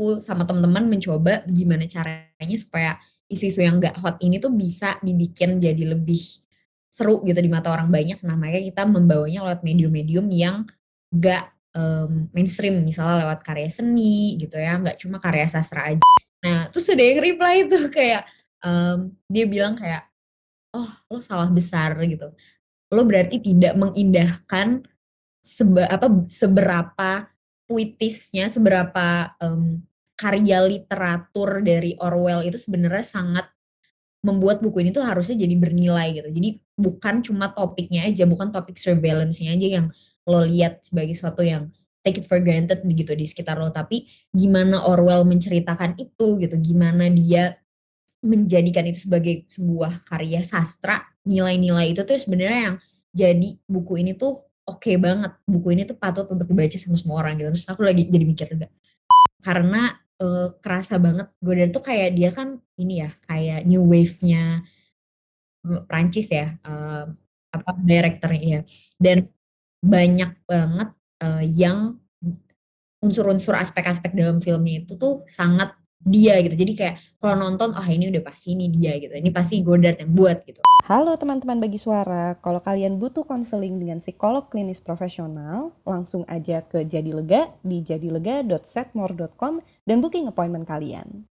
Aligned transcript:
aku 0.00 0.16
sama 0.16 0.48
teman-teman 0.48 0.88
mencoba 0.88 1.44
gimana 1.44 1.84
caranya 1.84 2.56
supaya 2.56 2.96
isu-isu 3.28 3.60
yang 3.60 3.76
gak 3.76 4.00
hot 4.00 4.16
ini 4.24 4.40
tuh 4.40 4.48
bisa 4.48 4.96
dibikin 5.04 5.60
jadi 5.60 5.92
lebih 5.92 6.40
seru 6.88 7.20
gitu 7.20 7.36
di 7.36 7.52
mata 7.52 7.68
orang 7.68 7.92
banyak. 7.92 8.16
Nah 8.24 8.32
makanya 8.32 8.64
kita 8.64 8.82
membawanya 8.88 9.44
lewat 9.44 9.60
medium-medium 9.60 10.24
yang 10.32 10.64
gak 11.12 11.52
um, 11.76 12.32
mainstream, 12.32 12.80
misalnya 12.80 13.28
lewat 13.28 13.44
karya 13.44 13.68
seni 13.68 14.40
gitu 14.40 14.56
ya, 14.56 14.80
nggak 14.80 14.96
cuma 15.04 15.20
karya 15.20 15.44
sastra 15.44 15.92
aja. 15.92 16.00
Nah 16.40 16.72
terus 16.72 16.88
ada 16.88 17.04
yang 17.04 17.20
reply 17.20 17.68
itu 17.68 17.78
kayak 17.92 18.24
um, 18.64 19.12
dia 19.28 19.44
bilang 19.44 19.76
kayak, 19.76 20.08
oh 20.72 20.88
lo 21.12 21.20
salah 21.20 21.52
besar 21.52 21.92
gitu. 22.08 22.32
Lo 22.88 23.04
berarti 23.04 23.36
tidak 23.36 23.76
mengindahkan 23.76 24.80
seba, 25.44 25.92
apa, 25.92 26.08
seberapa 26.26 27.28
puitisnya, 27.68 28.48
seberapa 28.48 29.36
um, 29.44 29.78
karya 30.20 30.60
literatur 30.68 31.64
dari 31.64 31.96
Orwell 31.96 32.44
itu 32.44 32.60
sebenarnya 32.60 33.06
sangat 33.08 33.48
membuat 34.20 34.60
buku 34.60 34.84
ini 34.84 34.92
tuh 34.92 35.00
harusnya 35.00 35.40
jadi 35.40 35.56
bernilai 35.56 36.12
gitu. 36.12 36.28
Jadi 36.28 36.60
bukan 36.76 37.24
cuma 37.24 37.48
topiknya 37.56 38.04
aja, 38.04 38.28
bukan 38.28 38.52
topik 38.52 38.76
surveillance-nya 38.76 39.56
aja 39.56 39.68
yang 39.80 39.86
lo 40.28 40.44
lihat 40.44 40.84
sebagai 40.84 41.16
sesuatu 41.16 41.40
yang 41.40 41.72
take 42.04 42.20
it 42.20 42.28
for 42.28 42.36
granted 42.40 42.84
gitu 42.84 43.12
di 43.16 43.24
sekitar 43.24 43.56
lo, 43.56 43.72
tapi 43.72 44.08
gimana 44.32 44.84
Orwell 44.88 45.24
menceritakan 45.24 45.96
itu 45.96 46.36
gitu, 46.36 46.56
gimana 46.60 47.08
dia 47.08 47.56
menjadikan 48.20 48.84
itu 48.84 49.08
sebagai 49.08 49.48
sebuah 49.48 50.04
karya 50.04 50.44
sastra, 50.44 51.00
nilai-nilai 51.24 51.96
itu 51.96 52.04
tuh 52.04 52.20
sebenarnya 52.20 52.60
yang 52.72 52.76
jadi 53.16 53.48
buku 53.64 54.04
ini 54.04 54.12
tuh 54.16 54.44
oke 54.68 54.84
okay 54.84 54.96
banget, 55.00 55.32
buku 55.48 55.76
ini 55.76 55.88
tuh 55.88 55.96
patut 55.96 56.28
untuk 56.28 56.44
dibaca 56.48 56.76
sama 56.76 56.96
semua 57.00 57.24
orang 57.24 57.40
gitu. 57.40 57.48
Terus 57.52 57.68
aku 57.68 57.82
lagi 57.84 58.08
jadi 58.08 58.24
mikir 58.24 58.46
juga. 58.52 58.68
Karena 59.40 59.99
uh, 60.20 60.54
kerasa 60.60 61.00
banget. 61.00 61.32
Godard 61.40 61.72
tuh 61.72 61.84
kayak 61.84 62.14
dia 62.14 62.30
kan 62.30 62.60
ini 62.76 63.04
ya 63.04 63.10
kayak 63.26 63.64
new 63.66 63.82
wave-nya 63.84 64.64
Prancis 65.60 66.32
ya 66.32 66.56
uh, 66.64 67.04
apa 67.50 67.70
direkturnya 67.84 68.40
ya 68.40 68.60
dan 68.96 69.28
banyak 69.80 70.32
banget 70.48 70.88
uh, 71.20 71.44
yang 71.44 72.00
unsur-unsur 73.00 73.56
aspek-aspek 73.56 74.12
dalam 74.12 74.40
filmnya 74.44 74.84
itu 74.84 74.96
tuh 75.00 75.24
sangat 75.24 75.72
dia 76.00 76.40
gitu. 76.40 76.56
Jadi 76.56 76.72
kayak 76.76 76.94
kalau 77.20 77.36
nonton 77.36 77.76
oh 77.76 77.86
ini 77.86 78.08
udah 78.08 78.22
pasti 78.24 78.56
ini 78.56 78.72
dia 78.72 78.96
gitu. 78.96 79.12
Ini 79.12 79.30
pasti 79.30 79.60
Godard 79.60 80.00
yang 80.00 80.12
buat 80.16 80.42
gitu. 80.48 80.64
Halo 80.88 81.14
teman-teman 81.14 81.60
bagi 81.60 81.76
suara. 81.76 82.34
Kalau 82.40 82.64
kalian 82.64 82.96
butuh 82.96 83.22
konseling 83.28 83.76
dengan 83.76 84.00
psikolog 84.00 84.48
klinis 84.48 84.80
profesional, 84.80 85.76
langsung 85.84 86.24
aja 86.26 86.64
ke 86.64 86.88
Jadi 86.88 87.12
Lega 87.12 87.52
di 87.60 87.84
jadilega.setmore.com 87.84 89.60
dan 89.84 89.96
booking 90.00 90.26
appointment 90.26 90.64
kalian. 90.64 91.29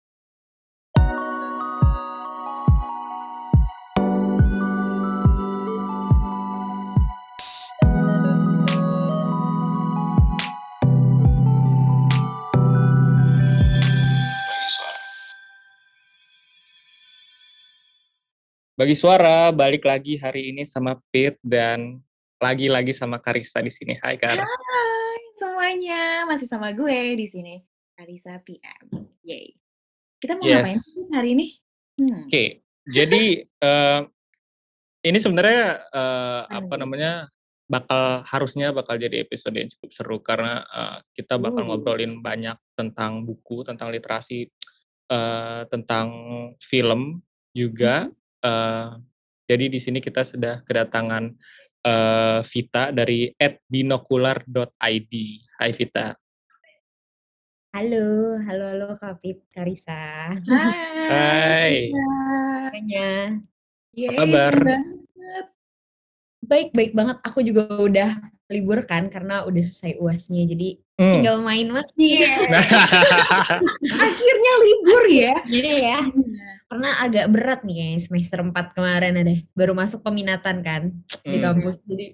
Bagi 18.78 18.94
suara 18.94 19.50
balik 19.50 19.90
lagi 19.90 20.22
hari 20.22 20.54
ini 20.54 20.62
sama 20.62 21.02
Pit 21.10 21.42
dan 21.42 21.98
lagi-lagi 22.38 22.94
sama 22.94 23.18
Karisa 23.18 23.58
di 23.58 23.74
sini. 23.74 23.98
Hai 23.98 24.22
Kar. 24.22 24.38
Hai 24.38 25.22
semuanya, 25.34 26.30
masih 26.30 26.46
sama 26.46 26.70
gue 26.78 27.18
di 27.18 27.26
sini. 27.26 27.66
Karisa 27.98 28.38
PM. 28.46 29.10
Yay. 29.26 29.58
Kita 30.22 30.38
mau 30.38 30.46
yes. 30.46 30.62
ngapain 30.62 30.78
sih 30.78 31.06
hari 31.10 31.30
ini? 31.34 31.46
Hmm. 31.98 32.30
Oke, 32.30 32.30
okay. 32.30 32.48
jadi 32.86 33.50
uh, 33.66 34.06
ini 35.02 35.18
sebenarnya 35.18 35.82
uh, 35.90 36.46
apa 36.46 36.78
namanya 36.78 37.34
bakal 37.66 38.22
harusnya 38.30 38.70
bakal 38.78 39.02
jadi 39.02 39.26
episode 39.26 39.58
yang 39.58 39.74
cukup 39.74 39.90
seru 39.90 40.18
karena 40.22 40.62
uh, 40.70 41.02
kita 41.18 41.42
bakal 41.42 41.66
uh. 41.66 41.74
ngobrolin 41.74 42.22
banyak 42.22 42.62
tentang 42.78 43.26
buku, 43.26 43.66
tentang 43.66 43.90
literasi, 43.90 44.54
uh, 45.10 45.66
tentang 45.66 46.14
film 46.62 47.26
juga. 47.58 48.06
-hmm 48.06 48.27
Uh, 48.48 48.96
jadi 49.44 49.68
di 49.68 49.80
sini 49.84 50.00
kita 50.00 50.24
sudah 50.24 50.64
kedatangan 50.64 51.36
uh, 51.84 52.40
Vita 52.48 52.96
dari 52.96 53.36
@binokular.id. 53.68 55.14
Hai 55.60 55.72
Vita. 55.76 56.16
Halo, 57.76 58.40
halo 58.40 58.66
halo 58.72 58.88
Kak 58.96 59.20
Karisa. 59.52 60.32
Hai. 60.48 61.92
Hai. 61.92 62.72
Apa 64.08 64.16
kabar? 64.24 64.54
Baik, 66.48 66.72
baik 66.72 66.92
banget. 66.96 67.18
Aku 67.28 67.44
juga 67.44 67.68
udah 67.68 68.16
libur 68.48 68.80
kan 68.88 69.12
karena 69.12 69.44
udah 69.44 69.60
selesai 69.60 70.00
uasnya 70.00 70.48
jadi 70.48 70.80
hmm. 70.96 71.14
tinggal 71.20 71.44
main 71.44 71.68
mas 71.68 71.88
yeah. 72.00 72.48
akhirnya 74.08 74.54
libur 74.64 75.04
ya 75.12 75.36
jadi 75.52 75.70
ya 75.84 76.00
karena 76.68 76.90
agak 77.04 77.26
berat 77.32 77.60
nih 77.68 77.78
ya 77.80 77.88
semester 78.00 78.40
4 78.40 78.56
kemarin 78.76 79.20
ada 79.20 79.36
baru 79.52 79.76
masuk 79.76 80.00
peminatan 80.00 80.64
kan 80.64 80.96
hmm. 80.96 81.32
di 81.32 81.38
kampus 81.44 81.78
jadi 81.84 82.08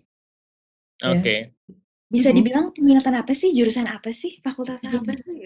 oke 1.06 1.22
okay. 1.22 1.40
ya. 1.70 1.74
bisa 2.10 2.30
dibilang 2.34 2.74
peminatan 2.74 3.14
apa 3.14 3.34
sih 3.38 3.54
jurusan 3.54 3.86
apa 3.86 4.10
sih 4.10 4.42
fakultas 4.42 4.82
apa 4.90 5.14
sih 5.14 5.38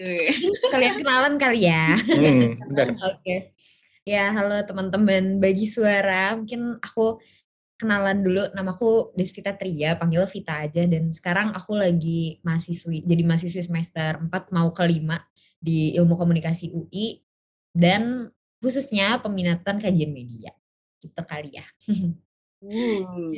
kalian 0.72 1.04
kenalan 1.04 1.36
kali 1.36 1.68
ya 1.68 1.96
hmm, 2.00 2.64
oke 2.80 2.96
okay. 2.96 3.52
ya 4.08 4.32
halo 4.32 4.64
teman-teman 4.64 5.36
bagi 5.36 5.68
suara 5.68 6.32
mungkin 6.32 6.80
aku 6.80 7.20
kenalan 7.78 8.26
dulu 8.26 8.42
namaku 8.52 9.14
Desvita 9.14 9.54
Tria 9.54 9.94
panggil 9.94 10.26
Vita 10.26 10.66
aja 10.66 10.82
dan 10.84 11.14
sekarang 11.14 11.54
aku 11.54 11.78
lagi 11.78 12.42
mahasiswi 12.42 13.06
jadi 13.06 13.22
mahasiswi 13.22 13.62
semester 13.62 14.18
4 14.18 14.28
mau 14.50 14.74
ke 14.74 14.82
5 14.82 15.62
di 15.62 15.94
ilmu 15.94 16.18
komunikasi 16.18 16.74
UI 16.74 17.22
dan 17.70 18.26
khususnya 18.58 19.22
peminatan 19.22 19.78
kajian 19.78 20.10
media 20.10 20.50
gitu 20.98 21.22
kali 21.22 21.54
ya. 21.54 21.66
Hmm. 22.58 23.30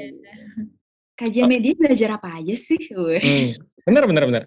Kajian 1.12 1.44
media 1.44 1.76
belajar 1.76 2.16
apa 2.16 2.40
aja 2.40 2.56
sih? 2.56 2.80
Hmm. 2.88 3.60
Bener 3.84 4.04
bener 4.08 4.24
bener. 4.24 4.42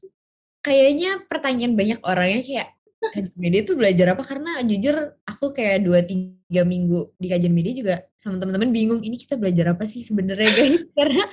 Kayaknya 0.65 1.21
pertanyaan 1.29 1.77
banyak 1.77 1.99
orangnya 2.01 2.41
kayak 2.41 2.69
kajian 3.11 3.35
media 3.35 3.61
tuh 3.67 3.75
belajar 3.75 4.07
apa 4.15 4.23
karena 4.23 4.51
jujur 4.63 4.95
aku 5.27 5.51
kayak 5.51 5.83
dua 5.83 5.99
tiga 6.05 6.61
minggu 6.63 7.11
di 7.19 7.27
kajian 7.27 7.51
media 7.51 7.73
juga 7.75 7.95
sama 8.15 8.39
teman-teman 8.39 8.71
bingung 8.71 9.01
ini 9.03 9.19
kita 9.19 9.35
belajar 9.35 9.75
apa 9.75 9.83
sih 9.89 10.05
sebenarnya 10.05 10.49
guys 10.53 10.81
karena 10.97 11.23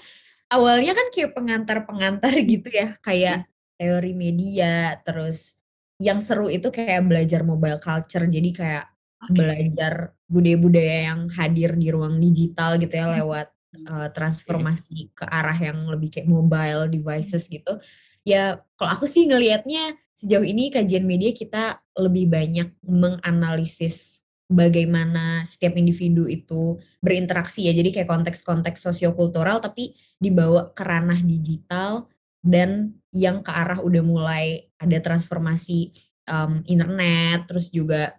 awalnya 0.50 0.92
kan 0.96 1.06
kayak 1.14 1.30
pengantar-pengantar 1.36 2.32
gitu 2.42 2.68
ya 2.72 2.98
kayak 2.98 3.46
teori 3.78 4.12
media 4.16 4.98
terus 5.06 5.60
yang 6.00 6.18
seru 6.24 6.48
itu 6.48 6.72
kayak 6.72 7.06
belajar 7.06 7.44
mobile 7.44 7.78
culture 7.78 8.24
jadi 8.24 8.50
kayak 8.50 8.84
okay. 9.20 9.36
belajar 9.36 10.16
budaya-budaya 10.26 11.12
yang 11.12 11.20
hadir 11.28 11.76
di 11.76 11.88
ruang 11.92 12.16
digital 12.18 12.80
gitu 12.80 12.96
ya 12.96 13.06
hmm. 13.06 13.16
lewat 13.20 13.48
uh, 13.90 14.08
transformasi 14.10 15.12
ke 15.14 15.24
arah 15.28 15.56
yang 15.56 15.86
lebih 15.90 16.10
kayak 16.10 16.28
mobile 16.28 16.88
devices 16.90 17.46
gitu. 17.46 17.78
Ya 18.24 18.60
kalau 18.76 18.90
aku 19.00 19.06
sih 19.08 19.24
ngelihatnya 19.28 19.96
sejauh 20.12 20.44
ini 20.44 20.68
kajian 20.68 21.08
media 21.08 21.32
kita 21.32 21.80
lebih 21.96 22.28
banyak 22.28 22.68
menganalisis 22.84 24.20
bagaimana 24.50 25.46
setiap 25.46 25.78
individu 25.78 26.26
itu 26.26 26.76
berinteraksi 27.00 27.70
ya. 27.70 27.72
Jadi 27.72 27.94
kayak 27.94 28.10
konteks-konteks 28.10 28.82
sosiokultural 28.82 29.62
tapi 29.62 29.94
dibawa 30.18 30.74
ke 30.74 30.82
ranah 30.82 31.22
digital 31.22 32.10
dan 32.42 32.98
yang 33.14 33.40
ke 33.40 33.52
arah 33.52 33.78
udah 33.80 34.02
mulai 34.04 34.68
ada 34.76 34.98
transformasi 35.00 35.92
um, 36.28 36.60
internet 36.66 37.46
terus 37.46 37.70
juga 37.70 38.16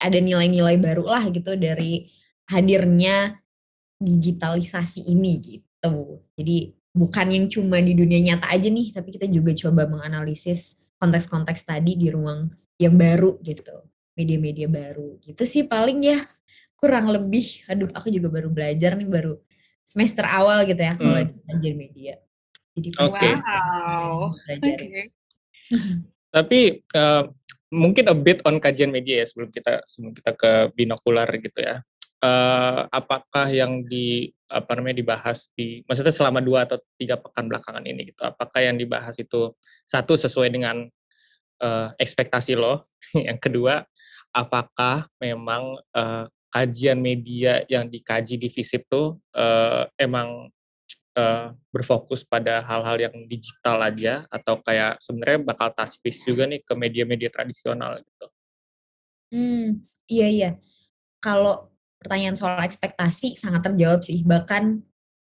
ada 0.00 0.18
nilai-nilai 0.18 0.80
baru 0.80 1.04
lah 1.08 1.24
gitu 1.28 1.56
dari 1.56 2.08
hadirnya 2.48 3.38
digitalisasi 4.00 5.12
ini 5.12 5.32
gitu. 5.40 6.24
Jadi 6.34 6.79
bukan 6.90 7.26
yang 7.30 7.46
cuma 7.46 7.78
di 7.78 7.94
dunia 7.94 8.18
nyata 8.20 8.50
aja 8.50 8.68
nih, 8.68 8.90
tapi 8.90 9.14
kita 9.14 9.26
juga 9.30 9.54
coba 9.54 9.86
menganalisis 9.86 10.82
konteks-konteks 11.00 11.64
tadi 11.64 11.96
di 11.96 12.10
ruang 12.10 12.50
yang 12.80 12.96
baru 12.96 13.38
gitu, 13.44 13.86
media-media 14.16 14.66
baru 14.66 15.20
gitu 15.20 15.42
sih 15.44 15.68
paling 15.68 16.00
ya 16.04 16.18
kurang 16.80 17.12
lebih. 17.12 17.64
Aduh, 17.68 17.92
aku 17.92 18.08
juga 18.08 18.32
baru 18.32 18.48
belajar 18.48 18.96
nih 18.96 19.08
baru 19.08 19.36
semester 19.84 20.24
awal 20.24 20.64
gitu 20.64 20.80
ya 20.80 20.94
kalau 20.96 21.20
hmm. 21.20 21.44
belajar 21.46 21.72
media. 21.76 22.14
Jadi 22.78 22.88
okay. 22.96 23.32
wow. 23.36 24.32
belajar. 24.48 24.78
Okay. 24.80 25.06
Tapi 26.34 26.60
uh, 26.94 27.24
mungkin 27.74 28.06
a 28.06 28.16
bit 28.16 28.40
on 28.46 28.62
kajian 28.62 28.94
media 28.94 29.22
ya 29.22 29.26
sebelum 29.26 29.50
kita 29.50 29.82
sebelum 29.90 30.12
kita 30.14 30.30
ke 30.38 30.52
binokular 30.74 31.28
gitu 31.38 31.58
ya. 31.58 31.82
Uh, 32.20 32.84
apakah 32.92 33.48
yang 33.48 33.82
di 33.88 34.30
apa 34.50 34.74
namanya 34.74 34.98
dibahas 34.98 35.46
di 35.54 35.86
maksudnya 35.86 36.10
selama 36.10 36.42
dua 36.42 36.66
atau 36.66 36.82
tiga 36.98 37.14
pekan 37.14 37.46
belakangan 37.46 37.86
ini 37.86 38.10
gitu 38.10 38.26
apakah 38.26 38.60
yang 38.60 38.74
dibahas 38.74 39.14
itu 39.22 39.54
satu 39.86 40.18
sesuai 40.18 40.50
dengan 40.50 40.90
uh, 41.60 41.88
ekspektasi 42.00 42.56
lo? 42.56 42.82
yang 43.28 43.38
kedua, 43.38 43.84
apakah 44.32 45.06
memang 45.20 45.78
uh, 45.94 46.24
kajian 46.50 46.98
media 46.98 47.62
yang 47.70 47.86
dikaji 47.86 48.34
di 48.34 48.50
visip 48.50 48.82
tuh 48.90 49.20
uh, 49.38 49.86
emang 49.94 50.50
uh, 51.14 51.54
berfokus 51.70 52.26
pada 52.26 52.58
hal-hal 52.64 52.98
yang 52.98 53.14
digital 53.30 53.78
aja 53.86 54.26
atau 54.32 54.58
kayak 54.58 54.98
sebenarnya 54.98 55.46
bakal 55.46 55.70
base 55.76 56.20
juga 56.26 56.50
nih 56.50 56.60
ke 56.64 56.74
media-media 56.74 57.30
tradisional 57.30 58.02
gitu? 58.02 58.26
Hmm, 59.30 59.86
iya 60.10 60.26
iya. 60.26 60.50
Kalau 61.22 61.70
pertanyaan 62.00 62.34
soal 62.34 62.58
ekspektasi 62.64 63.36
sangat 63.36 63.70
terjawab 63.70 64.00
sih, 64.00 64.24
bahkan 64.24 64.80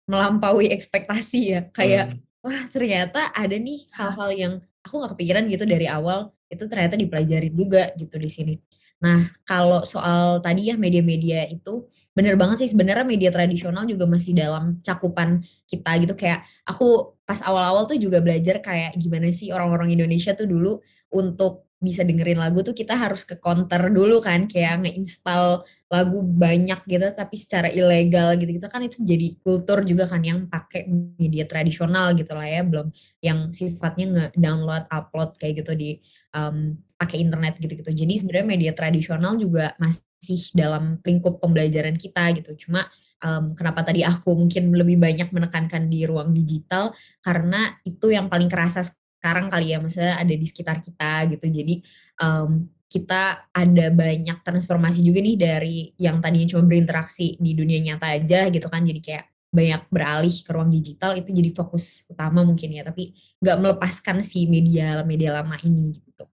melampaui 0.06 0.70
ekspektasi 0.70 1.40
ya. 1.50 1.60
Kayak, 1.72 2.14
hmm. 2.14 2.44
wah 2.44 2.62
ternyata 2.70 3.32
ada 3.32 3.56
nih 3.56 3.88
hal-hal 3.96 4.30
yang 4.36 4.52
aku 4.84 5.02
nggak 5.02 5.12
kepikiran 5.16 5.44
gitu 5.50 5.64
dari 5.64 5.88
awal, 5.88 6.30
itu 6.52 6.68
ternyata 6.70 6.94
dipelajari 6.94 7.50
juga 7.50 7.90
gitu 7.98 8.16
di 8.20 8.30
sini. 8.30 8.54
Nah, 8.96 9.20
kalau 9.44 9.84
soal 9.84 10.40
tadi 10.40 10.72
ya 10.72 10.76
media-media 10.80 11.44
itu 11.52 11.84
bener 12.16 12.32
banget 12.40 12.64
sih 12.64 12.72
sebenarnya 12.72 13.04
media 13.04 13.28
tradisional 13.28 13.84
juga 13.84 14.08
masih 14.08 14.32
dalam 14.32 14.80
cakupan 14.80 15.44
kita 15.68 16.00
gitu 16.00 16.16
kayak 16.16 16.48
aku 16.64 17.12
pas 17.28 17.44
awal-awal 17.44 17.84
tuh 17.84 18.00
juga 18.00 18.24
belajar 18.24 18.64
kayak 18.64 18.96
gimana 18.96 19.28
sih 19.28 19.52
orang-orang 19.52 19.92
Indonesia 19.92 20.32
tuh 20.32 20.48
dulu 20.48 20.80
untuk 21.12 21.65
bisa 21.76 22.00
dengerin 22.02 22.40
lagu 22.40 22.64
tuh 22.64 22.72
kita 22.72 22.96
harus 22.96 23.28
ke 23.28 23.36
counter 23.36 23.92
dulu 23.92 24.24
kan 24.24 24.48
kayak 24.48 24.80
ngeinstall 24.84 25.60
lagu 25.92 26.24
banyak 26.24 26.80
gitu 26.88 27.06
tapi 27.12 27.36
secara 27.36 27.68
ilegal 27.68 28.32
gitu 28.40 28.56
gitu 28.56 28.68
kan 28.72 28.80
itu 28.80 29.04
jadi 29.04 29.36
kultur 29.44 29.84
juga 29.84 30.08
kan 30.08 30.24
yang 30.24 30.48
pakai 30.48 30.88
media 31.20 31.44
tradisional 31.44 32.16
gitu 32.16 32.32
lah 32.32 32.48
ya 32.48 32.64
belum 32.64 32.88
yang 33.20 33.52
sifatnya 33.52 34.06
nge-download 34.08 34.88
upload 34.88 35.36
kayak 35.36 35.60
gitu 35.60 35.72
di 35.76 35.90
um, 36.32 36.76
pakai 36.96 37.20
internet 37.20 37.60
gitu-gitu. 37.60 37.92
Jadi 37.92 38.14
sebenarnya 38.16 38.48
media 38.48 38.72
tradisional 38.72 39.36
juga 39.36 39.76
masih 39.76 40.40
dalam 40.56 40.96
lingkup 41.04 41.44
pembelajaran 41.44 41.94
kita 42.00 42.32
gitu. 42.40 42.66
Cuma 42.66 42.88
um, 43.20 43.52
kenapa 43.52 43.84
tadi 43.84 44.00
aku 44.00 44.32
mungkin 44.32 44.72
lebih 44.72 44.96
banyak 44.96 45.28
menekankan 45.28 45.92
di 45.92 46.08
ruang 46.08 46.32
digital 46.32 46.96
karena 47.20 47.76
itu 47.84 48.12
yang 48.12 48.32
paling 48.32 48.48
kerasa 48.48 48.84
sekarang 49.26 49.50
kali 49.50 49.74
ya 49.74 49.82
maksudnya 49.82 50.22
ada 50.22 50.30
di 50.30 50.46
sekitar 50.46 50.78
kita 50.78 51.26
gitu 51.34 51.50
jadi 51.50 51.82
um, 52.22 52.70
kita 52.86 53.50
ada 53.50 53.86
banyak 53.90 54.38
transformasi 54.46 55.02
juga 55.02 55.18
nih 55.18 55.34
dari 55.34 55.90
yang 55.98 56.22
tadinya 56.22 56.54
cuma 56.54 56.62
berinteraksi 56.70 57.34
di 57.42 57.58
dunia 57.58 57.82
nyata 57.82 58.14
aja 58.14 58.46
gitu 58.54 58.70
kan 58.70 58.86
jadi 58.86 59.02
kayak 59.02 59.26
banyak 59.50 59.82
beralih 59.90 60.30
ke 60.30 60.50
ruang 60.54 60.70
digital 60.70 61.18
itu 61.18 61.34
jadi 61.34 61.50
fokus 61.50 62.06
utama 62.06 62.46
mungkin 62.46 62.70
ya 62.70 62.86
tapi 62.86 63.18
nggak 63.42 63.58
melepaskan 63.58 64.22
si 64.22 64.46
media 64.46 65.02
media 65.02 65.42
lama 65.42 65.58
ini 65.66 65.98
gitu. 65.98 66.30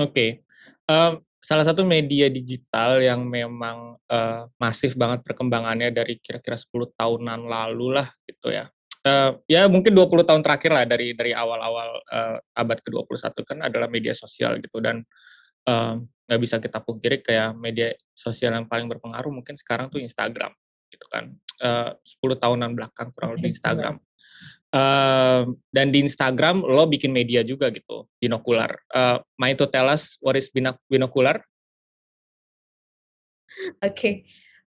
Oke, 0.00 0.08
okay. 0.08 0.30
um, 0.88 1.20
salah 1.44 1.68
satu 1.68 1.84
media 1.84 2.32
digital 2.32 3.04
yang 3.04 3.28
memang 3.28 4.00
uh, 4.08 4.48
masif 4.56 4.96
banget 4.96 5.20
perkembangannya 5.20 5.92
dari 5.92 6.16
kira-kira 6.16 6.56
10 6.56 6.96
tahunan 6.96 7.44
lalu 7.44 8.00
lah 8.00 8.08
gitu 8.24 8.48
ya 8.48 8.72
uh, 9.06 9.30
ya 9.50 9.66
mungkin 9.66 9.92
20 9.94 10.28
tahun 10.28 10.42
terakhir 10.42 10.70
lah 10.70 10.84
dari 10.86 11.14
dari 11.14 11.32
awal-awal 11.34 12.02
uh, 12.10 12.36
abad 12.58 12.78
ke-21 12.82 13.34
kan 13.46 13.58
adalah 13.62 13.88
media 13.90 14.14
sosial 14.14 14.58
gitu 14.58 14.78
dan 14.82 15.02
nggak 15.62 16.38
uh, 16.38 16.42
bisa 16.42 16.58
kita 16.58 16.82
pungkiri 16.82 17.22
kayak 17.22 17.54
media 17.54 17.94
sosial 18.14 18.50
yang 18.54 18.66
paling 18.66 18.90
berpengaruh 18.90 19.30
mungkin 19.30 19.54
sekarang 19.54 19.90
tuh 19.90 20.02
Instagram 20.02 20.50
gitu 20.90 21.06
kan. 21.08 21.32
Uh, 21.62 21.94
10 22.20 22.42
tahunan 22.42 22.70
belakang 22.74 23.14
kurang 23.14 23.38
lebih 23.38 23.54
Instagram. 23.54 24.02
Uh, 24.72 25.52
dan 25.68 25.92
di 25.92 26.00
Instagram 26.00 26.64
lo 26.64 26.88
bikin 26.88 27.12
media 27.12 27.44
juga 27.44 27.68
gitu 27.68 28.08
binokular. 28.16 28.72
Uh, 28.88 29.20
main 29.36 29.54
to 29.54 29.68
tell 29.68 29.86
us 29.86 30.16
what 30.24 30.34
is 30.34 30.48
binokular? 30.88 31.44
Oke, 33.84 33.92
okay. 33.92 34.14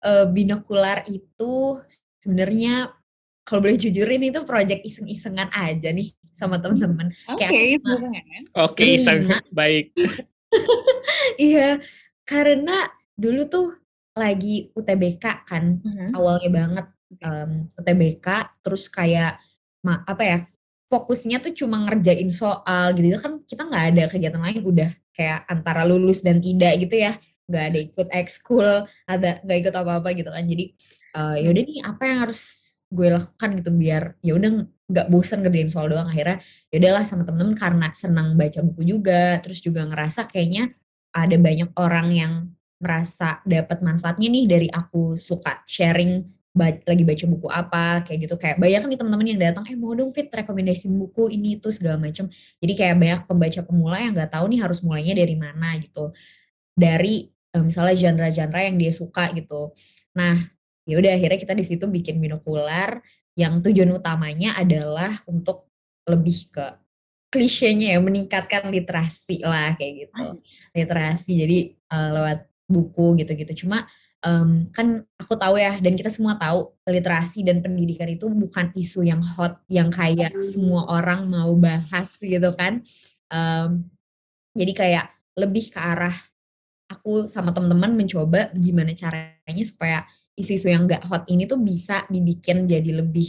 uh, 0.04 0.28
binokular 0.28 1.08
itu 1.08 1.80
sebenarnya 2.20 2.92
kalau 3.44 3.60
boleh 3.68 3.76
jujurin 3.76 4.24
itu 4.24 4.40
project 4.48 4.82
iseng-isengan 4.88 5.52
aja 5.52 5.92
nih 5.92 6.16
sama 6.34 6.58
teman-teman. 6.58 7.14
Oke, 7.30 7.46
okay, 7.46 7.66
Oke, 7.78 8.42
okay, 8.56 8.88
iseng. 8.98 9.30
Baik. 9.54 9.94
iya, 11.38 11.78
karena 12.26 12.90
dulu 13.14 13.46
tuh 13.46 13.68
lagi 14.18 14.72
UTBK 14.74 15.24
kan, 15.46 15.78
uh-huh. 15.78 16.10
awalnya 16.18 16.50
banget 16.50 16.86
um, 17.22 17.70
UTBK, 17.78 18.26
terus 18.64 18.90
kayak 18.90 19.38
ma, 19.86 20.02
apa 20.02 20.24
ya? 20.24 20.38
Fokusnya 20.84 21.40
tuh 21.40 21.56
cuma 21.56 21.80
ngerjain 21.86 22.28
soal 22.28 22.92
gitu 22.92 23.16
kan 23.16 23.40
kita 23.48 23.64
nggak 23.64 23.84
ada 23.96 24.02
kegiatan 24.04 24.42
lain 24.42 24.60
udah 24.62 24.90
kayak 25.16 25.48
antara 25.48 25.82
lulus 25.88 26.20
dan 26.20 26.44
tidak 26.44 26.76
gitu 26.76 27.08
ya 27.08 27.16
nggak 27.48 27.64
ada 27.72 27.78
ikut 27.80 28.08
ekskul 28.12 28.68
ada 29.08 29.40
nggak 29.40 29.58
ikut 29.64 29.74
apa-apa 29.74 30.12
gitu 30.12 30.28
kan 30.28 30.44
jadi 30.44 30.64
uh, 31.16 31.36
yaudah 31.40 31.64
nih 31.64 31.80
apa 31.88 32.02
yang 32.04 32.18
harus 32.28 32.73
gue 32.94 33.08
lakukan 33.10 33.50
gitu 33.58 33.70
biar 33.74 34.14
ya 34.22 34.38
udah 34.38 34.50
nggak 34.86 35.06
bosan 35.10 35.42
ngerjain 35.42 35.70
soal 35.72 35.90
doang. 35.90 36.06
Akhirnya 36.06 36.38
ya 36.70 36.76
udahlah 36.78 37.04
sama 37.04 37.26
temen-temen 37.26 37.56
karena 37.58 37.88
senang 37.92 38.38
baca 38.38 38.60
buku 38.62 38.82
juga 38.86 39.42
terus 39.42 39.58
juga 39.58 39.82
ngerasa 39.88 40.30
kayaknya 40.30 40.70
ada 41.14 41.36
banyak 41.38 41.70
orang 41.78 42.08
yang 42.14 42.32
merasa 42.78 43.40
dapat 43.48 43.80
manfaatnya 43.80 44.28
nih 44.28 44.44
dari 44.44 44.68
aku 44.68 45.16
suka 45.16 45.64
sharing 45.64 46.20
lagi 46.54 47.02
baca 47.02 47.24
buku 47.26 47.48
apa 47.50 48.06
kayak 48.06 48.30
gitu. 48.30 48.34
Kayak 48.38 48.62
banyak 48.62 48.82
nih 48.86 48.98
teman-teman 49.00 49.26
yang 49.26 49.40
datang 49.42 49.64
eh 49.66 49.74
mau 49.74 49.90
dong 49.96 50.14
fit 50.14 50.30
rekomendasi 50.30 50.86
buku 50.86 51.34
ini 51.34 51.58
itu 51.58 51.74
segala 51.74 51.98
macam 51.98 52.30
jadi 52.62 52.72
kayak 52.78 52.96
banyak 53.00 53.20
pembaca 53.26 53.60
pemula 53.66 53.98
yang 53.98 54.14
nggak 54.14 54.30
tahu 54.30 54.46
nih 54.52 54.60
harus 54.62 54.78
mulainya 54.86 55.14
dari 55.18 55.34
mana 55.34 55.74
gitu. 55.82 56.14
Dari 56.78 57.26
eh, 57.30 57.62
misalnya 57.62 57.94
genre-genre 57.98 58.60
yang 58.70 58.76
dia 58.78 58.92
suka 58.94 59.34
gitu. 59.34 59.74
Nah 60.14 60.53
ya 60.84 61.00
udah 61.00 61.12
akhirnya 61.16 61.40
kita 61.40 61.54
di 61.56 61.64
situ 61.64 61.84
bikin 61.88 62.20
binokular 62.20 63.00
yang 63.34 63.58
tujuan 63.64 63.90
utamanya 63.96 64.54
adalah 64.54 65.10
untuk 65.26 65.68
lebih 66.06 66.52
ke 66.54 66.66
klisenya 67.34 67.98
ya 67.98 68.00
meningkatkan 68.00 68.70
literasi 68.70 69.42
lah 69.42 69.74
kayak 69.74 70.06
gitu. 70.06 70.38
Literasi 70.70 71.32
jadi 71.34 71.58
uh, 71.90 72.10
lewat 72.14 72.38
buku 72.70 73.18
gitu-gitu. 73.18 73.66
Cuma 73.66 73.90
um, 74.22 74.70
kan 74.70 75.02
aku 75.18 75.34
tahu 75.34 75.58
ya 75.58 75.74
dan 75.82 75.98
kita 75.98 76.14
semua 76.14 76.38
tahu 76.38 76.70
literasi 76.86 77.42
dan 77.42 77.58
pendidikan 77.58 78.06
itu 78.06 78.30
bukan 78.30 78.70
isu 78.78 79.02
yang 79.02 79.18
hot 79.20 79.58
yang 79.66 79.90
kayak 79.90 80.30
semua 80.46 80.86
orang 80.94 81.26
mau 81.26 81.50
bahas 81.58 82.22
gitu 82.22 82.54
kan. 82.54 82.86
Um, 83.34 83.90
jadi 84.54 84.72
kayak 84.72 85.06
lebih 85.34 85.74
ke 85.74 85.80
arah 85.82 86.14
aku 86.86 87.26
sama 87.26 87.50
teman-teman 87.50 87.98
mencoba 87.98 88.54
gimana 88.54 88.94
caranya 88.94 89.64
supaya 89.66 90.06
isu-isu 90.34 90.70
yang 90.70 90.86
gak 90.90 91.06
hot 91.06 91.24
ini 91.30 91.46
tuh 91.46 91.58
bisa 91.58 92.06
dibikin 92.10 92.66
jadi 92.66 93.02
lebih 93.02 93.26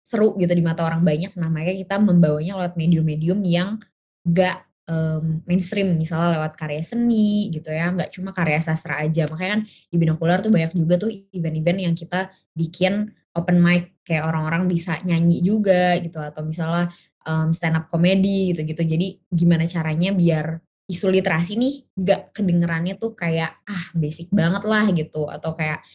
seru 0.00 0.34
gitu 0.40 0.50
di 0.50 0.64
mata 0.64 0.82
orang 0.82 1.04
banyak. 1.04 1.36
Nah 1.38 1.48
makanya 1.52 1.76
kita 1.86 1.96
membawanya 2.00 2.58
lewat 2.58 2.74
medium-medium 2.74 3.40
yang 3.44 3.78
gak 4.24 4.66
um, 4.90 5.44
mainstream, 5.46 5.94
misalnya 5.94 6.40
lewat 6.40 6.58
karya 6.58 6.82
seni 6.82 7.48
gitu 7.54 7.70
ya, 7.70 7.94
nggak 7.94 8.10
cuma 8.10 8.34
karya 8.34 8.58
sastra 8.58 8.98
aja. 8.98 9.24
Makanya 9.30 9.60
kan 9.60 9.62
di 9.68 9.96
binokular 9.96 10.42
tuh 10.42 10.50
banyak 10.50 10.74
juga 10.74 10.98
tuh 10.98 11.10
event-event 11.30 11.78
yang 11.86 11.94
kita 11.94 12.28
bikin 12.52 13.14
open 13.38 13.62
mic 13.62 14.02
kayak 14.02 14.26
orang-orang 14.26 14.66
bisa 14.66 14.98
nyanyi 15.06 15.38
juga 15.38 15.94
gitu 16.02 16.18
atau 16.18 16.42
misalnya 16.42 16.90
um, 17.30 17.54
stand 17.54 17.78
up 17.78 17.86
comedy 17.86 18.50
gitu-gitu. 18.50 18.82
Jadi 18.82 19.22
gimana 19.30 19.64
caranya 19.70 20.10
biar 20.10 20.58
isu 20.90 21.06
literasi 21.06 21.54
nih 21.54 21.74
gak 21.94 22.34
kedengerannya 22.34 22.98
tuh 22.98 23.14
kayak 23.14 23.62
ah 23.62 23.84
basic 23.94 24.26
banget 24.34 24.66
lah 24.66 24.90
gitu 24.90 25.30
atau 25.30 25.54
kayak 25.54 25.86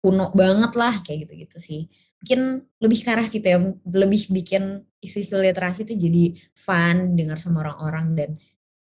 kuno 0.00 0.32
banget 0.32 0.72
lah 0.78 0.94
kayak 1.02 1.26
gitu-gitu 1.26 1.58
sih. 1.58 1.82
Mungkin 2.22 2.64
lebih 2.80 2.98
ke 3.04 3.10
arah 3.12 3.28
situ 3.28 3.46
ya, 3.46 3.58
lebih 3.86 4.32
bikin 4.32 4.82
isu-isu 5.04 5.36
literasi 5.38 5.84
itu 5.84 5.94
jadi 5.94 6.24
fun 6.56 7.14
dengar 7.14 7.38
sama 7.38 7.62
orang-orang 7.62 8.06
dan 8.16 8.30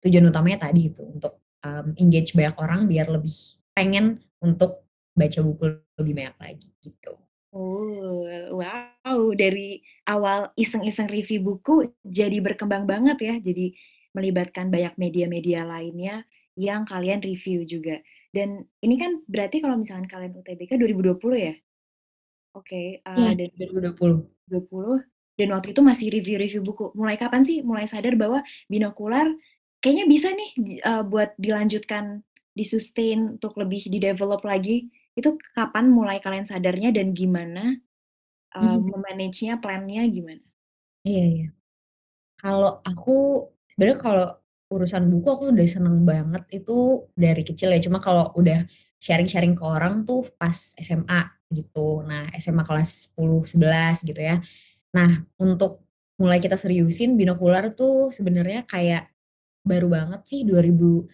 tujuan 0.06 0.30
utamanya 0.30 0.70
tadi 0.70 0.92
itu 0.94 1.02
untuk 1.04 1.42
um, 1.64 1.96
engage 1.98 2.36
banyak 2.36 2.56
orang 2.60 2.86
biar 2.86 3.08
lebih 3.10 3.34
pengen 3.74 4.22
untuk 4.44 4.86
baca 5.16 5.40
buku 5.42 5.64
lebih 5.98 6.14
banyak 6.14 6.38
lagi 6.38 6.70
gitu. 6.84 7.14
Oh, 7.54 8.26
wow. 8.50 9.22
Dari 9.38 9.86
awal 10.10 10.50
iseng-iseng 10.58 11.06
review 11.06 11.46
buku 11.46 11.94
jadi 12.02 12.42
berkembang 12.42 12.90
banget 12.90 13.18
ya. 13.22 13.36
Jadi 13.38 13.78
melibatkan 14.18 14.74
banyak 14.74 14.98
media-media 14.98 15.62
lainnya 15.62 16.26
yang 16.58 16.86
kalian 16.86 17.22
review 17.22 17.62
juga. 17.62 18.02
Dan 18.34 18.66
ini 18.82 18.96
kan 18.98 19.22
berarti 19.30 19.62
kalau 19.62 19.78
misalkan 19.78 20.10
kalian 20.10 20.34
UTBK 20.42 20.74
2020 20.82 21.22
ya? 21.38 21.54
Oke, 22.54 23.00
okay, 23.00 23.06
uh, 23.06 23.18
iya, 23.18 23.32
dan 23.38 23.50
2020. 23.94 24.26
20 24.50 25.14
dan 25.34 25.50
waktu 25.50 25.74
itu 25.74 25.82
masih 25.82 26.08
review-review 26.14 26.62
buku. 26.62 26.94
Mulai 26.94 27.18
kapan 27.18 27.42
sih 27.42 27.66
mulai 27.66 27.90
sadar 27.90 28.14
bahwa 28.14 28.46
binokular 28.70 29.26
kayaknya 29.82 30.06
bisa 30.06 30.30
nih 30.30 30.82
uh, 30.86 31.02
buat 31.02 31.34
dilanjutkan, 31.42 32.22
disustain 32.54 33.38
untuk 33.38 33.58
lebih 33.58 33.90
di-develop 33.90 34.46
lagi. 34.46 34.94
Itu 35.18 35.38
kapan 35.58 35.90
mulai 35.90 36.22
kalian 36.22 36.46
sadarnya 36.46 36.94
dan 36.94 37.18
gimana 37.18 37.78
uh, 38.54 38.78
hmm. 38.78 38.94
memanage-nya, 38.94 39.58
plan-nya 39.58 40.06
gimana? 40.10 40.42
Iya, 41.06 41.26
iya. 41.26 41.50
Kalau 42.38 42.82
aku 42.86 43.50
sebenarnya 43.74 44.00
kalau 44.02 44.28
urusan 44.74 45.10
buku 45.10 45.28
aku 45.30 45.44
udah 45.54 45.68
seneng 45.70 46.02
banget 46.04 46.44
itu 46.52 47.08
dari 47.14 47.46
kecil 47.46 47.70
ya, 47.74 47.80
cuma 47.82 48.02
kalau 48.02 48.34
udah 48.36 48.66
sharing-sharing 49.04 49.54
ke 49.54 49.64
orang 49.64 50.08
tuh 50.08 50.26
pas 50.40 50.56
SMA 50.80 51.22
gitu. 51.52 52.02
Nah, 52.08 52.32
SMA 52.40 52.64
kelas 52.66 53.14
10, 53.20 53.46
11 53.46 54.08
gitu 54.08 54.22
ya. 54.24 54.42
Nah, 54.96 55.10
untuk 55.38 55.84
mulai 56.18 56.40
kita 56.40 56.56
seriusin 56.56 57.20
binokular 57.20 57.74
tuh 57.74 58.14
sebenarnya 58.14 58.64
kayak 58.70 59.10
baru 59.66 59.88
banget 59.92 60.22
sih 60.28 60.42
2021 60.46 61.10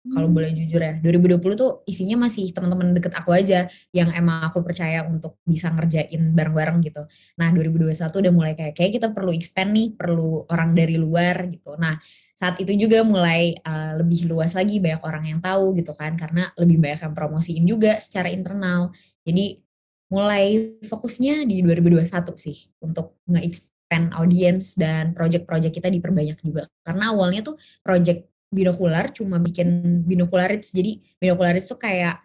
kalau 0.00 0.32
boleh 0.32 0.56
jujur 0.56 0.80
ya 0.80 0.96
2020 0.96 1.60
tuh 1.60 1.84
isinya 1.84 2.24
masih 2.24 2.56
teman-teman 2.56 2.96
deket 2.96 3.12
aku 3.12 3.36
aja 3.36 3.68
yang 3.92 4.08
emang 4.16 4.48
aku 4.48 4.64
percaya 4.64 5.04
untuk 5.04 5.36
bisa 5.44 5.68
ngerjain 5.68 6.32
bareng-bareng 6.32 6.80
gitu. 6.80 7.04
Nah 7.36 7.52
2021 7.52 7.92
udah 8.08 8.32
mulai 8.32 8.52
kayak 8.56 8.72
kayak 8.72 8.96
kita 8.96 9.12
perlu 9.12 9.28
expand 9.36 9.76
nih, 9.76 9.92
perlu 9.92 10.48
orang 10.48 10.72
dari 10.72 10.96
luar 10.96 11.52
gitu. 11.52 11.76
Nah 11.76 12.00
saat 12.40 12.56
itu 12.56 12.72
juga 12.72 13.04
mulai 13.04 13.52
uh, 13.68 14.00
lebih 14.00 14.24
luas 14.24 14.56
lagi 14.56 14.80
banyak 14.80 15.04
orang 15.04 15.24
yang 15.28 15.40
tahu 15.44 15.76
gitu 15.76 15.92
kan 15.92 16.16
karena 16.16 16.48
lebih 16.56 16.80
banyak 16.80 17.04
yang 17.04 17.12
promosiin 17.12 17.64
juga 17.68 18.00
secara 18.00 18.32
internal. 18.32 18.96
Jadi 19.28 19.60
mulai 20.08 20.72
fokusnya 20.80 21.44
di 21.44 21.60
2021 21.60 22.00
sih 22.40 22.72
untuk 22.80 23.20
nge-expand 23.28 24.16
audience 24.16 24.72
dan 24.72 25.12
project-project 25.12 25.84
kita 25.84 25.92
diperbanyak 25.92 26.40
juga. 26.40 26.64
Karena 26.80 27.12
awalnya 27.12 27.44
tuh 27.44 27.60
project 27.84 28.24
binokular 28.48 29.12
cuma 29.12 29.38
bikin 29.38 30.02
binokularis 30.08 30.74
jadi 30.74 30.98
binokularis 31.22 31.70
tuh 31.70 31.78
kayak 31.78 32.18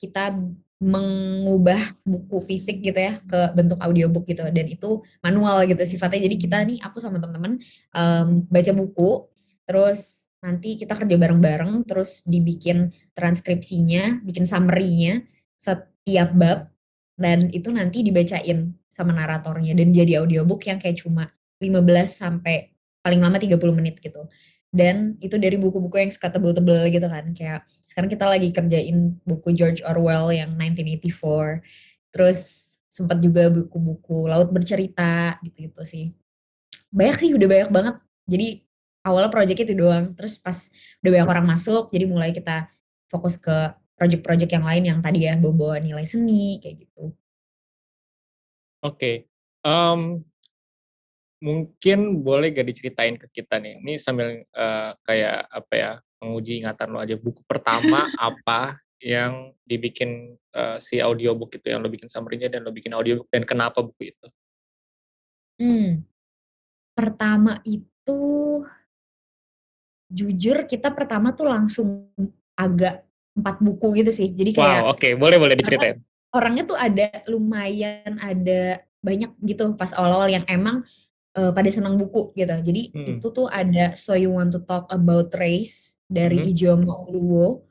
kita 0.00 0.34
mengubah 0.78 1.78
buku 2.06 2.38
fisik 2.42 2.82
gitu 2.82 2.98
ya 2.98 3.18
ke 3.22 3.40
bentuk 3.54 3.78
audiobook 3.82 4.26
gitu 4.30 4.46
dan 4.46 4.66
itu 4.66 5.02
manual 5.22 5.66
gitu 5.66 5.82
sifatnya 5.82 6.22
jadi 6.26 6.36
kita 6.38 6.56
nih 6.66 6.78
aku 6.82 7.02
sama 7.02 7.18
teman-teman 7.18 7.58
um, 7.94 8.46
baca 8.46 8.72
buku 8.74 9.26
terus 9.68 10.24
nanti 10.40 10.80
kita 10.80 10.96
kerja 10.96 11.18
bareng-bareng 11.20 11.84
terus 11.84 12.24
dibikin 12.24 12.94
transkripsinya 13.12 14.24
bikin 14.24 14.48
summary-nya 14.48 15.26
setiap 15.58 16.32
bab 16.32 16.72
dan 17.18 17.50
itu 17.50 17.74
nanti 17.74 18.06
dibacain 18.06 18.78
sama 18.88 19.10
naratornya. 19.10 19.74
Dan 19.74 19.90
jadi 19.90 20.22
audiobook 20.22 20.62
yang 20.70 20.78
kayak 20.78 21.02
cuma 21.02 21.26
15 21.58 21.82
sampai 22.06 22.70
paling 23.02 23.18
lama 23.18 23.36
30 23.42 23.58
menit 23.74 23.98
gitu. 23.98 24.30
Dan 24.70 25.18
itu 25.18 25.34
dari 25.34 25.58
buku-buku 25.58 25.98
yang 25.98 26.12
suka 26.14 26.30
tebel-tebel 26.30 26.94
gitu 26.94 27.10
kan. 27.10 27.34
Kayak 27.34 27.66
sekarang 27.90 28.08
kita 28.08 28.24
lagi 28.30 28.48
kerjain 28.54 29.18
buku 29.26 29.50
George 29.58 29.82
Orwell 29.82 30.30
yang 30.30 30.54
1984 30.54 32.14
terus 32.14 32.38
sempat 32.88 33.18
juga 33.18 33.50
buku-buku 33.50 34.30
Laut 34.30 34.54
Bercerita 34.54 35.42
gitu-gitu 35.42 35.82
sih. 35.82 36.06
Banyak 36.94 37.16
sih 37.18 37.30
udah 37.34 37.48
banyak 37.50 37.70
banget. 37.74 37.96
Jadi 38.30 38.48
awalnya 39.08 39.32
proyeknya 39.32 39.64
itu 39.72 39.76
doang 39.76 40.12
terus 40.12 40.36
pas 40.38 40.68
udah 41.00 41.10
banyak 41.16 41.28
orang 41.28 41.46
masuk 41.48 41.88
jadi 41.88 42.04
mulai 42.04 42.30
kita 42.30 42.68
fokus 43.08 43.40
ke 43.40 43.72
project-project 43.96 44.52
yang 44.52 44.64
lain 44.64 44.84
yang 44.84 44.98
tadi 45.00 45.26
ya 45.26 45.34
bawa-bawa 45.40 45.80
nilai 45.80 46.04
seni 46.04 46.60
kayak 46.60 46.86
gitu 46.86 47.10
oke 48.84 48.94
okay. 48.94 49.26
um, 49.64 50.22
Mungkin 51.38 52.26
boleh 52.26 52.50
gak 52.50 52.66
diceritain 52.66 53.14
ke 53.14 53.30
kita 53.30 53.62
nih, 53.62 53.78
ini 53.78 53.94
sambil, 53.94 54.42
uh, 54.58 54.90
kayak 55.06 55.46
apa 55.46 55.74
ya, 55.78 55.92
menguji 56.18 56.58
ingatan 56.58 56.90
lo 56.90 56.98
aja, 56.98 57.14
buku 57.14 57.46
pertama 57.46 58.10
apa 58.18 58.82
yang 58.98 59.54
dibikin, 59.62 60.34
uh, 60.58 60.82
si 60.82 60.98
audiobook 60.98 61.54
itu, 61.54 61.70
yang 61.70 61.78
lo 61.78 61.86
bikin 61.86 62.10
summary-nya 62.10 62.50
dan 62.50 62.66
lo 62.66 62.74
bikin 62.74 62.90
audiobook 62.90 63.30
dan 63.30 63.46
kenapa 63.46 63.78
buku 63.86 64.10
itu? 64.10 64.26
Hmm, 65.62 66.02
pertama 66.98 67.62
itu 67.62 68.18
jujur 70.08 70.64
kita 70.64 70.92
pertama 70.92 71.36
tuh 71.36 71.48
langsung 71.48 72.08
agak 72.58 73.04
empat 73.38 73.56
buku 73.62 74.02
gitu 74.02 74.10
sih, 74.10 74.34
jadi 74.34 74.50
kayak 74.50 74.82
Wow, 74.82 74.92
oke, 74.96 75.08
boleh 75.14 75.38
boleh 75.38 75.54
diceritain. 75.54 76.02
orangnya 76.34 76.64
tuh 76.68 76.76
ada 76.76 77.08
lumayan 77.30 78.20
ada 78.20 78.84
banyak 79.00 79.30
gitu 79.46 79.72
pas 79.78 79.94
awal-awal 79.94 80.28
yang 80.28 80.44
emang 80.50 80.82
uh, 81.38 81.52
pada 81.54 81.70
senang 81.70 81.94
buku 81.94 82.34
gitu. 82.34 82.50
Jadi 82.50 82.82
hmm. 82.90 83.06
itu 83.22 83.26
tuh 83.30 83.46
ada 83.46 83.94
So 83.94 84.18
You 84.18 84.34
Want 84.34 84.58
to 84.58 84.60
Talk 84.66 84.90
About 84.90 85.30
Race 85.38 85.98
dari 86.10 86.42
hmm. 86.42 86.50
Ijeoma 86.54 86.94
Oluwo. 87.06 87.64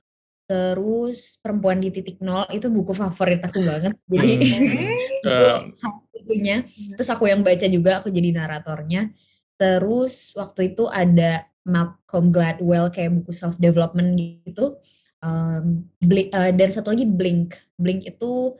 Terus 0.48 1.44
Perempuan 1.44 1.84
di 1.84 1.91
Titik 1.91 2.24
Nol 2.24 2.48
itu 2.56 2.72
buku 2.72 2.96
favorit 2.96 3.44
aku 3.44 3.60
banget. 3.67 3.94
Jadi 4.08 4.32
hmm. 4.39 5.24
itu 5.27 5.46
satunya. 5.75 6.63
Terus 6.96 7.10
aku 7.12 7.27
yang 7.27 7.44
baca 7.44 7.67
juga, 7.67 8.00
aku 8.00 8.08
jadi 8.08 8.32
naratornya. 8.32 9.12
Terus 9.60 10.32
waktu 10.38 10.72
itu 10.75 10.88
ada 10.88 11.44
Malcolm 11.67 12.31
Gladwell 12.31 12.88
kayak 12.89 13.12
buku 13.21 13.36
self 13.36 13.59
development 13.59 14.15
gitu. 14.17 14.79
Um, 15.19 15.91
Blink, 16.00 16.31
uh, 16.31 16.55
dan 16.55 16.71
satu 16.71 16.95
lagi 16.95 17.03
Blink. 17.03 17.59
Blink 17.75 18.07
itu 18.07 18.55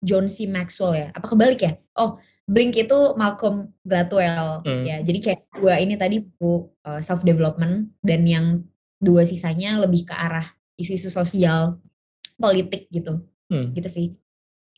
John 0.00 0.26
C. 0.26 0.48
Maxwell 0.48 0.96
ya. 0.96 1.06
Apa 1.12 1.36
kebalik 1.36 1.60
ya? 1.60 1.76
Oh, 2.00 2.16
Blink 2.48 2.78
itu 2.80 3.12
Malcolm 3.20 3.76
Gladwell 3.84 4.64
hmm. 4.64 4.84
ya. 4.88 4.96
Jadi 5.04 5.18
kayak 5.20 5.40
dua 5.52 5.76
ini 5.76 6.00
tadi 6.00 6.24
buku 6.24 6.72
uh, 6.88 7.04
self 7.04 7.20
development 7.22 7.92
dan 8.00 8.24
yang 8.24 8.64
dua 8.96 9.28
sisanya 9.28 9.76
lebih 9.84 10.08
ke 10.08 10.14
arah 10.16 10.48
isu-isu 10.80 11.12
sosial, 11.12 11.76
politik 12.40 12.88
gitu. 12.88 13.20
Hmm. 13.52 13.76
Gitu 13.76 13.88
sih. 13.92 14.06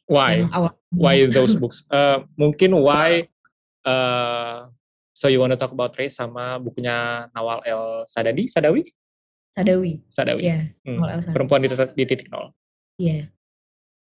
Why? 0.09 0.49
Why 0.91 1.29
those 1.29 1.55
books? 1.55 1.85
Uh, 1.93 2.25
mungkin 2.41 2.73
why 2.81 3.29
uh, 3.85 4.73
So 5.19 5.27
You 5.27 5.43
Wanna 5.43 5.59
Talk 5.59 5.75
About 5.75 5.99
Race 5.99 6.15
sama 6.15 6.63
bukunya 6.63 7.27
Nawal 7.35 7.59
El 7.67 8.07
Sadadi, 8.07 8.47
Sadawi? 8.47 8.87
Sadawi. 9.51 9.99
Sadawi. 10.15 10.43
Yeah, 10.47 10.71
hmm. 10.87 11.35
Perempuan 11.35 11.67
di, 11.67 11.75
di 11.75 12.05
titik 12.07 12.31
nol. 12.31 12.55
Iya. 13.03 13.11
Yeah 13.11 13.25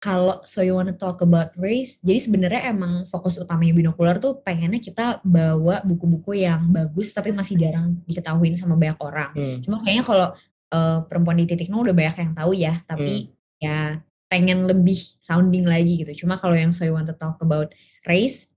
kalau 0.05 0.45
so 0.45 0.61
you 0.61 0.77
wanna 0.77 0.93
talk 0.93 1.25
about 1.25 1.57
race, 1.57 2.05
jadi 2.05 2.21
sebenarnya 2.21 2.69
emang 2.69 3.09
fokus 3.09 3.41
utamanya 3.41 3.73
binokular 3.73 4.21
tuh 4.21 4.37
pengennya 4.45 4.77
kita 4.77 5.25
bawa 5.25 5.81
buku-buku 5.81 6.45
yang 6.45 6.69
bagus 6.69 7.17
tapi 7.17 7.33
masih 7.33 7.57
jarang 7.57 7.97
diketahuin 8.05 8.53
sama 8.53 8.77
banyak 8.77 9.01
orang. 9.01 9.33
Hmm. 9.33 9.59
Cuma 9.65 9.81
kayaknya 9.81 10.05
kalau 10.05 10.29
uh, 10.77 10.99
perempuan 11.09 11.41
di 11.41 11.49
titik 11.49 11.73
nol 11.73 11.89
udah 11.89 11.97
banyak 11.97 12.21
yang 12.21 12.33
tahu 12.37 12.53
ya, 12.53 12.77
tapi 12.85 13.33
hmm. 13.33 13.65
ya 13.65 13.79
pengen 14.29 14.69
lebih 14.69 15.01
sounding 15.25 15.65
lagi 15.65 16.05
gitu. 16.05 16.29
Cuma 16.29 16.37
kalau 16.37 16.53
yang 16.53 16.69
so 16.69 16.85
you 16.85 16.93
want 16.93 17.09
to 17.09 17.17
talk 17.17 17.41
about 17.41 17.73
race 18.05 18.53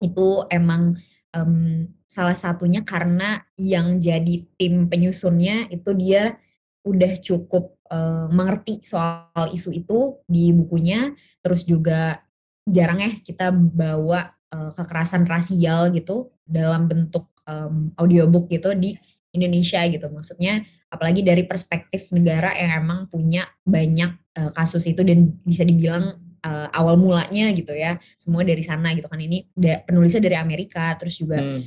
itu 0.00 0.28
emang 0.48 0.96
um, 1.36 1.88
salah 2.08 2.36
satunya 2.36 2.84
karena 2.84 3.40
yang 3.56 3.98
jadi 3.98 4.44
tim 4.56 4.88
penyusunnya 4.88 5.72
itu 5.72 5.90
dia 5.96 6.36
udah 6.82 7.12
cukup 7.22 7.78
uh, 7.88 8.26
mengerti 8.28 8.82
soal 8.84 9.48
isu 9.52 9.70
itu 9.72 9.98
di 10.28 10.52
bukunya, 10.52 11.14
terus 11.40 11.64
juga 11.64 12.20
jarang 12.68 13.02
ya 13.02 13.10
kita 13.22 13.50
bawa 13.52 14.34
uh, 14.52 14.70
kekerasan 14.76 15.26
rasial 15.26 15.90
gitu 15.94 16.30
dalam 16.44 16.86
bentuk 16.86 17.30
um, 17.48 17.90
audiobook 17.96 18.50
gitu 18.50 18.74
di 18.76 18.98
Indonesia 19.32 19.80
gitu. 19.88 20.06
Maksudnya 20.10 20.62
apalagi 20.92 21.24
dari 21.24 21.48
perspektif 21.48 22.12
negara 22.12 22.52
yang 22.52 22.84
emang 22.84 23.08
punya 23.08 23.48
banyak 23.64 24.12
uh, 24.36 24.50
kasus 24.52 24.84
itu 24.84 25.00
dan 25.00 25.32
bisa 25.46 25.64
dibilang 25.64 26.18
uh, 26.46 26.68
awal 26.74 26.98
mulanya 26.98 27.50
gitu 27.54 27.72
ya 27.74 27.98
semua 28.18 28.42
dari 28.42 28.62
sana 28.62 28.92
gitu 28.94 29.06
kan 29.08 29.18
ini 29.18 29.48
penulisnya 29.86 30.22
dari 30.22 30.36
Amerika 30.38 30.94
terus 30.98 31.18
juga 31.18 31.42
hmm. 31.42 31.62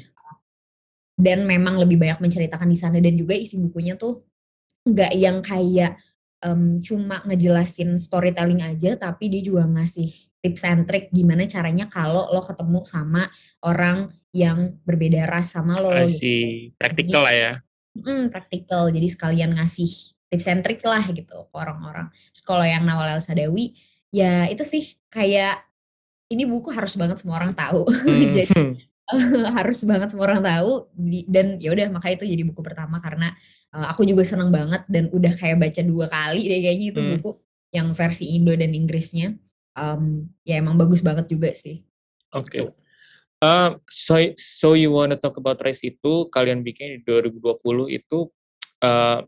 dan 1.20 1.44
memang 1.48 1.80
lebih 1.80 2.00
banyak 2.00 2.20
menceritakan 2.20 2.68
di 2.70 2.78
sana 2.80 2.98
dan 3.00 3.16
juga 3.16 3.36
isi 3.36 3.60
bukunya 3.60 3.96
tuh 3.96 4.24
nggak 4.86 5.12
yang 5.18 5.42
kayak 5.42 5.98
um, 6.46 6.80
cuma 6.86 7.26
ngejelasin 7.26 7.98
storytelling 7.98 8.62
aja, 8.62 8.94
tapi 8.96 9.34
dia 9.34 9.42
juga 9.42 9.66
ngasih 9.66 10.10
tips 10.46 10.62
and 10.62 10.86
trick 10.86 11.10
gimana 11.10 11.50
caranya 11.50 11.90
kalau 11.90 12.30
lo 12.30 12.46
ketemu 12.46 12.80
sama 12.86 13.26
orang 13.66 14.14
yang 14.30 14.78
berbeda 14.86 15.26
ras 15.26 15.58
sama 15.58 15.82
lo. 15.82 15.90
Gitu. 16.06 16.76
Praktikal 16.78 17.26
lah 17.26 17.36
ya. 17.36 17.52
Hmm, 17.98 18.30
praktikal. 18.30 18.94
Jadi 18.94 19.08
sekalian 19.10 19.58
ngasih 19.58 19.90
tips 20.30 20.48
and 20.52 20.62
trick 20.62 20.86
lah 20.86 21.02
gitu 21.10 21.50
ke 21.50 21.56
orang-orang. 21.56 22.14
Terus 22.36 22.44
kalau 22.46 22.66
yang 22.68 22.86
Nawal 22.86 23.18
El 23.18 23.24
Sadawi, 23.26 23.74
ya 24.16 24.48
itu 24.48 24.64
sih 24.64 24.96
kayak 25.12 25.60
ini 26.32 26.48
buku 26.48 26.72
harus 26.72 26.96
banget 26.96 27.20
semua 27.20 27.44
orang 27.44 27.52
tahu. 27.52 27.84
Hmm. 27.84 28.32
jadi 28.36 28.48
harus 29.54 29.86
banget 29.86 30.10
semua 30.10 30.34
orang 30.34 30.42
tahu 30.42 30.90
dan 31.30 31.62
ya 31.62 31.70
udah 31.76 31.94
makanya 31.94 32.24
itu 32.24 32.26
jadi 32.26 32.44
buku 32.50 32.62
pertama 32.66 32.98
karena 32.98 33.30
uh, 33.76 33.94
aku 33.94 34.02
juga 34.02 34.26
senang 34.26 34.50
banget 34.50 34.82
dan 34.90 35.14
udah 35.14 35.30
kayak 35.38 35.62
baca 35.62 35.82
dua 35.86 36.10
kali 36.10 36.42
deh 36.50 36.60
kayaknya 36.64 36.88
itu 36.90 37.02
hmm. 37.04 37.12
buku 37.20 37.32
yang 37.70 37.94
versi 37.94 38.34
Indo 38.34 38.56
dan 38.58 38.74
Inggrisnya 38.74 39.38
um, 39.78 40.26
ya 40.48 40.58
emang 40.58 40.80
bagus 40.80 41.06
banget 41.06 41.30
juga 41.30 41.54
sih. 41.54 41.86
Oke. 42.34 42.50
Okay. 42.50 42.60
Gitu. 42.66 42.74
Uh, 43.44 43.78
so 43.92 44.16
so 44.40 44.74
you 44.74 44.90
wanna 44.90 45.20
talk 45.20 45.38
about 45.38 45.62
race 45.62 45.86
itu 45.86 46.26
kalian 46.34 46.66
bikin 46.66 46.98
di 46.98 47.00
2020 47.06 47.62
itu 47.94 48.32
uh, 48.82 49.22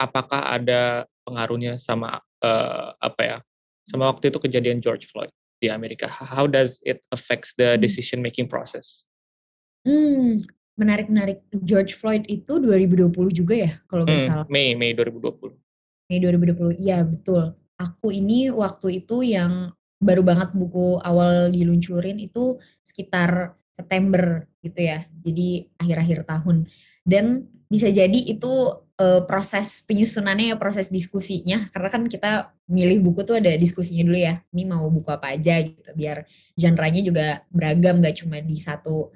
apakah 0.00 0.56
ada 0.56 1.04
pengaruhnya 1.26 1.76
sama 1.76 2.22
uh, 2.40 2.96
apa 2.96 3.20
ya 3.20 3.38
sama 3.86 4.10
waktu 4.10 4.34
itu 4.34 4.38
kejadian 4.42 4.82
George 4.82 5.06
Floyd? 5.06 5.30
di 5.60 5.68
Amerika? 5.72 6.08
How 6.08 6.44
does 6.44 6.80
it 6.84 7.02
affects 7.12 7.56
the 7.56 7.76
hmm. 7.76 7.82
decision 7.82 8.20
making 8.20 8.48
process? 8.48 9.08
Hmm, 9.86 10.42
menarik-menarik. 10.76 11.46
George 11.62 11.94
Floyd 11.96 12.26
itu 12.28 12.58
2020 12.58 13.12
juga 13.32 13.54
ya 13.54 13.72
kalau 13.86 14.04
nggak 14.04 14.20
Hmm, 14.20 14.28
salah? 14.28 14.46
Mei 14.50 14.74
Mei 14.74 14.92
2020. 14.92 15.54
Mei 16.06 16.18
2020, 16.22 16.78
iya 16.78 17.02
betul. 17.02 17.54
Aku 17.76 18.14
ini 18.14 18.48
waktu 18.50 19.04
itu 19.04 19.26
yang 19.26 19.74
baru 19.98 20.22
banget 20.22 20.52
buku 20.52 21.00
awal 21.02 21.50
diluncurin 21.50 22.20
itu 22.20 22.60
sekitar 22.84 23.56
September 23.72 24.44
gitu 24.64 24.80
ya, 24.80 25.04
jadi 25.24 25.68
akhir-akhir 25.76 26.18
tahun. 26.24 26.56
Dan 27.04 27.48
bisa 27.68 27.92
jadi 27.92 28.16
itu 28.16 28.52
uh, 29.00 29.22
proses 29.24 29.84
penyusunannya 29.84 30.54
ya 30.54 30.56
proses 30.56 30.88
diskusinya 30.88 31.60
karena 31.72 31.88
kan 31.88 32.02
kita 32.08 32.52
milih 32.68 33.04
buku 33.04 33.22
tuh 33.24 33.38
ada 33.38 33.52
diskusinya 33.56 34.04
dulu 34.06 34.18
ya 34.18 34.40
ini 34.52 34.62
mau 34.66 34.88
buku 34.88 35.08
apa 35.12 35.36
aja 35.36 35.62
gitu 35.62 35.90
biar 35.94 36.26
genre-nya 36.56 37.02
juga 37.04 37.26
beragam 37.52 38.02
gak 38.02 38.24
cuma 38.24 38.40
di 38.42 38.56
satu 38.58 39.12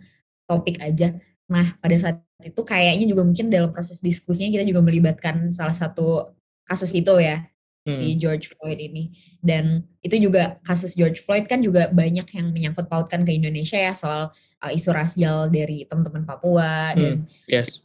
topik 0.46 0.80
aja 0.80 1.16
nah 1.50 1.66
pada 1.82 1.96
saat 1.98 2.16
itu 2.40 2.62
kayaknya 2.62 3.06
juga 3.10 3.22
mungkin 3.26 3.50
dalam 3.50 3.70
proses 3.74 3.98
diskusinya 4.00 4.54
kita 4.60 4.64
juga 4.64 4.80
melibatkan 4.80 5.50
salah 5.50 5.74
satu 5.74 6.30
kasus 6.64 6.94
itu 6.94 7.10
ya 7.18 7.42
hmm. 7.84 7.92
si 7.92 8.14
George 8.16 8.54
Floyd 8.54 8.78
ini 8.78 9.12
dan 9.42 9.82
itu 10.00 10.16
juga 10.16 10.62
kasus 10.62 10.94
George 10.94 11.20
Floyd 11.26 11.50
kan 11.50 11.60
juga 11.60 11.90
banyak 11.90 12.24
yang 12.32 12.54
menyangkut 12.54 12.86
pautkan 12.86 13.26
ke 13.26 13.34
Indonesia 13.34 13.76
ya 13.76 13.92
soal 13.98 14.30
uh, 14.62 14.70
isu 14.70 14.94
rasial 14.94 15.50
dari 15.50 15.84
teman-teman 15.84 16.22
Papua 16.22 16.94
hmm. 16.94 16.96
dan 16.96 17.16
yes 17.50 17.82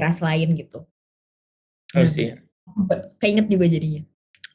ras 0.00 0.20
lain 0.20 0.56
gitu. 0.56 0.84
I 1.94 2.02
nah, 2.02 2.10
see. 2.10 2.34
Keinget 3.22 3.46
juga 3.46 3.70
jadinya. 3.70 4.02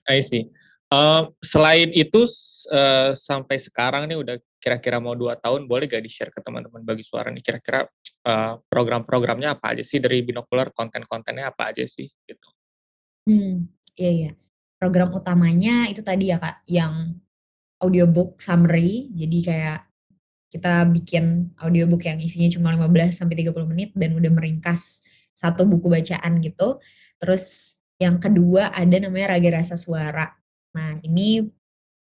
I 0.10 0.20
see. 0.20 0.52
Uh, 0.92 1.32
selain 1.40 1.88
itu 1.96 2.28
uh, 2.68 3.16
sampai 3.16 3.56
sekarang 3.56 4.12
nih 4.12 4.20
udah 4.20 4.36
kira-kira 4.60 5.00
mau 5.00 5.16
dua 5.16 5.40
tahun, 5.40 5.64
boleh 5.64 5.88
gak 5.88 6.04
di-share 6.04 6.28
ke 6.28 6.44
teman-teman 6.44 6.84
bagi 6.84 7.02
suara 7.08 7.32
nih 7.32 7.40
kira-kira 7.40 7.88
uh, 8.28 8.60
program-programnya 8.68 9.56
apa 9.56 9.72
aja 9.72 9.88
sih 9.88 10.04
dari 10.04 10.20
binokular, 10.20 10.76
konten-kontennya 10.76 11.56
apa 11.56 11.72
aja 11.72 11.88
sih 11.88 12.12
gitu? 12.28 12.48
Hmm, 13.24 13.72
iya 13.96 14.12
iya. 14.12 14.32
Program 14.76 15.16
utamanya 15.16 15.88
itu 15.88 16.04
tadi 16.04 16.34
ya 16.34 16.38
kak, 16.44 16.68
yang 16.68 17.16
audiobook 17.80 18.44
summary, 18.44 19.10
jadi 19.16 19.38
kayak 19.48 19.80
kita 20.52 20.84
bikin 20.92 21.56
audiobook 21.56 22.04
yang 22.04 22.20
isinya 22.20 22.52
cuma 22.52 22.76
15 22.76 23.16
sampai 23.16 23.40
30 23.40 23.72
menit 23.72 23.90
dan 23.96 24.12
udah 24.12 24.28
meringkas 24.28 25.00
satu 25.32 25.64
buku 25.64 25.88
bacaan 25.88 26.44
gitu. 26.44 26.78
Terus 27.22 27.78
yang 28.02 28.18
kedua 28.18 28.74
ada 28.74 28.98
namanya 28.98 29.38
Raga 29.38 29.62
Rasa 29.62 29.78
Suara. 29.78 30.26
Nah 30.74 30.98
ini 31.06 31.46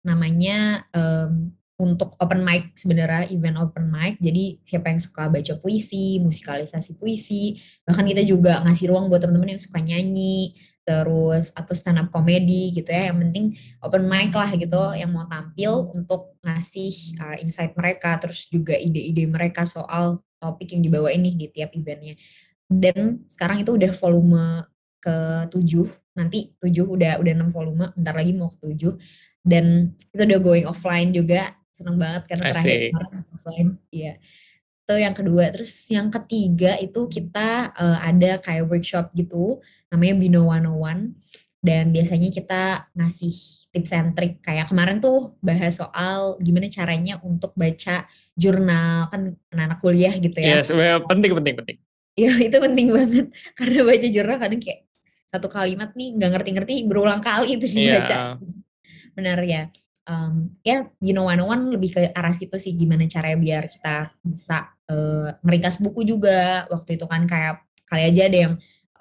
namanya 0.06 0.86
um, 0.94 1.50
untuk 1.78 2.14
open 2.22 2.46
mic 2.46 2.78
sebenarnya 2.78 3.26
event 3.34 3.58
open 3.58 3.90
mic. 3.90 4.22
Jadi 4.22 4.62
siapa 4.62 4.94
yang 4.94 5.02
suka 5.02 5.26
baca 5.26 5.54
puisi, 5.58 6.22
musikalisasi 6.22 6.94
puisi, 6.98 7.58
bahkan 7.82 8.06
kita 8.06 8.22
juga 8.22 8.62
ngasih 8.62 8.94
ruang 8.94 9.10
buat 9.10 9.26
teman-teman 9.26 9.58
yang 9.58 9.62
suka 9.62 9.82
nyanyi, 9.82 10.54
terus 10.86 11.50
atau 11.54 11.74
stand 11.74 11.98
up 11.98 12.14
comedy 12.14 12.70
gitu 12.70 12.86
ya. 12.86 13.10
Yang 13.10 13.18
penting 13.26 13.46
open 13.82 14.06
mic 14.06 14.30
lah 14.30 14.50
gitu 14.54 14.82
yang 14.94 15.10
mau 15.10 15.26
tampil 15.26 15.90
untuk 15.98 16.38
ngasih 16.46 17.18
uh, 17.18 17.36
insight 17.42 17.74
mereka, 17.74 18.22
terus 18.22 18.46
juga 18.46 18.78
ide-ide 18.78 19.26
mereka 19.26 19.66
soal 19.66 20.22
topik 20.38 20.70
yang 20.70 20.86
dibawa 20.86 21.10
ini 21.10 21.34
di 21.34 21.50
tiap 21.50 21.74
eventnya 21.74 22.14
dan 22.68 23.24
sekarang 23.24 23.64
itu 23.64 23.74
udah 23.74 23.92
volume 23.96 24.60
ke 24.98 25.48
tujuh. 25.54 25.86
Nanti 26.18 26.52
tujuh 26.58 26.86
udah 26.86 27.22
udah 27.22 27.32
enam 27.32 27.50
volume 27.54 27.90
bentar 27.94 28.14
lagi 28.14 28.32
mau 28.34 28.50
ke 28.50 28.58
tujuh. 28.70 28.94
Dan 29.42 29.94
itu 30.12 30.22
udah 30.22 30.40
going 30.42 30.66
offline 30.66 31.10
juga. 31.14 31.54
Seneng 31.72 31.96
banget 31.96 32.26
karena 32.26 32.50
terakhir 32.50 32.90
offline. 33.32 33.78
Iya. 33.94 34.18
Itu 34.84 34.94
yang 34.98 35.14
kedua. 35.14 35.44
Terus 35.54 35.72
yang 35.94 36.10
ketiga 36.10 36.74
itu 36.82 37.06
kita 37.06 37.72
uh, 37.72 37.98
ada 38.02 38.42
kayak 38.42 38.66
workshop 38.66 39.14
gitu. 39.14 39.62
Namanya 39.94 40.14
Bino 40.18 40.42
101 40.50 41.14
dan 41.58 41.90
biasanya 41.90 42.30
kita 42.30 42.62
ngasih 42.94 43.34
tips 43.70 43.92
and 43.94 44.12
trick. 44.18 44.42
Kayak 44.42 44.70
kemarin 44.70 44.98
tuh 44.98 45.38
bahas 45.38 45.78
soal 45.78 46.40
gimana 46.42 46.66
caranya 46.66 47.22
untuk 47.22 47.54
baca 47.54 48.10
jurnal. 48.34 49.06
Kan 49.12 49.38
anak-anak 49.54 49.78
kuliah 49.78 50.14
gitu 50.18 50.38
ya. 50.38 50.60
Yes, 50.60 50.72
penting 51.06 51.36
penting 51.36 51.54
penting. 51.62 51.78
Iya 52.18 52.32
itu 52.50 52.56
penting 52.58 52.86
banget. 52.90 53.26
Karena 53.54 53.86
baca 53.86 54.06
jurnal 54.10 54.36
kadang 54.42 54.60
kayak 54.60 54.87
satu 55.28 55.52
kalimat 55.52 55.92
nih 55.92 56.16
nggak 56.16 56.30
ngerti-ngerti 56.40 56.88
berulang 56.88 57.20
kali 57.20 57.60
itu 57.60 57.68
iya. 57.76 58.00
dibaca. 58.00 58.16
Yeah. 58.16 58.32
Benar 59.12 59.38
ya. 59.44 59.62
Um, 60.08 60.56
ya 60.64 60.88
you 61.04 61.12
know 61.12 61.28
one 61.28 61.44
one 61.44 61.68
lebih 61.68 61.92
ke 61.92 62.00
arah 62.16 62.32
situ 62.32 62.56
sih 62.56 62.72
gimana 62.72 63.04
caranya 63.04 63.36
biar 63.36 63.64
kita 63.68 64.08
bisa 64.24 64.72
uh, 64.88 65.36
meringkas 65.44 65.76
buku 65.84 66.00
juga 66.00 66.64
waktu 66.72 66.96
itu 66.96 67.04
kan 67.04 67.28
kayak 67.28 67.60
kali 67.84 68.08
aja 68.08 68.24
ada 68.24 68.38
yang 68.48 68.54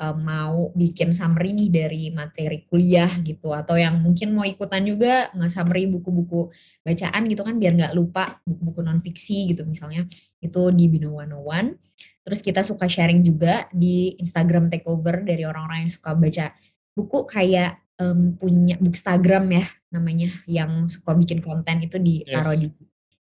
uh, 0.04 0.16
mau 0.16 0.70
bikin 0.76 1.12
summary 1.16 1.56
nih 1.56 1.70
dari 1.72 2.04
materi 2.14 2.68
kuliah 2.70 3.10
gitu 3.24 3.52
atau 3.52 3.80
yang 3.80 4.04
mungkin 4.04 4.36
mau 4.36 4.46
ikutan 4.46 4.86
juga 4.86 5.32
nggak 5.34 5.52
summary 5.52 5.90
buku-buku 5.90 6.52
bacaan 6.86 7.24
gitu 7.32 7.42
kan 7.48 7.56
biar 7.56 7.74
nggak 7.80 7.94
lupa 7.98 8.40
buku-buku 8.46 8.80
non 8.86 9.00
fiksi 9.02 9.56
gitu 9.56 9.64
misalnya 9.64 10.06
itu 10.44 10.62
di 10.76 10.86
Bino 10.92 11.18
101 11.18 11.72
Terus 12.28 12.44
kita 12.44 12.60
suka 12.60 12.92
sharing 12.92 13.24
juga 13.24 13.72
di 13.72 14.12
Instagram 14.20 14.68
takeover 14.68 15.24
dari 15.24 15.48
orang-orang 15.48 15.88
yang 15.88 15.94
suka 15.96 16.12
baca 16.12 16.52
buku 16.92 17.24
kayak 17.24 17.80
um, 18.04 18.36
punya 18.36 18.76
Bookstagram 18.84 19.48
ya 19.56 19.64
namanya 19.96 20.28
yang 20.44 20.92
suka 20.92 21.16
bikin 21.16 21.40
konten 21.40 21.80
itu 21.80 21.96
ditaruh 21.96 22.52
yes. 22.52 22.62
di 22.68 22.68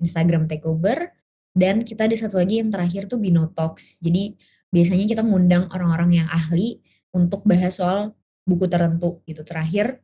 Instagram 0.07 0.47
takeover 0.47 1.11
dan 1.51 1.83
kita 1.83 2.07
ada 2.07 2.15
satu 2.15 2.39
lagi 2.39 2.63
yang 2.63 2.71
terakhir 2.71 3.11
tuh 3.11 3.19
Binotox. 3.19 3.99
Jadi 4.07 4.39
biasanya 4.71 5.11
kita 5.11 5.27
ngundang 5.27 5.67
orang-orang 5.75 6.23
yang 6.23 6.29
ahli 6.31 6.79
untuk 7.11 7.43
bahas 7.43 7.83
soal 7.83 8.15
buku 8.47 8.71
tertentu 8.71 9.19
gitu. 9.27 9.43
Terakhir 9.43 9.99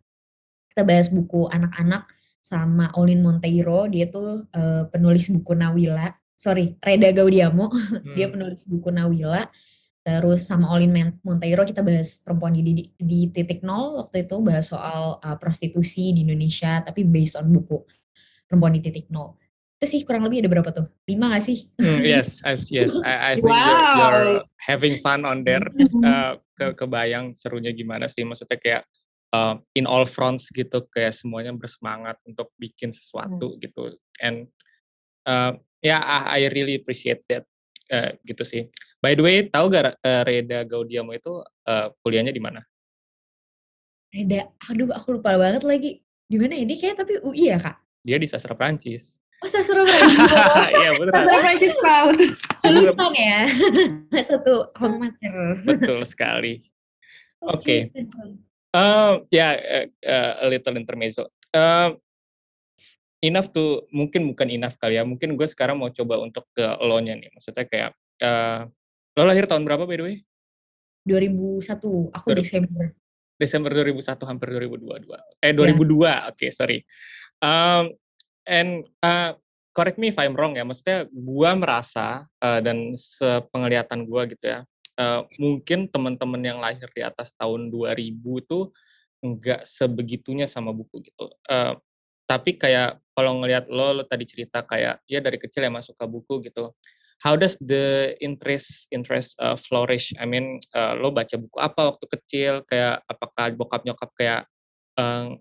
kita 0.74 0.82
bahas 0.82 1.06
buku 1.14 1.46
anak-anak 1.46 2.11
sama 2.42 2.90
Olin 2.98 3.22
Monteiro, 3.22 3.87
dia 3.87 4.11
tuh 4.11 4.42
uh, 4.58 4.90
penulis 4.90 5.30
buku 5.30 5.54
Nawila 5.54 6.11
sorry 6.38 6.79
Reda 6.79 7.11
Gaudiamo. 7.11 7.66
Hmm. 7.98 8.14
dia 8.14 8.31
penulis 8.31 8.62
buku 8.62 8.94
Nawila. 8.94 9.51
Terus 10.07 10.46
sama 10.46 10.70
Olin 10.72 10.94
Monteiro 11.20 11.66
kita 11.66 11.85
bahas 11.85 12.22
perempuan 12.22 12.55
di, 12.57 12.62
di, 12.64 12.85
di 12.96 13.20
titik 13.29 13.61
nol 13.61 14.01
waktu 14.01 14.24
itu 14.24 14.40
bahas 14.40 14.70
soal 14.70 15.20
uh, 15.20 15.37
prostitusi 15.37 16.16
di 16.16 16.24
Indonesia 16.24 16.81
tapi 16.81 17.05
based 17.05 17.37
on 17.37 17.51
buku 17.53 17.85
perempuan 18.48 18.79
di 18.79 18.81
titik 18.81 19.11
nol. 19.12 19.37
Itu 19.77 19.85
sih 19.85 20.01
kurang 20.09 20.24
lebih 20.24 20.46
ada 20.46 20.48
berapa 20.48 20.70
tuh? 20.72 20.87
Lima 21.05 21.29
gak 21.35 21.44
sih? 21.44 21.68
Mm, 21.77 22.01
yes 22.01 22.40
yes 22.72 22.96
I, 23.05 23.14
I 23.14 23.33
think 23.37 23.53
wow. 23.53 23.98
you're, 23.98 24.24
you're 24.40 24.44
having 24.64 24.94
fun 25.03 25.27
on 25.27 25.42
there. 25.44 25.66
Uh, 25.98 26.38
ke 26.59 26.74
kebayang 26.74 27.37
serunya 27.37 27.70
gimana 27.74 28.09
sih? 28.09 28.24
Maksudnya 28.24 28.59
kayak 28.59 28.83
uh, 29.35 29.61
in 29.77 29.85
all 29.85 30.09
fronts 30.09 30.48
gitu 30.51 30.88
kayak 30.88 31.12
semuanya 31.12 31.53
bersemangat 31.53 32.16
untuk 32.24 32.48
bikin 32.57 32.90
sesuatu 32.90 33.55
hmm. 33.55 33.59
gitu. 33.61 33.83
And 34.22 34.48
uh, 35.28 35.52
ya 35.84 36.00
yeah, 36.00 36.24
I 36.24 36.48
really 36.48 36.80
appreciate 36.80 37.20
that 37.28 37.44
uh, 37.92 38.16
gitu 38.24 38.42
sih. 38.42 38.62
By 38.98 39.14
the 39.14 39.22
way, 39.22 39.46
tahu 39.46 39.70
gak 39.70 40.00
uh, 40.00 40.22
Reda 40.24 40.64
Gaudiamo 40.64 41.14
itu 41.14 41.44
uh, 41.44 41.86
kuliahnya 42.02 42.32
di 42.32 42.42
mana? 42.42 42.64
Reda, 44.08 44.48
aduh 44.72 44.88
aku 44.90 45.20
lupa 45.20 45.36
banget 45.36 45.62
lagi. 45.68 46.00
Di 46.28 46.36
mana 46.40 46.56
ini 46.56 46.74
kayak 46.76 47.04
tapi 47.04 47.20
UI 47.20 47.52
ya 47.52 47.60
kak? 47.60 47.76
Dia 48.04 48.16
di 48.16 48.26
sastra 48.28 48.56
Prancis. 48.56 49.20
Oh 49.44 49.48
sastra 49.48 49.84
Prancis. 49.84 50.18
Iya 50.80 50.90
benar. 50.96 51.12
Sastra 51.14 51.38
Prancis 51.44 51.74
proud. 51.78 52.18
Lulusan 52.68 53.12
ya. 53.14 53.40
Satu 54.28 54.54
hometer. 54.80 55.62
Betul 55.62 56.02
sekali. 56.08 56.64
Oke. 57.44 57.92
Okay. 57.94 58.08
Uh, 58.74 59.24
ya 59.32 59.56
yeah, 59.56 59.84
uh, 60.04 60.32
a 60.44 60.46
little 60.50 60.76
intermezzo. 60.76 61.30
Uh, 61.54 61.96
enough 63.24 63.50
tuh 63.50 63.87
mungkin 63.90 64.31
bukan 64.31 64.48
enough 64.50 64.78
kali 64.78 64.98
ya. 64.98 65.02
Mungkin 65.02 65.35
gue 65.35 65.48
sekarang 65.50 65.78
mau 65.78 65.90
coba 65.90 66.22
untuk 66.22 66.46
ke 66.54 66.64
lo-nya 66.83 67.18
nih. 67.18 67.31
Maksudnya 67.35 67.64
kayak 67.66 67.90
uh, 68.22 68.66
lo 69.18 69.22
lahir 69.26 69.50
tahun 69.50 69.66
berapa 69.66 69.85
by 69.87 69.96
the 69.98 70.04
way? 70.04 70.16
2001. 71.09 72.14
Aku 72.14 72.26
Dur 72.31 72.38
Desember. 72.38 72.85
Desember 73.38 73.70
2001 73.70 74.18
hampir 74.28 74.48
2022. 74.50 75.14
Eh 75.42 75.52
2002. 75.54 75.54
Yeah. 75.54 76.20
Oke, 76.28 76.35
okay, 76.35 76.50
sorry. 76.50 76.78
Um, 77.38 77.94
and 78.44 78.87
uh, 79.00 79.38
correct 79.72 79.96
me 79.96 80.11
if 80.11 80.18
I'm 80.18 80.35
wrong 80.35 80.59
ya. 80.59 80.66
Maksudnya 80.66 81.07
gue 81.07 81.50
merasa 81.54 82.26
uh, 82.42 82.61
dan 82.61 82.98
sepenglihatan 82.98 84.07
gue 84.07 84.22
gitu 84.35 84.44
ya. 84.46 84.61
Uh, 84.98 85.22
mungkin 85.38 85.87
teman-teman 85.87 86.42
yang 86.42 86.59
lahir 86.59 86.90
di 86.90 87.07
atas 87.07 87.31
tahun 87.38 87.70
2000 87.70 88.18
tuh 88.50 88.74
nggak 89.22 89.62
sebegitunya 89.62 90.50
sama 90.50 90.74
buku 90.74 91.07
gitu. 91.07 91.31
Uh, 91.46 91.78
tapi 92.28 92.60
kayak 92.60 93.00
kalau 93.16 93.40
ngelihat 93.40 93.72
lo, 93.72 93.96
lo 93.96 94.04
tadi 94.04 94.28
cerita 94.28 94.60
kayak 94.62 95.00
ya 95.08 95.18
dari 95.24 95.40
kecil 95.40 95.64
emang 95.64 95.80
suka 95.80 96.04
buku 96.04 96.44
gitu. 96.44 96.76
How 97.18 97.34
does 97.34 97.58
the 97.58 98.14
interest 98.22 98.86
interest 98.94 99.34
uh, 99.42 99.58
flourish? 99.58 100.14
I 100.20 100.28
mean, 100.28 100.62
uh, 100.76 100.94
lo 100.94 101.10
baca 101.10 101.34
buku 101.34 101.56
apa 101.58 101.90
waktu 101.90 102.06
kecil? 102.14 102.52
Kayak 102.68 103.02
apakah 103.10 103.50
bokap 103.58 103.82
nyokap 103.82 104.10
kayak 104.14 104.46
uh, 105.00 105.34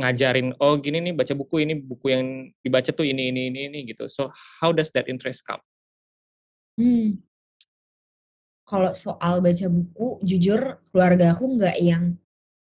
ngajarin 0.00 0.56
oh 0.58 0.80
gini 0.80 0.98
nih 1.04 1.14
baca 1.14 1.36
buku 1.36 1.62
ini 1.62 1.76
buku 1.76 2.06
yang 2.10 2.24
dibaca 2.64 2.90
tuh 2.90 3.04
ini 3.06 3.30
ini 3.30 3.52
ini 3.52 3.70
ini 3.70 3.78
gitu. 3.86 4.08
So 4.10 4.32
how 4.58 4.74
does 4.74 4.90
that 4.96 5.06
interest 5.06 5.44
come? 5.46 5.62
Hmm. 6.80 7.20
kalau 8.70 8.94
soal 8.94 9.42
baca 9.42 9.66
buku, 9.66 10.22
jujur 10.22 10.78
keluarga 10.94 11.34
aku 11.34 11.58
nggak 11.58 11.76
yang 11.82 12.14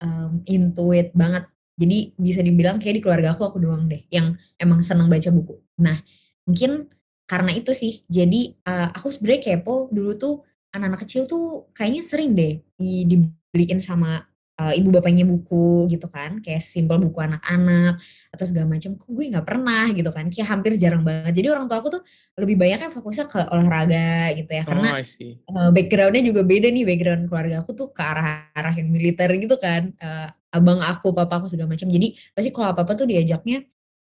um, 0.01 0.41
into 0.49 0.89
it 0.97 1.13
banget. 1.13 1.45
Jadi 1.83 2.15
bisa 2.15 2.39
dibilang 2.47 2.79
kayak 2.79 2.95
di 2.99 3.03
keluarga 3.03 3.35
aku 3.35 3.43
aku 3.43 3.59
doang 3.59 3.91
deh 3.91 4.07
yang 4.15 4.39
emang 4.63 4.79
seneng 4.87 5.11
baca 5.11 5.35
buku. 5.35 5.59
Nah 5.83 5.99
mungkin 6.47 6.87
karena 7.27 7.51
itu 7.57 7.73
sih. 7.75 8.07
Jadi 8.07 8.55
uh, 8.69 8.93
aku 8.95 9.11
sebenarnya 9.11 9.43
kepo 9.57 9.91
dulu 9.91 10.15
tuh 10.15 10.35
anak-anak 10.73 11.01
kecil 11.09 11.25
tuh 11.25 11.73
kayaknya 11.73 12.03
sering 12.05 12.37
deh 12.37 12.61
di, 12.77 13.09
dibeliin 13.09 13.81
sama 13.81 14.21
uh, 14.61 14.73
ibu 14.77 14.93
bapaknya 14.93 15.25
buku 15.25 15.89
gitu 15.89 16.13
kan. 16.13 16.45
Kayak 16.45 16.61
simpel 16.61 17.01
buku 17.01 17.19
anak-anak 17.25 17.97
atau 18.37 18.45
segala 18.45 18.77
macam. 18.77 19.01
Kok 19.01 19.09
gue 19.09 19.25
nggak 19.33 19.47
pernah 19.49 19.89
gitu 19.97 20.11
kan. 20.13 20.29
Kayak 20.29 20.49
hampir 20.53 20.73
jarang 20.77 21.03
banget. 21.09 21.33
Jadi 21.41 21.49
orang 21.49 21.67
tua 21.73 21.81
aku 21.81 21.89
tuh 21.97 22.03
lebih 22.37 22.57
banyak 22.61 22.79
kan 22.85 22.91
fokusnya 22.93 23.27
ke 23.33 23.41
olahraga 23.49 24.37
gitu 24.37 24.51
ya. 24.53 24.63
Karena 24.69 24.89
oh, 24.93 25.53
uh, 25.57 25.71
backgroundnya 25.73 26.23
juga 26.29 26.43
beda 26.45 26.69
nih. 26.69 26.85
Background 26.85 27.23
keluarga 27.33 27.57
aku 27.65 27.71
tuh 27.73 27.89
ke 27.97 28.03
arah-arah 28.05 28.75
yang 28.77 28.89
militer 28.93 29.31
gitu 29.41 29.57
kan. 29.57 29.97
Uh, 29.97 30.29
abang 30.53 30.81
aku 30.85 31.17
papa 31.17 31.41
aku 31.41 31.49
segala 31.49 31.73
macam. 31.73 31.89
Jadi 31.89 32.15
pasti 32.37 32.53
kalau 32.53 32.71
apa 32.71 32.85
apa 32.85 32.93
tuh 32.95 33.09
diajaknya 33.09 33.65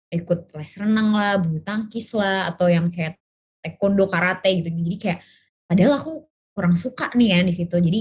ikut 0.09 0.55
les 0.57 0.73
renang 0.79 1.13
lah 1.13 1.37
bulu 1.37 1.61
tangkis 1.61 2.17
lah 2.17 2.49
atau 2.49 2.65
yang 2.65 2.89
kayak 2.89 3.19
taekwondo 3.61 4.09
karate 4.09 4.63
gitu 4.63 4.71
jadi 4.71 4.97
kayak 4.97 5.19
padahal 5.69 5.93
aku 6.01 6.11
kurang 6.55 6.75
suka 6.79 7.11
nih 7.13 7.39
kan 7.39 7.45
di 7.45 7.55
situ. 7.55 7.75
Jadi 7.77 7.99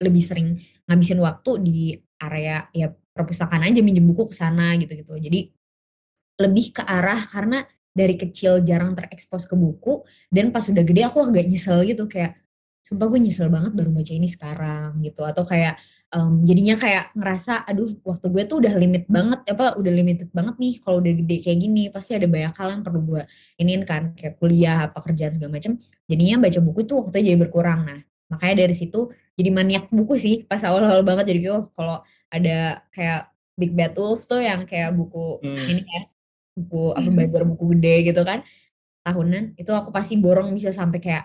lebih 0.00 0.22
sering 0.24 0.48
ngabisin 0.88 1.20
waktu 1.20 1.50
di 1.60 1.78
area 2.18 2.66
ya 2.72 2.88
perpustakaan 2.90 3.66
aja 3.68 3.80
minjem 3.84 4.06
buku 4.08 4.32
ke 4.32 4.34
sana 4.34 4.74
gitu-gitu. 4.80 5.14
Jadi 5.20 5.50
lebih 6.40 6.66
ke 6.72 6.82
arah 6.82 7.20
karena 7.28 7.60
dari 7.90 8.14
kecil 8.16 8.64
jarang 8.64 8.96
terekspos 8.96 9.44
ke 9.44 9.54
buku 9.58 10.06
dan 10.32 10.54
pas 10.54 10.64
udah 10.64 10.84
gede 10.86 11.02
aku 11.04 11.22
agak 11.26 11.44
nyesel 11.46 11.84
gitu. 11.84 12.08
Kayak 12.08 12.40
sumpah 12.90 13.06
gue 13.06 13.20
nyesel 13.22 13.46
banget 13.54 13.72
baru 13.78 13.94
baca 13.94 14.10
ini 14.10 14.26
sekarang 14.26 14.98
gitu. 15.06 15.22
Atau 15.22 15.46
kayak 15.46 15.78
um, 16.10 16.42
jadinya 16.42 16.74
kayak 16.74 17.14
ngerasa 17.14 17.62
aduh 17.62 17.94
waktu 18.02 18.26
gue 18.34 18.42
tuh 18.50 18.56
udah 18.58 18.74
limit 18.74 19.06
banget 19.06 19.46
apa 19.46 19.78
udah 19.78 19.92
limited 19.94 20.26
banget 20.34 20.58
nih 20.58 20.74
kalau 20.82 20.98
udah 20.98 21.12
gede 21.14 21.36
kayak 21.46 21.58
gini 21.62 21.82
pasti 21.94 22.18
ada 22.18 22.26
banyak 22.26 22.50
hal 22.50 22.68
yang 22.74 22.82
perlu 22.82 23.00
gue 23.06 23.22
iniin 23.62 23.82
kan 23.86 24.02
kayak 24.18 24.42
kuliah 24.42 24.90
apa 24.90 24.98
kerjaan 25.06 25.38
segala 25.38 25.62
macam 25.62 25.78
jadinya 26.10 26.36
baca 26.42 26.58
buku 26.58 26.80
tuh 26.82 26.96
waktunya 27.06 27.24
jadi 27.30 27.38
berkurang. 27.38 27.80
Nah 27.86 28.00
makanya 28.30 28.66
dari 28.66 28.74
situ 28.74 29.10
jadi 29.38 29.50
maniak 29.54 29.86
buku 29.94 30.14
sih 30.18 30.34
pas 30.50 30.60
awal-awal 30.66 31.06
banget. 31.06 31.30
Jadi 31.30 31.40
oh 31.46 31.62
kalau 31.70 32.02
ada 32.26 32.82
kayak 32.90 33.30
Big 33.54 33.70
Bad 33.78 33.94
Wolf 33.94 34.26
tuh 34.26 34.42
yang 34.42 34.66
kayak 34.66 34.98
buku 34.98 35.38
hmm. 35.46 35.66
ini 35.70 35.82
ya 35.86 36.02
buku 36.58 36.82
apa 36.98 37.10
bazar 37.14 37.46
buku 37.46 37.78
gede 37.78 38.10
gitu 38.10 38.26
kan 38.26 38.42
tahunan 39.06 39.56
itu 39.56 39.70
aku 39.70 39.94
pasti 39.94 40.18
borong 40.18 40.50
bisa 40.52 40.74
sampai 40.74 40.98
kayak 40.98 41.24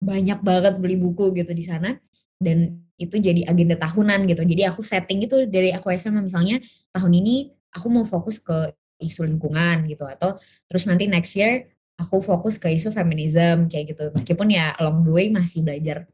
banyak 0.00 0.40
banget 0.40 0.74
beli 0.80 0.96
buku 0.96 1.36
gitu 1.36 1.52
di 1.52 1.64
sana. 1.64 1.94
Dan 2.40 2.88
itu 2.96 3.20
jadi 3.20 3.44
agenda 3.48 3.76
tahunan 3.76 4.24
gitu. 4.28 4.42
Jadi 4.44 4.62
aku 4.64 4.80
setting 4.80 5.24
itu 5.24 5.44
dari 5.48 5.72
aku 5.72 5.92
SMA 5.96 6.24
misalnya 6.24 6.60
tahun 6.92 7.12
ini 7.20 7.52
aku 7.72 7.86
mau 7.92 8.04
fokus 8.08 8.40
ke 8.40 8.72
isu 9.00 9.28
lingkungan 9.28 9.84
gitu. 9.88 10.08
Atau 10.08 10.40
terus 10.68 10.88
nanti 10.88 11.04
next 11.08 11.36
year 11.36 11.68
aku 12.00 12.24
fokus 12.24 12.56
ke 12.56 12.72
isu 12.72 12.92
feminism 12.92 13.68
kayak 13.68 13.96
gitu. 13.96 14.08
Meskipun 14.16 14.48
ya 14.52 14.72
along 14.80 15.04
the 15.04 15.12
way 15.12 15.28
masih 15.28 15.60
belajar 15.60 16.08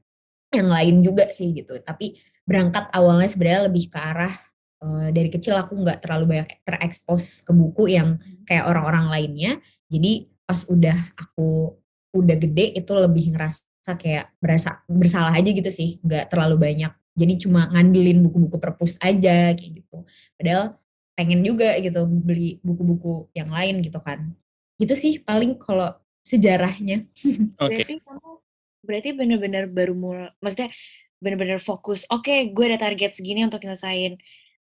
yang 0.50 0.66
lain 0.66 1.02
juga 1.02 1.30
sih 1.30 1.54
gitu. 1.54 1.78
Tapi 1.82 2.18
berangkat 2.46 2.90
awalnya 2.94 3.26
sebenarnya 3.30 3.62
lebih 3.70 3.90
ke 3.90 3.98
arah 3.98 4.34
uh, 4.82 5.08
dari 5.10 5.30
kecil 5.30 5.58
aku 5.58 5.78
nggak 5.78 6.02
terlalu 6.06 6.38
banyak 6.38 6.62
terekspos 6.62 7.42
ke 7.42 7.50
buku 7.54 7.94
yang 7.94 8.18
kayak 8.46 8.66
orang-orang 8.66 9.06
lainnya. 9.10 9.52
Jadi 9.90 10.30
pas 10.46 10.62
udah 10.70 10.94
aku 11.18 11.74
udah 12.14 12.36
gede 12.38 12.78
itu 12.78 12.92
lebih 12.94 13.34
ngerasa 13.34 13.66
kayak 13.94 14.34
berasa 14.42 14.82
bersalah 14.90 15.30
aja 15.30 15.50
gitu 15.54 15.70
sih, 15.70 16.02
nggak 16.02 16.34
terlalu 16.34 16.58
banyak. 16.58 16.90
Jadi 17.14 17.46
cuma 17.46 17.70
ngandelin 17.70 18.26
buku-buku 18.26 18.58
perpus 18.58 18.98
aja 18.98 19.54
kayak 19.54 19.72
gitu. 19.84 20.02
Padahal 20.34 20.74
pengen 21.16 21.40
juga 21.46 21.78
gitu 21.78 22.04
beli 22.04 22.58
buku-buku 22.66 23.30
yang 23.32 23.48
lain 23.54 23.80
gitu 23.80 24.02
kan. 24.02 24.34
Gitu 24.76 24.92
sih 24.98 25.22
paling 25.22 25.54
kalau 25.62 25.94
sejarahnya. 26.26 27.06
Okay. 27.62 28.02
kamu 28.02 28.42
Berarti 28.86 29.10
bener-bener 29.14 29.64
baru 29.66 29.94
mulai 29.98 30.30
maksudnya 30.38 30.70
bener-bener 31.18 31.58
fokus, 31.58 32.06
"Oke, 32.12 32.30
okay, 32.30 32.40
gue 32.54 32.64
ada 32.70 32.78
target 32.78 33.16
segini 33.16 33.42
untuk 33.42 33.64
nyelesain, 33.64 34.20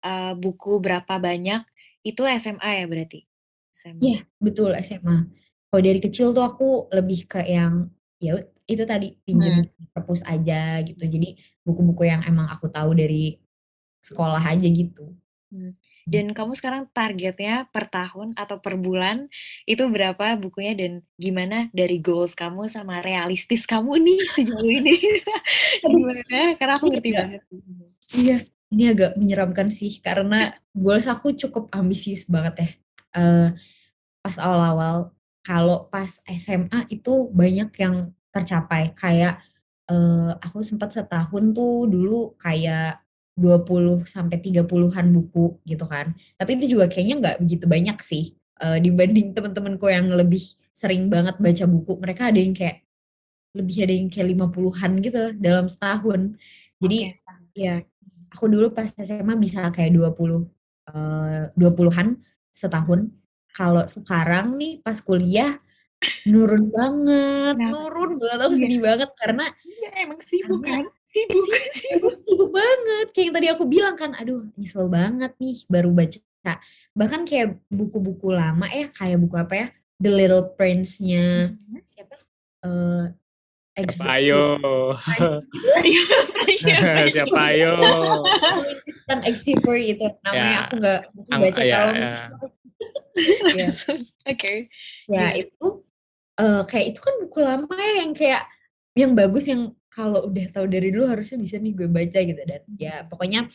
uh, 0.06 0.32
buku 0.38 0.78
berapa 0.80 1.20
banyak." 1.20 1.66
Itu 2.06 2.22
SMA 2.24 2.80
ya 2.80 2.84
berarti? 2.86 3.26
SMA. 3.74 4.00
Iya, 4.00 4.20
betul 4.40 4.72
SMA. 4.80 5.28
Kalau 5.68 5.82
dari 5.82 6.00
kecil 6.00 6.32
tuh 6.32 6.46
aku 6.46 6.88
lebih 6.94 7.28
ke 7.28 7.44
yang, 7.44 7.92
ya 8.18 8.40
itu 8.66 8.82
tadi, 8.82 9.14
pinjem 9.22 9.62
hmm. 9.62 9.94
perpus 9.94 10.26
aja 10.26 10.82
gitu. 10.82 11.02
Jadi 11.06 11.38
buku-buku 11.62 12.10
yang 12.10 12.22
emang 12.26 12.50
aku 12.50 12.66
tahu 12.66 12.92
dari 12.98 13.38
sekolah 14.02 14.42
aja 14.42 14.66
gitu. 14.66 15.14
Hmm. 15.46 15.78
Dan 16.06 16.34
kamu 16.34 16.58
sekarang 16.58 16.90
targetnya 16.90 17.70
per 17.70 17.86
tahun 17.86 18.34
atau 18.34 18.58
per 18.58 18.74
bulan 18.74 19.30
itu 19.62 19.86
berapa 19.86 20.34
bukunya 20.34 20.74
dan 20.74 20.92
gimana 21.14 21.70
dari 21.70 22.02
goals 22.02 22.34
kamu 22.34 22.66
sama 22.66 22.98
realistis 22.98 23.62
kamu 23.62 24.02
nih 24.02 24.20
sejauh 24.34 24.66
ini? 24.66 24.94
gimana? 25.94 26.58
Karena 26.58 26.74
aku 26.78 26.86
ngerti 26.90 27.10
banget. 27.14 27.42
Iya, 28.10 28.38
ini 28.74 28.82
agak 28.90 29.14
menyeramkan 29.18 29.70
sih 29.70 30.02
karena 30.02 30.54
goals 30.74 31.06
aku 31.06 31.34
cukup 31.38 31.70
ambisius 31.70 32.26
banget 32.26 32.54
ya. 32.66 32.68
Uh, 33.16 33.48
pas 34.20 34.36
awal-awal 34.42 35.15
kalau 35.46 35.86
pas 35.86 36.10
SMA 36.26 36.90
itu 36.90 37.30
banyak 37.30 37.70
yang 37.78 38.10
tercapai 38.34 38.90
kayak 38.98 39.38
uh, 39.86 40.34
aku 40.42 40.66
sempat 40.66 40.90
setahun 40.90 41.54
tuh 41.54 41.86
dulu 41.86 42.34
kayak 42.34 42.98
20 43.38 44.02
sampai 44.08 44.42
30-an 44.42 45.06
buku 45.12 45.60
gitu 45.62 45.84
kan. 45.86 46.16
Tapi 46.34 46.50
itu 46.58 46.74
juga 46.74 46.90
kayaknya 46.90 47.14
nggak 47.22 47.36
begitu 47.46 47.64
banyak 47.70 47.98
sih 48.02 48.34
uh, 48.58 48.80
dibanding 48.80 49.36
teman-temanku 49.36 49.86
yang 49.86 50.10
lebih 50.10 50.42
sering 50.74 51.06
banget 51.06 51.38
baca 51.38 51.64
buku. 51.70 51.92
Mereka 52.00 52.34
ada 52.34 52.40
yang 52.42 52.56
kayak 52.56 52.82
lebih 53.54 53.76
ada 53.86 53.94
yang 53.94 54.08
kayak 54.10 54.26
50-an 54.34 54.92
gitu 55.00 55.22
dalam 55.38 55.66
setahun. 55.70 56.20
Jadi 56.82 56.98
okay. 57.12 57.54
ya 57.56 57.74
aku 58.32 58.50
dulu 58.50 58.74
pas 58.74 58.88
SMA 58.90 59.36
bisa 59.38 59.68
kayak 59.70 59.94
20 59.94 60.10
uh, 60.90 61.48
20-an 61.54 62.18
setahun. 62.50 63.12
Kalau 63.56 63.88
sekarang 63.88 64.60
nih 64.60 64.84
pas 64.84 65.00
kuliah 65.00 65.48
nurun 66.28 66.68
banget, 66.68 67.56
nah, 67.56 67.72
nurun 67.72 68.20
banget, 68.20 68.38
aku 68.44 68.52
iya. 68.52 68.62
sedih 68.68 68.80
banget 68.84 69.10
karena 69.16 69.44
iya 69.64 69.90
emang 70.04 70.20
sibuk 70.20 70.60
kan 70.60 70.84
sibuk 71.08 71.44
sibuk, 71.72 72.14
sibuk 72.20 72.50
banget 72.52 73.06
kayak 73.16 73.24
yang 73.24 73.34
tadi 73.34 73.46
aku 73.48 73.64
bilang 73.64 73.96
kan 73.96 74.12
aduh 74.12 74.44
nyesel 74.60 74.92
banget 74.92 75.32
nih 75.40 75.56
baru 75.72 75.90
baca 75.96 76.20
bahkan 76.94 77.26
kayak 77.26 77.58
buku-buku 77.72 78.30
lama 78.30 78.68
ya 78.70 78.86
kayak 78.92 79.18
buku 79.18 79.34
apa 79.34 79.54
ya 79.56 79.66
The 79.96 80.10
Little 80.12 80.52
Prince-nya 80.54 81.56
hmm. 81.56 81.80
siapa 81.88 82.16
uh, 82.62 83.10
Siapa 83.76 84.16
ayo? 84.16 84.56
Siapa 87.12 87.40
ayo? 87.52 87.76
Kan 89.08 89.20
Exuper 89.28 89.76
itu 89.76 90.08
namanya 90.24 90.48
ya. 90.48 90.64
aku 90.64 90.74
nggak 90.80 91.00
baca 91.28 91.60
ya, 91.60 91.74
kalau 91.76 91.92
ya. 91.92 92.16
ya. 93.58 93.66
Oke. 93.66 94.00
Okay. 94.24 94.56
Ya 95.08 95.16
yeah. 95.16 95.30
itu 95.44 95.66
uh, 96.40 96.62
kayak 96.68 96.94
itu 96.94 97.00
kan 97.00 97.14
buku 97.24 97.38
lama 97.40 97.74
ya 97.76 97.92
yang 98.04 98.12
kayak 98.12 98.42
yang 98.96 99.12
bagus 99.12 99.48
yang 99.48 99.72
kalau 99.92 100.28
udah 100.28 100.46
tahu 100.52 100.68
dari 100.68 100.92
dulu 100.92 101.08
harusnya 101.08 101.40
bisa 101.40 101.56
nih 101.56 101.72
gue 101.72 101.88
baca 101.88 102.18
gitu 102.20 102.42
dan 102.44 102.62
ya 102.76 103.08
pokoknya 103.08 103.48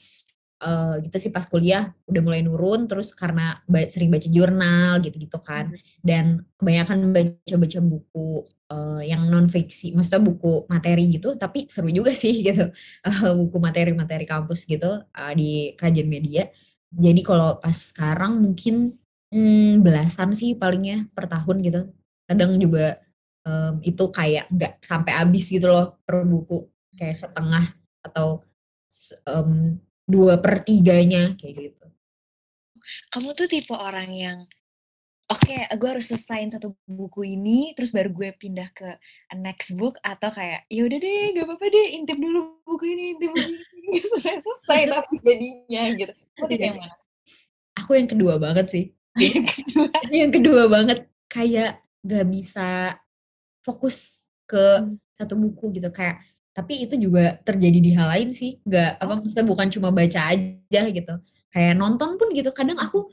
uh, 0.61 0.97
gitu 1.01 1.17
sih 1.17 1.33
pas 1.33 1.45
kuliah 1.45 1.93
udah 2.09 2.21
mulai 2.21 2.41
nurun 2.45 2.85
terus 2.85 3.13
karena 3.13 3.61
sering 3.89 4.09
baca 4.13 4.25
jurnal 4.25 5.01
gitu-gitu 5.05 5.37
kan 5.41 5.73
hmm. 5.73 6.01
dan 6.01 6.45
kebanyakan 6.57 7.13
baca-baca 7.13 7.79
buku 7.81 8.45
uh, 8.73 9.01
yang 9.01 9.29
non 9.29 9.49
fiksi 9.49 9.93
maksudnya 9.93 10.21
buku 10.33 10.65
materi 10.65 11.09
gitu 11.13 11.37
tapi 11.37 11.69
seru 11.69 11.89
juga 11.93 12.13
sih 12.13 12.41
gitu 12.47 12.69
uh, 13.05 13.33
buku 13.37 13.57
materi-materi 13.57 14.25
kampus 14.25 14.65
gitu 14.65 15.01
uh, 15.01 15.33
di 15.37 15.73
kajian 15.77 16.09
media 16.09 16.49
jadi 16.91 17.21
kalau 17.23 17.57
pas 17.61 17.77
sekarang 17.77 18.43
mungkin 18.43 19.00
hmm, 19.31 19.81
belasan 19.81 20.35
sih 20.35 20.53
palingnya 20.59 21.07
per 21.15 21.25
tahun 21.31 21.57
gitu 21.63 21.81
kadang 22.27 22.55
juga 22.59 22.99
um, 23.45 23.81
itu 23.81 24.03
kayak 24.11 24.47
nggak 24.51 24.73
sampai 24.83 25.11
habis 25.17 25.49
gitu 25.49 25.67
loh 25.67 25.99
per 26.05 26.23
buku 26.23 26.69
kayak 26.95 27.17
setengah 27.17 27.65
atau 28.05 28.45
um, 29.29 29.77
dua 30.05 30.37
per 30.41 30.61
tiganya 30.65 31.33
kayak 31.39 31.71
gitu. 31.71 31.85
Kamu 33.13 33.31
tuh 33.37 33.47
tipe 33.47 33.71
orang 33.71 34.09
yang 34.11 34.37
oke 35.31 35.39
okay, 35.47 35.63
gue 35.69 35.89
harus 35.89 36.11
selesaiin 36.11 36.51
satu 36.51 36.75
buku 36.83 37.23
ini 37.23 37.71
terus 37.71 37.95
baru 37.95 38.11
gue 38.11 38.29
pindah 38.35 38.67
ke 38.75 38.99
next 39.39 39.79
book 39.79 39.95
atau 40.03 40.27
kayak 40.27 40.67
ya 40.67 40.83
udah 40.83 40.99
deh 40.99 41.23
gak 41.39 41.45
apa-apa 41.47 41.65
deh 41.71 41.87
intip 41.95 42.19
dulu 42.19 42.59
buku 42.67 42.85
ini 42.91 43.03
intip 43.15 43.31
buku 43.31 43.51
ini 43.55 43.99
selesai 44.11 44.43
selesai 44.43 44.81
tapi 44.95 45.15
jadinya 45.23 45.81
gitu. 45.95 46.13
Kamu 46.35 46.51
yang 46.57 46.77
mana? 46.79 46.95
Aku 47.79 47.91
yang 47.95 48.09
kedua 48.11 48.35
banget 48.35 48.67
sih. 48.67 48.85
Yang 49.19 49.45
kedua. 49.47 49.87
yang 50.21 50.31
kedua 50.31 50.61
banget 50.71 50.99
kayak 51.31 51.83
gak 52.03 52.25
bisa 52.31 52.97
fokus 53.63 54.25
ke 54.49 54.59
hmm. 54.83 54.97
satu 55.15 55.35
buku 55.37 55.75
gitu 55.77 55.89
kayak 55.93 56.21
tapi 56.51 56.83
itu 56.83 56.99
juga 56.99 57.39
terjadi 57.47 57.79
di 57.79 57.91
hal 57.95 58.11
lain 58.11 58.29
sih, 58.35 58.59
nggak 58.67 58.99
apa, 58.99 59.13
Oh. 59.15 59.17
maksudnya 59.23 59.47
bukan 59.47 59.67
cuma 59.71 59.87
baca 59.95 60.35
aja 60.35 60.81
gitu. 60.91 61.13
Kayak 61.47 61.73
nonton 61.79 62.19
pun 62.19 62.27
gitu, 62.35 62.51
kadang 62.51 62.75
aku 62.75 63.07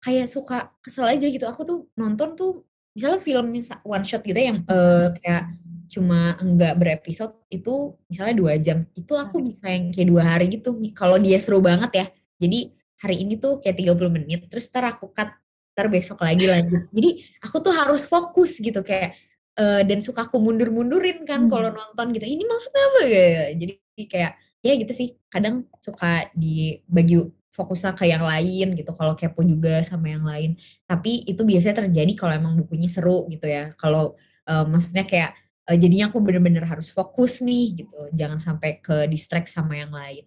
kayak 0.00 0.24
suka 0.30 0.72
kesel 0.80 1.04
aja 1.04 1.28
gitu, 1.28 1.44
aku 1.44 1.62
tuh 1.68 1.78
nonton 2.00 2.32
tuh 2.32 2.64
misalnya 2.96 3.20
film 3.20 3.52
one 3.84 4.04
shot 4.08 4.24
gitu 4.24 4.40
yang, 4.40 4.64
eee, 4.64 5.06
kayak 5.20 5.52
cuma 5.92 6.36
enggak 6.40 6.76
berepisode 6.80 7.36
itu 7.52 7.92
misalnya 8.08 8.34
2 8.40 8.54
jam, 8.60 8.78
itu 8.96 9.12
aku 9.16 9.36
bisa 9.44 9.68
yang 9.68 9.92
kayak 9.92 10.08
2 10.08 10.24
hari 10.24 10.46
gitu 10.52 10.76
kalau 10.96 11.16
dia 11.20 11.36
seru 11.40 11.60
banget 11.60 11.90
ya. 11.92 12.06
Jadi 12.40 12.72
hari 13.02 13.22
ini 13.24 13.38
tuh 13.42 13.58
kayak 13.62 13.76
30 13.80 14.12
menit, 14.14 14.46
terus 14.50 14.68
entar 14.70 14.90
aku 14.94 15.10
cut, 15.14 15.30
entar 15.74 15.86
besok 15.92 16.18
lagi 16.26 16.46
lanjut. 16.50 16.90
Jadi 16.94 17.10
aku 17.44 17.56
tuh 17.64 17.74
harus 17.74 18.04
fokus 18.10 18.58
gitu 18.62 18.80
kayak, 18.86 19.14
eee, 19.58 19.82
dan 19.88 19.98
suka 20.04 20.26
aku 20.30 20.38
mundur-mundurin 20.42 21.22
kan 21.28 21.46
kalau 21.52 21.70
Mmm. 21.72 21.78
nonton 21.78 22.06
gitu, 22.16 22.26
"Ini 22.28 22.44
maksudnya 22.48 22.82
apa 22.92 23.00
ya?" 23.06 23.28
Jadi 23.58 23.74
kayak 24.10 24.32
ya 24.66 24.72
gitu 24.78 24.92
sih, 24.94 25.08
kadang 25.30 25.66
suka 25.82 26.28
dibagi 26.34 27.22
fokusnya 27.54 27.94
ke 27.98 28.06
yang 28.10 28.22
lain 28.22 28.74
gitu, 28.78 28.90
kalau 28.94 29.14
kepo 29.18 29.42
juga 29.46 29.82
sama 29.86 30.10
yang 30.14 30.22
lain. 30.26 30.54
Tapi 30.86 31.26
itu 31.26 31.42
biasanya 31.46 31.86
terjadi 31.86 32.12
kalau 32.18 32.34
emang 32.38 32.54
bukunya 32.58 32.86
seru 32.90 33.26
gitu 33.30 33.46
ya. 33.50 33.74
Kalau, 33.78 34.14
eee, 34.46 34.64
maksudnya 34.70 35.04
kayak, 35.06 35.30
eee, 35.70 35.78
jadinya 35.82 36.10
aku 36.10 36.18
bener-bener 36.22 36.62
harus 36.66 36.90
fokus 36.94 37.42
nih 37.42 37.78
gitu, 37.86 37.98
jangan 38.14 38.38
sampai 38.42 38.78
ke-distract 38.82 39.50
sama 39.50 39.78
yang 39.78 39.90
lain, 39.94 40.26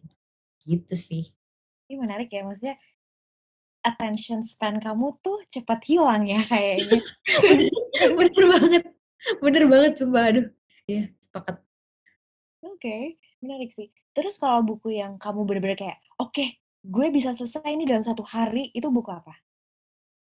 gitu 0.67 0.95
sih. 0.99 1.31
Ini 1.91 1.99
menarik 1.99 2.31
ya, 2.31 2.47
maksudnya 2.47 2.79
attention 3.83 4.47
span 4.47 4.79
kamu 4.79 5.19
tuh 5.19 5.43
cepet 5.51 5.79
hilang 5.91 6.23
ya 6.23 6.39
kayaknya. 6.39 7.03
Bener 8.15 8.45
banget 8.47 8.83
bener 9.43 9.63
banget 9.67 9.93
sumpah, 9.99 10.23
aduh, 10.31 10.47
iya 10.87 11.11
sepakat. 11.19 11.59
Oke, 12.63 13.19
menarik 13.43 13.75
sih. 13.75 13.91
Terus 14.15 14.39
kalau 14.39 14.63
buku 14.63 14.95
yang 14.95 15.19
kamu 15.19 15.43
bener-bener 15.43 15.75
kayak, 15.75 15.97
"Oke, 16.15 16.63
gue 16.79 17.07
bisa 17.11 17.35
selesai 17.35 17.67
ini 17.67 17.83
dalam 17.83 18.01
1 18.07 18.23
hari," 18.23 18.71
itu 18.71 18.87
buku 18.87 19.11
apa? 19.11 19.35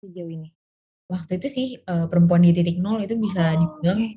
Sejauh 0.03 0.29
ini? 0.35 0.51
Waktu 1.09 1.39
itu 1.41 1.49
sih, 1.53 1.69
eee, 1.81 2.05
Perempuan 2.11 2.43
di 2.43 2.51
Titik 2.57 2.81
Nol 2.83 3.05
itu 3.07 3.15
bisa 3.17 3.55
Oh, 3.55 3.61
dibilang, 3.63 4.01
oke. 4.03 4.11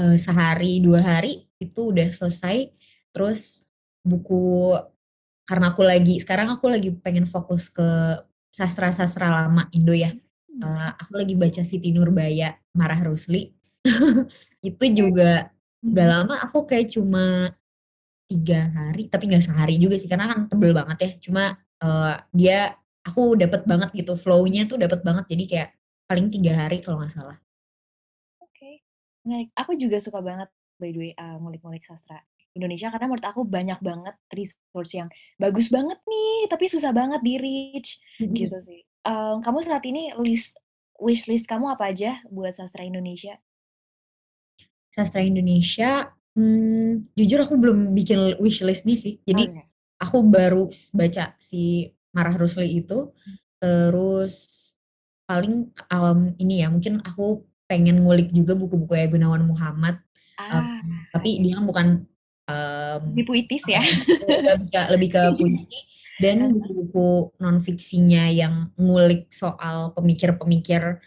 eee, 0.00 0.16
sehari, 0.18 0.80
2 0.82 1.00
hari 1.04 1.44
itu 1.60 1.90
udah 1.92 2.08
selesai. 2.14 2.70
Terus 3.12 3.66
buku 4.06 4.74
karena 5.50 5.74
aku 5.74 5.82
lagi 5.82 6.22
sekarang 6.22 6.48
aku 6.54 6.66
lagi 6.70 6.90
pengen 7.04 7.26
fokus 7.26 7.66
ke 7.74 7.82
sastra-sastra 8.54 9.26
lama 9.30 9.66
Indo 9.74 9.94
ya, 9.94 10.10
eee, 10.62 10.88
oke. 10.88 10.90
aku 11.02 11.12
lagi 11.20 11.34
baca 11.38 11.62
Siti 11.66 11.90
Nurbaya, 11.94 12.54
Marah 12.78 13.00
Rusli. 13.06 13.50
Itu 14.68 14.84
juga 14.94 15.50
nggak 15.90 16.06
Mhm. 16.06 16.14
lama, 16.14 16.34
aku 16.46 16.58
kayak 16.70 16.88
cuma 16.94 17.50
3 18.30 18.60
hari, 18.70 19.10
tapi 19.12 19.24
nggak 19.30 19.44
sehari 19.44 19.76
juga 19.82 19.96
sih 20.00 20.06
karena 20.10 20.30
kan 20.30 20.40
tebel 20.50 20.72
banget 20.76 20.98
ya. 21.02 21.10
Cuma, 21.30 21.44
eee, 21.82 22.14
dia 22.36 22.58
aku 23.06 23.34
dapet 23.38 23.62
banget 23.66 23.90
gitu, 23.96 24.14
flow-nya 24.18 24.68
tuh 24.70 24.78
dapet 24.80 25.00
banget, 25.06 25.24
jadi 25.32 25.44
kayak 25.50 25.70
paling 26.10 26.28
3 26.34 26.52
hari 26.66 26.78
kalau 26.84 27.02
nggak 27.02 27.14
salah. 27.14 27.38
Oke, 28.40 28.80
menarik. 29.24 29.48
Aku 29.56 29.72
juga 29.76 29.98
suka 30.00 30.20
banget 30.24 30.48
by 30.80 30.90
the 30.92 30.98
way, 31.00 31.10
eee, 31.16 31.36
ngulik-ngulik 31.40 31.84
sastra 31.84 32.20
Indonesia 32.56 32.90
karena 32.90 33.06
menurut 33.06 33.26
aku 33.26 33.42
banyak 33.46 33.78
banget 33.78 34.16
resource 34.34 34.92
yang 34.98 35.08
bagus 35.38 35.70
banget 35.70 35.98
nih, 36.02 36.50
tapi 36.50 36.66
susah 36.66 36.90
banget 36.90 37.20
di-reach, 37.22 37.98
Mhm. 38.18 38.34
gitu 38.34 38.56
sih. 38.66 38.80
Eee, 39.06 39.34
kamu 39.44 39.58
saat 39.66 39.84
ini 39.86 40.12
list 40.18 40.58
wishlist 41.00 41.46
kamu 41.48 41.72
apa 41.78 41.88
aja 41.94 42.20
buat 42.28 42.52
sastra 42.58 42.82
Indonesia? 42.84 43.40
Sastra 44.90 45.22
Indonesia, 45.22 46.10
mmm, 46.34 47.14
jujur 47.14 47.46
aku 47.46 47.54
belum 47.54 47.94
bikin 47.94 48.34
wishlist 48.42 48.84
nih 48.90 48.98
sih. 48.98 49.14
Jadi 49.22 49.54
Oke. 49.54 49.70
aku 50.02 50.18
baru 50.26 50.66
baca 50.90 51.38
si 51.38 51.86
Marah 52.10 52.34
Rusli 52.34 52.82
itu, 52.82 53.14
Mmm. 53.26 53.38
terus 53.62 54.34
paling, 55.30 55.70
mmm, 55.70 56.34
ini 56.42 56.66
ya, 56.66 56.68
mungkin 56.74 56.98
aku 57.06 57.46
pengen 57.70 58.02
ngulik 58.02 58.34
juga 58.34 58.58
buku-bukunya 58.58 59.06
Gunawan 59.14 59.46
Muhammad, 59.46 60.02
Ah, 60.38 60.82
mmm, 60.82 61.06
tapi 61.14 61.38
oke. 61.38 61.42
dia 61.46 61.54
kan 61.62 61.64
bukan, 61.70 61.86
mmm, 62.50 63.14
Lebih 63.14 63.24
puitis 63.26 63.64
ya? 63.70 63.82
lebih 64.26 64.68
ke 64.68 64.80
lebih 64.92 65.08
ke 65.14 65.22
puisi 65.38 65.78
dan 66.20 66.52
buku-buku 66.52 67.32
non-fiksinya 67.40 68.28
yang 68.28 68.68
ngulik 68.76 69.32
soal 69.32 69.96
pemikir-pemikir 69.96 71.00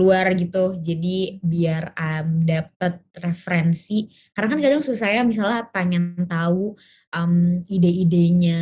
luar 0.00 0.32
gitu. 0.32 0.80
Jadi 0.80 1.36
biar, 1.44 1.92
mmm, 1.92 2.48
dapet 2.48 3.04
referensi 3.20 4.08
karena 4.32 4.48
kan 4.48 4.60
kadang 4.64 4.80
susah 4.80 5.08
ya 5.12 5.22
misalnya 5.22 5.68
pengen 5.68 6.24
tahu, 6.24 6.72
mmm, 7.12 7.68
ide-idenya 7.68 8.60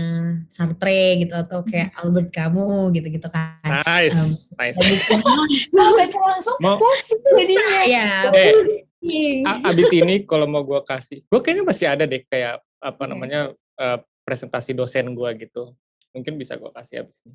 Sartre 0.51 1.22
gitu 1.22 1.38
atau 1.38 1.62
kayak 1.62 1.94
Albert 1.94 2.35
Camus 2.35 2.90
gitu-gitu 2.90 3.31
kan, 3.31 3.70
Nice 3.87 4.51
nice. 4.59 4.74
baca 4.74 4.83
bukunya 4.83 5.37
Kalau 5.70 5.92
baca 5.94 6.18
langsung 6.35 6.57
Mau 6.59 6.74
pusing 6.74 7.20
jadinya. 7.22 7.79
ya, 7.87 8.09
Eh, 8.35 9.55
abis 9.62 9.94
ini 9.94 10.27
kalau 10.27 10.51
mau 10.51 10.66
gua 10.66 10.83
kasih 10.83 11.22
gua 11.31 11.38
kayaknya 11.38 11.64
masih 11.64 11.87
ada 11.87 12.03
deh 12.03 12.27
kayak, 12.27 12.59
apa 12.83 13.03
Oke. 13.07 13.11
namanya, 13.14 13.40
eee, 13.79 13.98
presentasi 14.27 14.74
dosen 14.74 15.14
gua 15.14 15.31
gitu. 15.38 15.72
Mungkin 16.11 16.35
bisa 16.35 16.59
gua 16.59 16.74
kasih 16.74 17.07
abis 17.07 17.22
ini. 17.22 17.35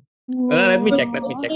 Eee, 0.52 0.64
let 0.76 0.80
me 0.84 0.92
Boleh 0.92 0.96
check 0.98 1.08
let 1.08 1.24
me 1.24 1.34
check. 1.40 1.50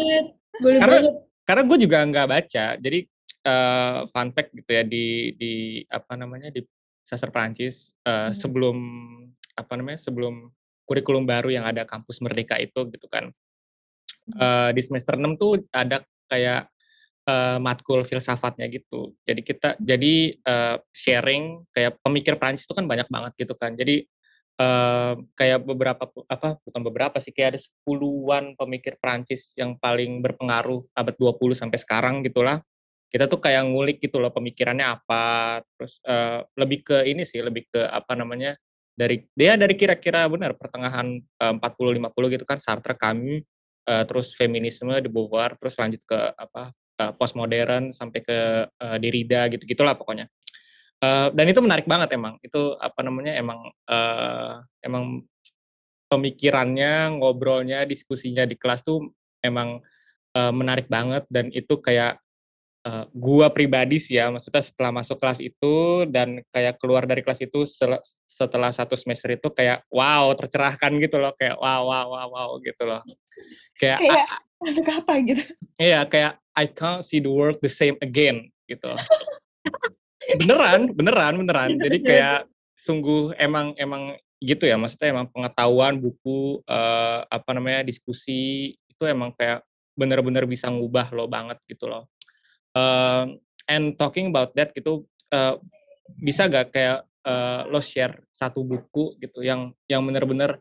boleh 0.59 0.79
Karena 0.81 0.99
banget. 1.05 1.28
Karena 1.49 1.63
gua 1.65 1.79
juga 1.81 1.99
nggak 2.05 2.29
baca. 2.29 2.67
Jadi, 2.77 3.01
eee, 3.49 3.99
fun 4.13 4.29
fact 4.37 4.51
gitu 4.53 4.71
ya 4.71 4.85
di 4.85 5.33
di 5.41 5.55
apa 5.89 6.15
namanya, 6.21 6.53
di 6.53 6.61
sastra 7.07 7.33
Prancis, 7.33 7.97
eee, 8.05 8.31
Mhm. 8.33 8.37
sebelum 8.37 8.77
apa 9.57 9.73
namanya, 9.81 9.99
sebelum 10.01 10.53
kurikulum 10.89 11.25
baru 11.29 11.49
yang 11.53 11.65
ada 11.69 11.85
kampus 11.89 12.21
merdeka 12.25 12.61
itu 12.61 12.85
gitu 12.93 13.07
kan, 13.11 13.33
eee, 14.41 14.71
di 14.77 14.83
semester 14.85 15.17
6 15.21 15.37
tuh 15.41 15.63
ada 15.75 16.05
kayak, 16.31 16.69
eee, 17.29 17.59
matkul 17.63 18.03
filsafatnya 18.09 18.67
gitu. 18.73 19.15
Jadi 19.27 19.41
kita 19.47 19.71
jadi, 19.83 20.15
eee, 20.39 20.77
sharing 20.95 21.65
kayak 21.77 21.99
pemikir 22.05 22.37
Prancis 22.41 22.67
itu 22.69 22.75
kan 22.77 22.87
banyak 22.91 23.09
banget 23.13 23.33
gitu 23.41 23.55
kan. 23.59 23.75
Jadi, 23.79 24.05
eee, 24.61 25.13
kayak 25.39 25.61
beberapa 25.67 26.05
apa, 26.29 26.59
bukan 26.67 26.83
beberapa 26.87 27.17
sih, 27.23 27.33
kayak 27.35 27.57
ada 27.57 27.61
sepuluhan 27.63 28.55
pemikir 28.59 28.99
Prancis 29.01 29.55
yang 29.59 29.79
paling 29.81 30.21
berpengaruh 30.25 30.83
abad 30.99 31.15
20 31.19 31.55
sampai 31.59 31.79
sekarang 31.81 32.21
gitulah. 32.27 32.61
Kita 33.13 33.27
tuh 33.31 33.41
kayak 33.41 33.65
ngulik 33.73 33.99
gitu 34.05 34.19
loh 34.23 34.31
pemikirannya 34.35 34.85
apa, 34.87 35.61
terus, 35.79 35.99
eee, 36.05 36.45
lebih 36.61 36.81
ke 36.87 36.99
ini 37.09 37.25
sih, 37.25 37.41
lebih 37.45 37.69
ke 37.73 37.83
apa 37.89 38.15
namanya, 38.19 38.55
dari 38.99 39.23
dia 39.39 39.55
dari 39.57 39.75
kira-kira 39.79 40.27
bener 40.31 40.55
pertengahan, 40.59 41.09
eee, 41.23 41.53
40, 41.57 41.95
50 41.97 42.29
gitu 42.33 42.45
kan 42.49 42.59
Sartre, 42.63 42.95
Camus, 43.01 43.43
eee, 43.89 44.03
terus 44.11 44.35
feminisme 44.37 44.93
de 45.01 45.09
Beauvoir, 45.13 45.57
terus 45.61 45.77
lanjut 45.81 46.03
ke 46.05 46.19
apa, 46.37 46.73
eee, 47.01 47.13
postmodern 47.17 47.91
sampai 47.97 48.21
ke, 48.27 48.39
eee, 48.69 48.97
Derrida 49.03 49.49
gitu-gitulah 49.53 49.97
pokoknya. 49.99 50.29
Eee, 51.03 51.31
dan 51.31 51.47
itu 51.47 51.61
menarik 51.63 51.87
banget 51.87 52.11
emang. 52.19 52.43
Itu 52.43 52.75
apa 52.83 53.07
namanya, 53.07 53.39
emang, 53.39 53.71
eee, 53.87 54.53
emang 54.83 55.23
pemikirannya, 56.11 57.19
ngobrolnya, 57.21 57.85
diskusinya 57.89 58.45
di 58.47 58.55
kelas 58.59 58.83
tuh 58.87 59.11
emang, 59.45 59.83
eee, 60.35 60.53
menarik 60.55 60.87
banget 60.91 61.27
dan 61.31 61.51
itu 61.55 61.79
kayak, 61.83 62.19
eee, 62.87 63.05
gua 63.17 63.51
pribadi 63.55 63.99
sih 64.03 64.19
ya, 64.21 64.31
maksudnya 64.33 64.63
setelah 64.65 64.93
masuk 64.95 65.19
kelas 65.23 65.41
itu 65.43 66.07
dan 66.11 66.43
kayak 66.55 66.79
keluar 66.83 67.05
dari 67.07 67.23
kelas 67.27 67.43
itu 67.45 67.67
setelah 68.29 68.71
1 68.75 68.95
semester 68.99 69.35
itu 69.35 69.49
kayak 69.55 69.85
wow, 69.93 70.31
tercerahkan 70.39 70.97
gitu 71.03 71.19
loh, 71.23 71.35
kayak 71.39 71.59
wow 71.59 71.85
wow 71.89 72.07
wow 72.15 72.29
wow 72.35 72.51
gitu 72.63 72.85
loh. 72.89 73.03
Kayak 73.81 73.99
Kayak 74.05 74.27
a 74.31 74.37
masuk 74.63 74.87
apa 74.91 75.13
gitu? 75.27 75.45
Iya, 75.81 76.01
kayak 76.11 76.33
I 76.59 76.67
can't 76.71 77.03
see 77.07 77.21
the 77.23 77.31
world 77.33 77.59
the 77.63 77.71
same 77.73 77.97
again 78.05 78.51
gitu. 78.71 78.93
Beneran 80.37 80.93
beneran 80.93 81.35
beneran. 81.41 81.71
Jadi 81.81 82.05
oke 82.05 82.09
kayak 82.13 82.45
sungguh 82.77 83.33
emang 83.41 83.73
emang 83.81 84.13
gitu 84.45 84.69
ya, 84.69 84.77
maksudnya 84.79 85.11
emang 85.17 85.27
pengetahuan, 85.35 85.99
buku, 85.99 86.63
eee, 86.69 87.19
apa 87.27 87.51
namanya, 87.57 87.83
diskusi, 87.83 88.71
itu 88.87 89.03
emang 89.09 89.35
kayak 89.35 89.67
bener-bener 89.99 90.47
bisa 90.47 90.71
ngubah 90.71 91.11
lo 91.11 91.27
banget 91.27 91.59
gitu 91.67 91.91
loh. 91.91 92.07
Eee, 92.77 93.39
and 93.71 93.97
talking 93.99 94.31
about 94.33 94.53
that 94.59 94.73
gitu, 94.77 95.05
eee, 95.33 95.55
bisa 96.23 96.47
nggak 96.51 96.71
kayak, 96.75 96.99
eee, 97.27 97.61
lo 97.73 97.81
share 97.83 98.23
1 98.33 98.63
buku 98.67 99.19
gitu 99.23 99.43
yang 99.47 99.73
yang 99.91 100.03
bener-bener 100.07 100.61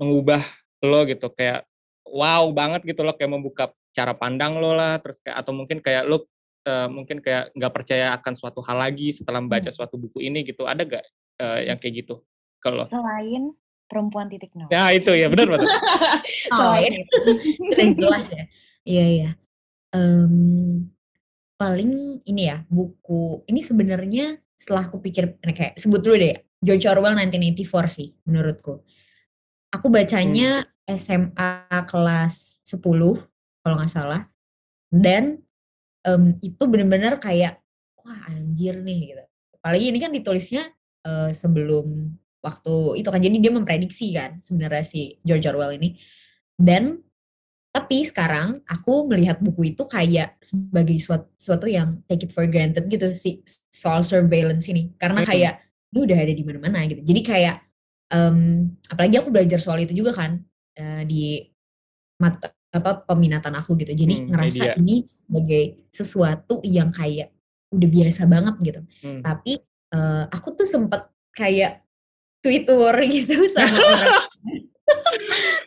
mengubah 0.00 0.42
lo 0.84 1.04
gitu, 1.08 1.28
kayak 1.34 1.66
wow 2.08 2.48
banget 2.54 2.82
gitu 2.88 3.02
loh, 3.06 3.14
kayak 3.18 3.32
membuka 3.34 3.72
cara 3.96 4.14
pandang 4.16 4.58
lo 4.62 4.72
lah, 4.76 4.98
terus 5.02 5.20
kayak 5.24 5.42
atau 5.44 5.52
mungkin 5.56 5.80
kayak 5.84 6.06
lo, 6.08 6.24
eee, 6.64 6.86
mungkin 6.90 7.18
kayak 7.22 7.54
nggak 7.54 7.72
percaya 7.74 8.14
akan 8.18 8.34
suatu 8.34 8.62
hal 8.64 8.78
lagi 8.78 9.14
setelah 9.14 9.42
membaca 9.42 9.68
Mmm. 9.68 9.76
suatu 9.76 9.94
buku 10.00 10.24
ini 10.24 10.42
gitu, 10.46 10.64
ada 10.64 10.82
nggak, 10.82 11.04
eee, 11.42 11.60
yang 11.70 11.78
kayak 11.78 12.06
gitu 12.06 12.22
lo? 12.68 12.84
Selain 12.84 13.54
Perempuan 13.88 14.28
Titik 14.28 14.52
Nol. 14.52 14.68
Nah 14.68 14.92
itu 14.92 15.08
ya, 15.16 15.32
bener 15.32 15.48
banget. 15.48 15.68
Oh, 16.52 16.76
Selain 16.76 16.92
itu 16.92 17.08
itu. 17.16 17.72
udah 17.72 17.88
jelas 17.96 18.26
ya. 18.28 18.44
Iya 18.84 19.04
iya. 19.08 19.30
Mmm, 19.96 20.92
paling 21.56 22.20
ini 22.28 22.42
ya, 22.52 22.64
buku 22.68 23.44
ini 23.48 23.64
sebenarnya 23.64 24.36
setelah 24.52 24.88
aku 24.88 25.00
pikir 25.00 25.40
ini 25.40 25.52
kayak 25.56 25.74
sebut 25.80 26.04
dulu 26.04 26.20
deh 26.20 26.36
George 26.60 26.84
Orwell 26.90 27.16
1984 27.16 27.88
sih 27.88 28.08
menurutku. 28.28 28.84
Aku 29.72 29.88
bacanya 29.88 30.68
hmm. 30.84 30.96
SMA 30.96 31.84
kelas 31.88 32.64
10 32.64 32.80
kalau 33.64 33.74
nggak 33.76 33.92
salah. 33.92 34.28
Dan 34.88 35.40
um, 36.08 36.32
itu 36.40 36.62
bener-bener 36.64 37.20
kayak 37.20 37.60
wah 38.00 38.20
anjir 38.32 38.80
nih 38.80 39.12
gitu. 39.12 39.24
Apalagi 39.60 39.84
ini 39.92 39.98
kan 40.00 40.10
ditulisnya 40.14 40.64
uh, 41.04 41.28
sebelum 41.28 42.16
waktu 42.40 43.02
itu 43.02 43.08
kan 43.10 43.20
jadi 43.20 43.36
dia 43.36 43.52
memprediksi 43.52 44.14
kan 44.16 44.40
sebenarnya 44.40 44.84
si 44.86 45.20
George 45.20 45.44
Orwell 45.50 45.76
ini. 45.76 45.98
Dan 46.56 47.04
tapi 47.68 48.02
sekarang 48.02 48.58
aku 48.64 49.06
melihat 49.06 49.38
buku 49.38 49.76
itu 49.76 49.84
kayak 49.84 50.40
sebagai 50.40 50.96
suatu, 50.98 51.28
suatu 51.36 51.68
yang 51.68 52.00
take 52.08 52.26
it 52.26 52.32
for 52.32 52.48
granted 52.48 52.88
gitu 52.88 53.12
si 53.12 53.44
soal 53.68 54.00
surveillance 54.00 54.66
ini 54.72 54.96
karena 54.96 55.22
kayak 55.22 55.62
ini 55.92 55.98
udah 56.02 56.18
ada 56.18 56.32
di 56.34 56.42
mana-mana 56.42 56.88
gitu. 56.88 57.04
Jadi 57.04 57.20
kayak 57.22 57.56
um, 58.10 58.72
apalagi 58.88 59.20
aku 59.20 59.28
belajar 59.30 59.60
soal 59.60 59.84
itu 59.84 59.94
juga 59.94 60.16
kan 60.16 60.40
uh, 60.80 61.02
di 61.04 61.44
mata 62.18 62.50
apa 62.68 63.04
peminatan 63.04 63.54
aku 63.56 63.76
gitu. 63.80 63.92
Jadi 63.96 64.24
hmm, 64.24 64.26
ngerasa 64.32 64.64
media. 64.74 64.78
ini 64.80 64.96
sebagai 65.08 65.64
sesuatu 65.88 66.60
yang 66.64 66.92
kayak 66.92 67.32
udah 67.72 67.88
biasa 67.88 68.22
banget 68.28 68.54
gitu. 68.64 68.80
Hmm. 69.04 69.20
Tapi 69.24 69.52
uh, 69.92 70.24
aku 70.28 70.48
tuh 70.56 70.68
sempet 70.68 71.08
kayak 71.32 71.84
Twitter 72.44 72.92
gitu 73.16 73.36
sama 73.50 73.76
orang. 73.88 74.26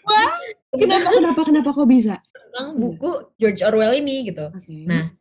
Wah, 0.06 0.34
kenapa 0.74 1.10
kenapa 1.14 1.42
kenapa 1.46 1.70
kok 1.74 1.90
bisa? 1.90 2.16
Tentang 2.34 2.78
buku 2.78 3.38
George 3.38 3.62
Orwell 3.66 4.02
ini 4.02 4.34
gitu. 4.34 4.50
Okay. 4.50 4.86
Nah, 4.90 5.14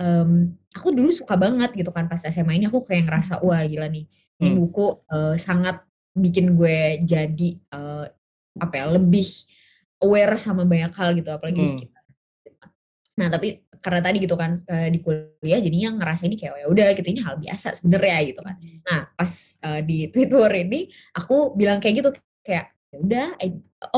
um, 0.00 0.52
aku 0.76 0.92
dulu 0.92 1.08
suka 1.12 1.34
banget 1.40 1.72
gitu 1.72 1.88
kan 1.92 2.06
pas 2.06 2.20
SMA 2.20 2.60
ini 2.60 2.68
aku 2.68 2.84
kayak 2.84 3.08
ngerasa 3.08 3.40
wah 3.40 3.64
gila 3.64 3.88
nih 3.88 4.04
ini 4.40 4.48
hmm. 4.52 4.58
buku 4.60 4.86
uh, 5.08 5.34
sangat 5.40 5.80
bikin 6.16 6.56
gue 6.56 7.00
jadi 7.04 7.50
uh, 7.72 8.04
apa 8.60 8.74
ya 8.76 8.86
lebih 8.96 9.24
aware 10.06 10.38
sama 10.38 10.62
banyak 10.62 10.94
hal 10.94 11.18
gitu 11.18 11.30
apalagi 11.34 11.58
hmm. 11.58 11.66
di 11.66 11.70
sekitar. 11.74 12.02
Nah 13.18 13.28
tapi 13.32 13.66
karena 13.82 14.00
tadi 14.02 14.16
gitu 14.22 14.36
kan 14.38 14.58
uh, 14.62 14.88
di 14.88 14.98
kuliah 15.02 15.60
jadinya 15.60 15.98
ngerasa 16.02 16.26
ini 16.26 16.36
kayak 16.38 16.52
oh 16.54 16.58
ya 16.58 16.66
udah 16.70 16.86
gitu 16.94 17.08
ini 17.10 17.20
hal 17.22 17.36
biasa 17.42 17.68
sebenarnya 17.82 18.16
gitu 18.30 18.40
kan. 18.46 18.54
Nah 18.86 19.00
pas 19.18 19.32
uh, 19.66 19.80
di 19.82 19.98
Twitter 20.14 20.50
ini 20.62 20.80
aku 21.18 21.58
bilang 21.58 21.82
kayak 21.82 21.94
gitu 21.98 22.10
kayak 22.46 22.72
ya 22.94 22.98
udah 23.02 23.26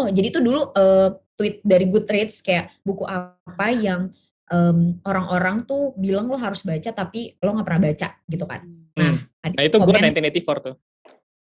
oh 0.00 0.08
jadi 0.08 0.26
itu 0.32 0.40
dulu 0.40 0.72
uh, 0.72 1.12
tweet 1.36 1.60
dari 1.62 1.86
Goodreads 1.86 2.40
kayak 2.40 2.72
buku 2.82 3.04
apa 3.04 3.68
yang 3.76 4.10
orang 4.48 4.96
orang-orang 5.04 5.56
tuh 5.68 5.92
bilang 6.00 6.24
lo 6.24 6.40
harus 6.40 6.64
baca 6.64 6.88
tapi 6.88 7.36
lo 7.44 7.52
nggak 7.52 7.66
pernah 7.68 7.82
baca 7.92 8.08
gitu 8.24 8.44
kan. 8.48 8.64
Nah, 8.96 9.14
hmm. 9.20 9.52
nah 9.52 9.62
itu 9.62 9.76
gue 9.76 9.92
1984 9.92 10.64
tuh. 10.64 10.74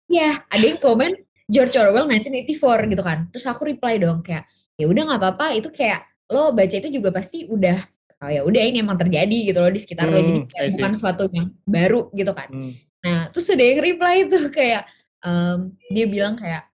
Iya, 0.08 0.30
ada 0.48 0.64
yang 0.64 0.80
komen 0.80 1.12
George 1.48 1.74
Orwell 1.80 2.04
1984 2.06 2.92
gitu 2.92 3.02
kan. 3.02 3.18
Terus 3.32 3.46
aku 3.48 3.64
reply 3.72 3.96
dong 3.96 4.20
kayak 4.20 4.44
ya 4.76 4.86
udah 4.86 5.02
nggak 5.08 5.20
apa-apa 5.20 5.46
itu 5.56 5.72
kayak 5.72 6.06
lo 6.28 6.52
baca 6.52 6.76
itu 6.76 6.92
juga 6.92 7.10
pasti 7.10 7.48
udah 7.48 7.74
oh 8.20 8.30
ya 8.30 8.44
udah 8.44 8.62
ini 8.62 8.84
emang 8.84 9.00
terjadi 9.00 9.48
gitu 9.48 9.58
loh 9.58 9.72
di 9.72 9.80
sekitar 9.80 10.06
hmm, 10.06 10.14
lo 10.14 10.20
jadi 10.20 10.40
kayak 10.44 10.66
bukan 10.76 10.92
suatu 10.92 11.24
yang 11.32 11.48
baru 11.64 12.12
gitu 12.12 12.32
kan. 12.36 12.48
Hmm. 12.52 12.72
Nah 13.02 13.18
terus 13.32 13.48
ada 13.48 13.64
yang 13.64 13.80
reply 13.80 14.14
itu 14.28 14.38
kayak 14.52 14.82
um, 15.24 15.72
dia 15.88 16.06
bilang 16.06 16.36
kayak 16.36 16.68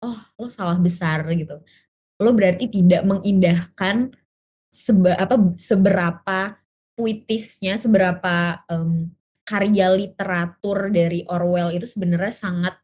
oh 0.00 0.18
lo 0.40 0.48
salah 0.48 0.80
besar 0.80 1.22
gitu. 1.28 1.60
Lo 2.16 2.32
berarti 2.32 2.72
tidak 2.72 3.04
mengindahkan 3.04 4.16
seba, 4.72 5.12
apa 5.20 5.36
seberapa 5.60 6.56
puitisnya, 6.96 7.76
seberapa 7.76 8.64
um, 8.72 9.12
karya 9.44 9.92
literatur 9.92 10.88
dari 10.88 11.22
Orwell 11.28 11.76
itu 11.76 11.84
sebenarnya 11.84 12.32
sangat 12.32 12.74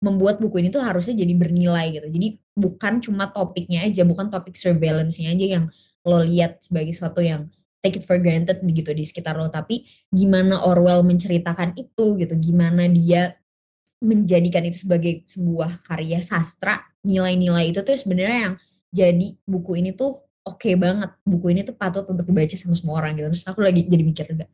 membuat 0.00 0.38
buku 0.38 0.60
ini 0.60 0.68
tuh 0.68 0.84
harusnya 0.84 1.16
jadi 1.16 1.32
bernilai 1.36 1.96
gitu. 1.96 2.08
Jadi 2.08 2.28
bukan 2.52 3.00
cuma 3.00 3.32
topiknya 3.32 3.88
aja, 3.88 4.04
bukan 4.04 4.28
topik 4.28 4.54
surveillance-nya 4.54 5.32
aja 5.32 5.46
yang 5.60 5.64
lo 6.06 6.22
lihat 6.22 6.62
sebagai 6.62 6.92
sesuatu 6.92 7.24
yang 7.24 7.48
take 7.80 7.98
it 8.00 8.04
for 8.04 8.20
granted 8.20 8.60
gitu 8.62 8.90
di 8.92 9.04
sekitar 9.04 9.34
lo, 9.36 9.48
tapi 9.48 9.88
gimana 10.12 10.62
Orwell 10.64 11.02
menceritakan 11.06 11.74
itu 11.78 12.18
gitu, 12.20 12.34
gimana 12.36 12.86
dia 12.90 13.36
menjadikan 14.04 14.62
itu 14.68 14.84
sebagai 14.84 15.24
sebuah 15.24 15.80
karya 15.86 16.20
sastra, 16.20 16.84
nilai-nilai 17.02 17.72
itu 17.72 17.80
tuh 17.80 17.96
sebenarnya 17.96 18.38
yang 18.52 18.54
jadi 18.92 19.28
buku 19.48 19.80
ini 19.80 19.96
tuh 19.96 20.20
oke 20.44 20.60
okay 20.62 20.74
banget. 20.76 21.10
Buku 21.24 21.52
ini 21.56 21.64
tuh 21.64 21.74
patut 21.74 22.04
untuk 22.06 22.28
dibaca 22.28 22.54
sama 22.54 22.76
semua 22.76 23.00
orang 23.00 23.16
gitu. 23.16 23.26
Terus 23.32 23.46
aku 23.48 23.60
lagi 23.64 23.88
jadi 23.88 24.04
mikir 24.04 24.24
juga, 24.30 24.46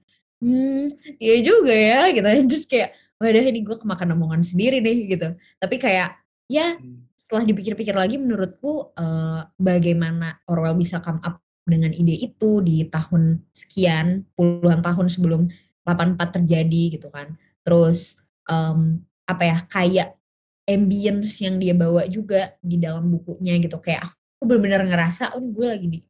hmm 0.42 0.90
iya 1.22 1.36
juga 1.40 1.74
ya 1.74 2.00
gitu 2.10 2.28
terus 2.50 2.64
kayak 2.66 2.90
wadah 3.22 3.44
ini 3.46 3.62
gue 3.62 3.76
kemakan 3.78 4.18
omongan 4.18 4.42
sendiri 4.42 4.82
deh 4.82 4.98
gitu. 5.06 5.28
Tapi 5.62 5.78
kayak 5.78 6.18
ya 6.50 6.74
hmm. 6.74 7.14
setelah 7.14 7.46
dipikir-pikir 7.46 7.94
lagi 7.94 8.18
menurutku 8.18 8.90
uh, 8.98 9.46
bagaimana 9.54 10.42
Orwell 10.50 10.74
bisa 10.74 10.98
come 10.98 11.22
up 11.22 11.38
dengan 11.62 11.94
ide 11.94 12.18
itu 12.18 12.58
di 12.58 12.90
tahun 12.90 13.38
sekian 13.54 14.26
puluhan 14.34 14.82
tahun 14.82 15.06
sebelum 15.06 15.46
84 15.86 16.42
terjadi 16.42 16.82
gitu 16.98 17.08
kan. 17.14 17.38
Terus 17.62 18.18
um, 18.50 18.98
apa 19.30 19.42
ya 19.46 19.58
kayak 19.70 20.08
ambience 20.66 21.38
yang 21.38 21.62
dia 21.62 21.78
bawa 21.78 22.10
juga 22.10 22.58
di 22.58 22.82
dalam 22.82 23.06
bukunya 23.06 23.54
gitu. 23.62 23.78
Kayak 23.78 24.10
aku 24.10 24.50
benar-benar 24.50 24.82
ngerasa 24.90 25.38
oh 25.38 25.42
gue 25.46 25.66
lagi 25.70 25.86
di 25.86 26.00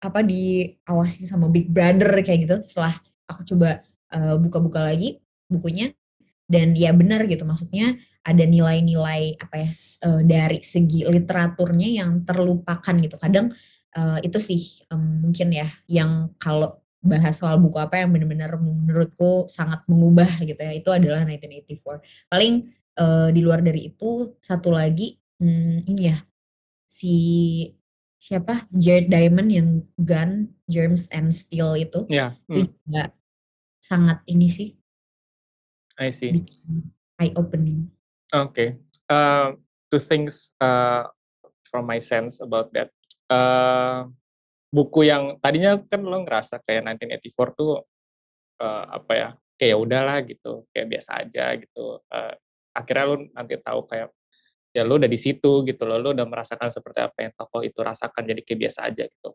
apa 0.00 0.20
diawasi 0.20 1.28
sama 1.28 1.48
Big 1.48 1.68
Brother 1.68 2.20
kayak 2.20 2.40
gitu 2.48 2.56
setelah 2.64 2.94
aku 3.26 3.42
coba 3.42 3.80
uh, 4.12 4.36
buka-buka 4.38 4.80
lagi 4.84 5.18
bukunya 5.46 5.94
dan 6.46 6.78
ya 6.78 6.94
benar 6.94 7.26
gitu 7.26 7.42
maksudnya 7.42 7.98
ada 8.26 8.42
nilai-nilai 8.42 9.38
apa 9.38 9.66
ya 9.66 9.70
uh, 10.06 10.22
dari 10.22 10.62
segi 10.62 11.06
literaturnya 11.06 12.02
yang 12.02 12.22
terlupakan 12.26 12.94
gitu 13.02 13.16
kadang 13.18 13.54
uh, 13.98 14.18
itu 14.22 14.38
sih 14.38 14.86
um, 14.90 15.30
mungkin 15.30 15.54
ya 15.54 15.66
yang 15.86 16.34
kalau 16.38 16.82
bahas 17.06 17.38
soal 17.38 17.62
buku 17.62 17.78
apa 17.78 18.02
yang 18.02 18.10
benar-benar 18.10 18.58
menurutku 18.58 19.46
sangat 19.46 19.82
mengubah 19.86 20.26
gitu 20.42 20.58
ya 20.58 20.74
itu 20.74 20.90
adalah 20.90 21.22
1984 21.22 22.30
paling 22.30 22.66
uh, 22.98 23.30
di 23.30 23.40
luar 23.42 23.62
dari 23.62 23.94
itu 23.94 24.34
satu 24.42 24.74
lagi 24.74 25.18
hmm, 25.38 25.86
ini 25.86 26.02
ya 26.10 26.16
si 26.86 27.14
siapa 28.26 28.66
Jared 28.74 29.06
Diamond 29.06 29.50
yang 29.54 29.68
Gun, 30.02 30.50
Germs 30.66 31.06
and 31.14 31.30
Steel 31.30 31.78
itu, 31.78 32.10
yeah. 32.10 32.34
itu 32.50 32.66
hmm. 32.66 32.70
juga 32.74 33.02
sangat 33.78 34.18
ini 34.26 34.50
sih. 34.50 34.74
I 35.96 36.12
see. 36.12 36.44
eye 37.16 37.32
opening. 37.32 37.88
Oke, 38.36 38.52
okay. 38.52 38.68
uh, 39.08 39.56
two 39.88 40.02
things 40.02 40.52
uh, 40.60 41.08
from 41.72 41.88
my 41.88 41.96
sense 41.96 42.44
about 42.44 42.68
that. 42.76 42.92
Uh, 43.32 44.10
buku 44.68 45.08
yang 45.08 45.40
tadinya 45.40 45.80
kan 45.88 46.04
lo 46.04 46.20
ngerasa 46.22 46.60
kayak 46.62 46.84
1984 47.00 47.58
tuh 47.58 47.80
uh, 48.60 48.84
apa 48.92 49.12
ya 49.16 49.28
kayak 49.56 49.70
ya 49.72 49.76
udahlah 49.80 50.18
gitu 50.28 50.68
kayak 50.70 50.86
biasa 50.92 51.10
aja 51.24 51.56
gitu 51.56 52.04
uh, 52.12 52.34
akhirnya 52.76 53.04
lo 53.08 53.16
nanti 53.32 53.56
tahu 53.56 53.88
kayak 53.88 54.12
ya 54.76 54.84
lo 54.84 55.00
udah 55.00 55.08
di 55.08 55.16
situ 55.16 55.64
gitu 55.64 55.82
loh, 55.88 55.96
lo 55.96 56.12
udah 56.12 56.28
merasakan 56.28 56.68
seperti 56.68 57.00
apa 57.00 57.18
yang 57.24 57.32
tokoh 57.32 57.64
itu 57.64 57.80
rasakan, 57.80 58.28
jadi 58.28 58.40
kayak 58.44 58.60
biasa 58.68 58.80
aja 58.92 59.08
gitu. 59.08 59.30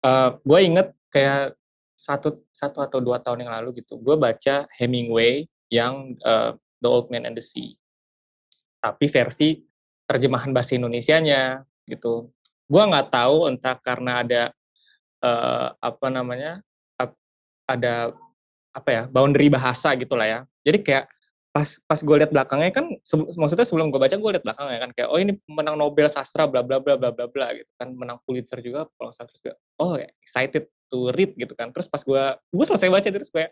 Uh, 0.00 0.40
gue 0.40 0.60
inget 0.64 0.88
kayak 1.12 1.52
satu 1.92 2.40
satu 2.48 2.80
atau 2.80 3.04
dua 3.04 3.20
tahun 3.20 3.44
yang 3.44 3.52
lalu 3.60 3.84
gitu, 3.84 4.00
gue 4.00 4.16
baca 4.16 4.64
Hemingway 4.80 5.44
yang 5.70 6.18
uh, 6.26 6.58
The 6.82 6.88
Old 6.90 7.08
Man 7.08 7.24
and 7.24 7.38
the 7.38 7.44
Sea, 7.44 7.78
tapi 8.82 9.06
versi 9.06 9.62
terjemahan 10.10 10.50
bahasa 10.50 10.74
Indonesia-nya 10.74 11.62
gitu. 11.86 12.28
Gue 12.66 12.82
nggak 12.82 13.14
tahu 13.14 13.46
entah 13.50 13.78
karena 13.78 14.26
ada 14.26 14.42
uh, 15.22 15.74
apa 15.78 16.06
namanya 16.10 16.60
ada 17.70 18.10
apa 18.74 18.90
ya 18.90 19.02
boundary 19.06 19.46
bahasa 19.46 19.94
gitulah 19.94 20.26
ya. 20.26 20.40
Jadi 20.66 20.78
kayak 20.82 21.06
pas 21.50 21.66
pas 21.82 21.98
gue 21.98 22.16
lihat 22.22 22.30
belakangnya 22.30 22.70
kan 22.70 22.86
maksudnya 23.34 23.66
sebelum 23.66 23.90
gue 23.90 23.98
baca 23.98 24.14
gue 24.14 24.30
lihat 24.38 24.46
belakangnya 24.46 24.78
kan 24.86 24.90
kayak 24.94 25.08
oh 25.10 25.18
ini 25.18 25.34
menang 25.50 25.74
Nobel 25.74 26.06
sastra 26.06 26.46
bla 26.46 26.62
bla 26.62 26.78
bla 26.78 26.94
bla 26.94 27.10
bla 27.10 27.26
bla 27.26 27.50
gitu 27.58 27.66
kan 27.74 27.90
menang 27.90 28.22
Pulitzer 28.22 28.62
juga 28.62 28.86
kalau 28.94 29.10
sastra 29.10 29.34
juga 29.34 29.58
oh 29.82 29.98
excited 30.22 30.70
to 30.86 31.10
read 31.10 31.34
gitu 31.34 31.50
kan 31.58 31.74
terus 31.74 31.90
pas 31.90 32.06
gue 32.06 32.22
gue 32.54 32.66
selesai 32.70 32.86
baca 32.86 33.08
terus 33.10 33.34
kayak 33.34 33.50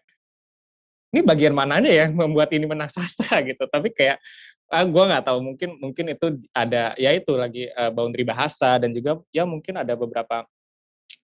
ini 1.13 1.21
bagian 1.25 1.57
mananya 1.57 1.89
ya 1.89 2.07
membuat 2.13 2.53
ini 2.53 2.69
menang 2.69 2.93
sastra 2.93 3.41
gitu 3.49 3.65
tapi 3.69 3.93
kayak 3.93 4.21
ah, 4.69 4.85
gue 4.85 5.03
nggak 5.09 5.25
tahu 5.25 5.39
mungkin 5.41 5.71
mungkin 5.81 6.05
itu 6.13 6.27
ada 6.53 6.93
ya 7.01 7.17
itu 7.17 7.33
lagi 7.35 7.69
uh, 7.73 7.89
boundary 7.89 8.25
bahasa 8.29 8.77
dan 8.77 8.93
juga 8.93 9.21
ya 9.33 9.49
mungkin 9.49 9.81
ada 9.81 9.97
beberapa 9.97 10.45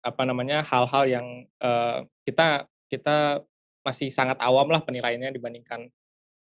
apa 0.02 0.24
namanya 0.24 0.64
hal-hal 0.66 1.04
yang 1.06 1.28
uh, 1.62 2.06
kita 2.24 2.66
kita 2.88 3.44
masih 3.84 4.12
sangat 4.12 4.40
awam 4.44 4.68
lah 4.72 4.84
penilaiannya 4.84 5.32
dibandingkan 5.32 5.88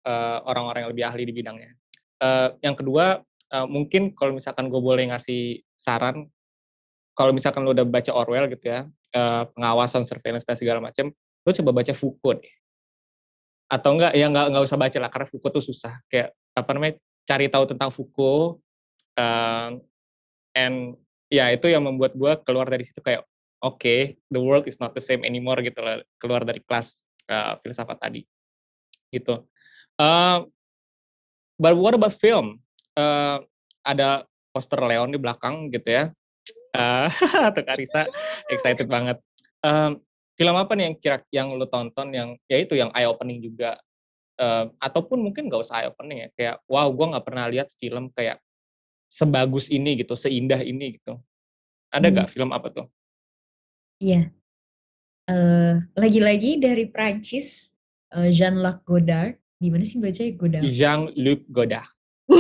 uh, 0.08 0.40
orang-orang 0.48 0.88
yang 0.88 0.92
lebih 0.92 1.06
ahli 1.08 1.24
di 1.28 1.34
bidangnya. 1.36 1.72
Uh, 2.24 2.56
yang 2.64 2.76
kedua, 2.76 3.20
uh, 3.52 3.68
mungkin 3.68 4.16
kalau 4.16 4.36
misalkan 4.36 4.72
gue 4.72 4.80
boleh 4.80 5.12
ngasih 5.12 5.60
saran, 5.76 6.28
kalau 7.16 7.36
misalkan 7.36 7.68
lo 7.68 7.76
udah 7.76 7.84
baca 7.84 8.12
Orwell 8.16 8.48
gitu 8.48 8.72
ya, 8.72 8.88
uh, 9.16 9.44
pengawasan, 9.52 10.08
surveillance 10.08 10.48
dan 10.48 10.56
segala 10.56 10.80
macam, 10.80 11.12
lo 11.44 11.52
coba 11.52 11.72
baca 11.84 11.92
Foucault 11.92 12.40
deh. 12.40 12.56
Atau 13.74 13.98
enggak 13.98 14.14
ya 14.14 14.30
nggak 14.30 14.46
nggak 14.54 14.64
usah 14.70 14.78
baca 14.78 14.98
lah 15.02 15.10
karena 15.10 15.28
Foucault 15.34 15.54
tuh 15.58 15.66
susah. 15.66 15.98
Kayak 16.06 16.38
apa 16.54 16.70
namanya 16.78 16.94
cari 17.26 17.50
tahu 17.50 17.66
tentang 17.66 17.90
Foucault 17.90 18.62
uh, 19.18 19.74
and 20.54 20.94
ya 21.34 21.50
itu 21.50 21.66
yang 21.74 21.82
membuat 21.82 22.14
gue 22.14 22.34
keluar 22.46 22.70
dari 22.70 22.86
situ 22.86 23.02
kayak 23.02 23.26
oke 23.66 23.82
okay, 23.82 24.22
the 24.30 24.38
world 24.38 24.70
is 24.70 24.78
not 24.78 24.94
the 24.94 25.02
same 25.02 25.26
anymore 25.26 25.58
gitu 25.66 25.82
lah 25.82 25.98
keluar 26.22 26.46
dari 26.46 26.62
kelas 26.62 27.10
uh, 27.34 27.58
filsafat 27.66 27.98
tadi. 27.98 28.22
Gitu. 29.10 29.42
Uh, 29.98 30.46
but 31.58 31.74
what 31.74 31.98
about 31.98 32.14
film? 32.14 32.62
Uh, 32.94 33.42
ada 33.82 34.30
poster 34.54 34.78
Leon 34.78 35.10
di 35.10 35.18
belakang 35.18 35.74
gitu 35.74 35.90
ya. 35.90 36.06
Uh, 36.74 37.06
atau 37.54 37.62
Karisa 37.62 38.10
excited 38.50 38.90
banget. 38.90 39.22
Um, 39.62 40.02
film 40.44 40.56
apa 40.60 40.76
nih 40.76 40.92
yang 40.92 40.96
kira 41.00 41.18
yang 41.32 41.48
lo 41.56 41.64
tonton 41.72 42.12
yang 42.12 42.36
ya 42.52 42.60
itu 42.60 42.76
yang 42.76 42.92
eye 42.92 43.08
opening 43.08 43.40
juga 43.40 43.80
uh, 44.44 44.68
ataupun 44.84 45.24
mungkin 45.24 45.48
gak 45.48 45.64
usah 45.64 45.80
eye 45.80 45.88
opening 45.88 46.28
ya 46.28 46.30
kayak 46.36 46.56
wow 46.68 46.92
gue 46.92 47.06
nggak 47.16 47.24
pernah 47.24 47.48
lihat 47.48 47.72
film 47.80 48.12
kayak 48.12 48.44
sebagus 49.14 49.70
ini 49.70 50.02
gitu, 50.02 50.18
seindah 50.18 50.58
ini 50.66 50.98
gitu. 50.98 51.22
Ada 51.94 52.10
nggak 52.10 52.28
hmm. 52.34 52.34
film 52.34 52.50
apa 52.50 52.68
tuh? 52.74 52.88
Iya. 54.02 54.34
Uh, 55.30 55.78
lagi-lagi 55.94 56.58
dari 56.58 56.90
Prancis, 56.90 57.78
uh, 58.18 58.34
Jean-Luc 58.34 58.82
Godard. 58.82 59.38
Gimana 59.62 59.86
sih 59.86 60.02
bacanya 60.02 60.34
Godard? 60.34 60.66
Jean-Luc 60.66 61.46
Godard. 61.54 61.94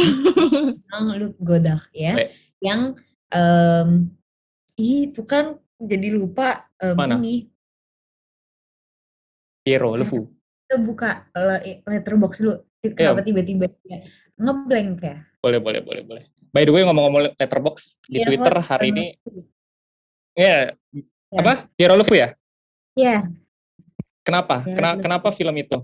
Jean-Luc 0.90 1.38
Godard 1.38 1.86
ya. 1.94 2.18
Baik. 2.18 2.30
Yang 2.58 2.82
um, 3.30 3.90
itu 4.74 5.22
kan 5.30 5.62
jadi 5.78 6.18
lupa 6.18 6.66
um, 6.82 6.98
Mana? 6.98 7.22
ini. 7.22 7.53
Piero 9.64 9.96
Lefu. 9.96 10.28
Kita 10.68 10.76
buka 10.84 11.32
letterbox 11.88 12.44
dulu. 12.44 12.60
Kenapa 12.84 13.24
tiba-tiba 13.24 13.72
ya. 13.88 14.04
ngeblank 14.36 15.00
ya? 15.00 15.18
Boleh, 15.40 15.60
boleh, 15.64 15.80
boleh, 15.80 16.04
boleh. 16.04 16.24
By 16.52 16.68
the 16.68 16.74
way 16.76 16.84
ngomong-ngomong 16.84 17.34
letterbox 17.40 17.98
di 18.06 18.20
yeah, 18.22 18.28
Twitter 18.28 18.56
hari 18.60 18.92
ini 18.92 19.06
ya 20.36 20.76
yeah. 20.92 21.40
apa? 21.40 21.72
Piero 21.74 21.96
Lefu 21.96 22.20
ya? 22.20 22.36
Iya. 23.00 23.18
Yeah. 23.18 23.22
Kenapa? 24.24 24.64
Kena, 24.64 25.00
kenapa 25.00 25.32
film 25.32 25.56
itu? 25.60 25.84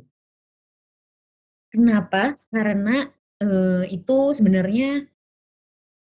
Kenapa? 1.72 2.40
Karena 2.52 3.08
uh, 3.44 3.84
itu 3.88 4.18
sebenarnya 4.36 5.08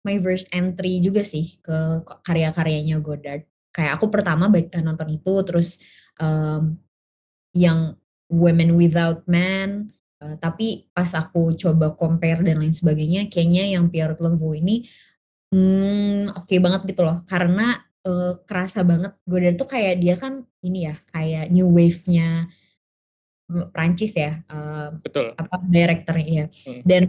my 0.07 0.17
first 0.23 0.49
entry 0.55 1.03
juga 1.03 1.27
sih 1.27 1.59
ke 1.61 2.07
karya-karyanya 2.25 3.03
Godard. 3.03 3.45
Kayak 3.71 4.01
aku 4.01 4.11
pertama 4.11 4.51
eh, 4.57 4.83
nonton 4.83 5.09
itu, 5.15 5.35
terus 5.47 5.79
um, 6.19 6.75
yang 7.55 7.99
Women 8.31 8.79
Without 8.79 9.27
Men, 9.27 9.91
Uh, 10.21 10.37
tapi 10.37 10.85
pas 10.93 11.09
aku 11.17 11.57
coba 11.57 11.97
compare 11.97 12.45
dan 12.45 12.61
lain 12.61 12.77
sebagainya, 12.77 13.33
kayaknya 13.33 13.73
yang 13.73 13.89
Pierre 13.89 14.13
Lemvu 14.21 14.53
ini, 14.53 14.85
hmm, 15.49 16.37
oke 16.37 16.45
okay 16.45 16.61
banget 16.61 16.93
gitu 16.93 17.09
loh. 17.09 17.25
Karena, 17.25 17.81
uh, 18.05 18.37
kerasa 18.45 18.85
banget 18.85 19.17
Godard 19.25 19.57
tuh 19.57 19.65
kayak 19.65 19.97
dia 19.97 20.21
kan 20.21 20.45
ini 20.61 20.93
ya, 20.93 20.95
kayak 21.09 21.49
new 21.49 21.73
wave-nya 21.73 22.53
Prancis 23.73 24.13
ya, 24.13 24.45
uh, 24.53 24.93
Betul. 25.01 25.33
apa, 25.41 25.57
direkturnya 25.65 26.29
ya. 26.29 26.47
Hmm. 26.69 26.83
Dan 26.85 27.03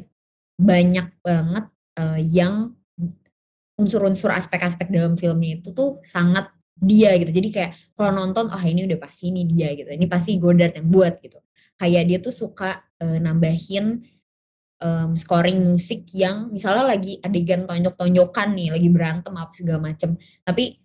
banyak 0.55 1.07
banget, 1.19 1.65
uh, 1.99 2.19
yang 2.23 2.79
unsur-unsur 3.75 4.31
aspek-aspek 4.31 4.87
dalam 4.87 5.19
filmnya 5.19 5.59
itu 5.59 5.75
tuh 5.75 5.99
sangat 5.99 6.47
dia 6.81 7.13
gitu. 7.21 7.29
Jadi 7.29 7.49
kayak 7.53 7.71
kalau 7.93 8.11
nonton, 8.17 8.49
"Oh 8.49 8.63
ini 8.65 8.89
udah 8.89 8.97
pasti 8.97 9.29
ini 9.29 9.45
dia," 9.45 9.71
gitu, 9.77 9.93
"ini 9.93 10.09
pasti 10.09 10.41
Godard 10.41 10.73
yang 10.73 10.89
buat," 10.89 11.21
gitu 11.21 11.37
kayak 11.81 12.03
dia 12.05 12.17
tuh 12.21 12.29
suka 12.29 12.77
uh, 13.01 13.17
nambahin 13.17 14.05
um, 14.85 15.17
scoring 15.17 15.73
musik 15.73 16.05
yang 16.13 16.53
misalnya 16.53 16.93
lagi 16.93 17.17
adegan 17.25 17.65
tonjok-tonjokan 17.65 18.53
nih, 18.53 18.69
lagi 18.69 18.89
berantem 18.93 19.33
apa 19.33 19.49
segala 19.57 19.89
macem. 19.89 20.13
Tapi 20.45 20.77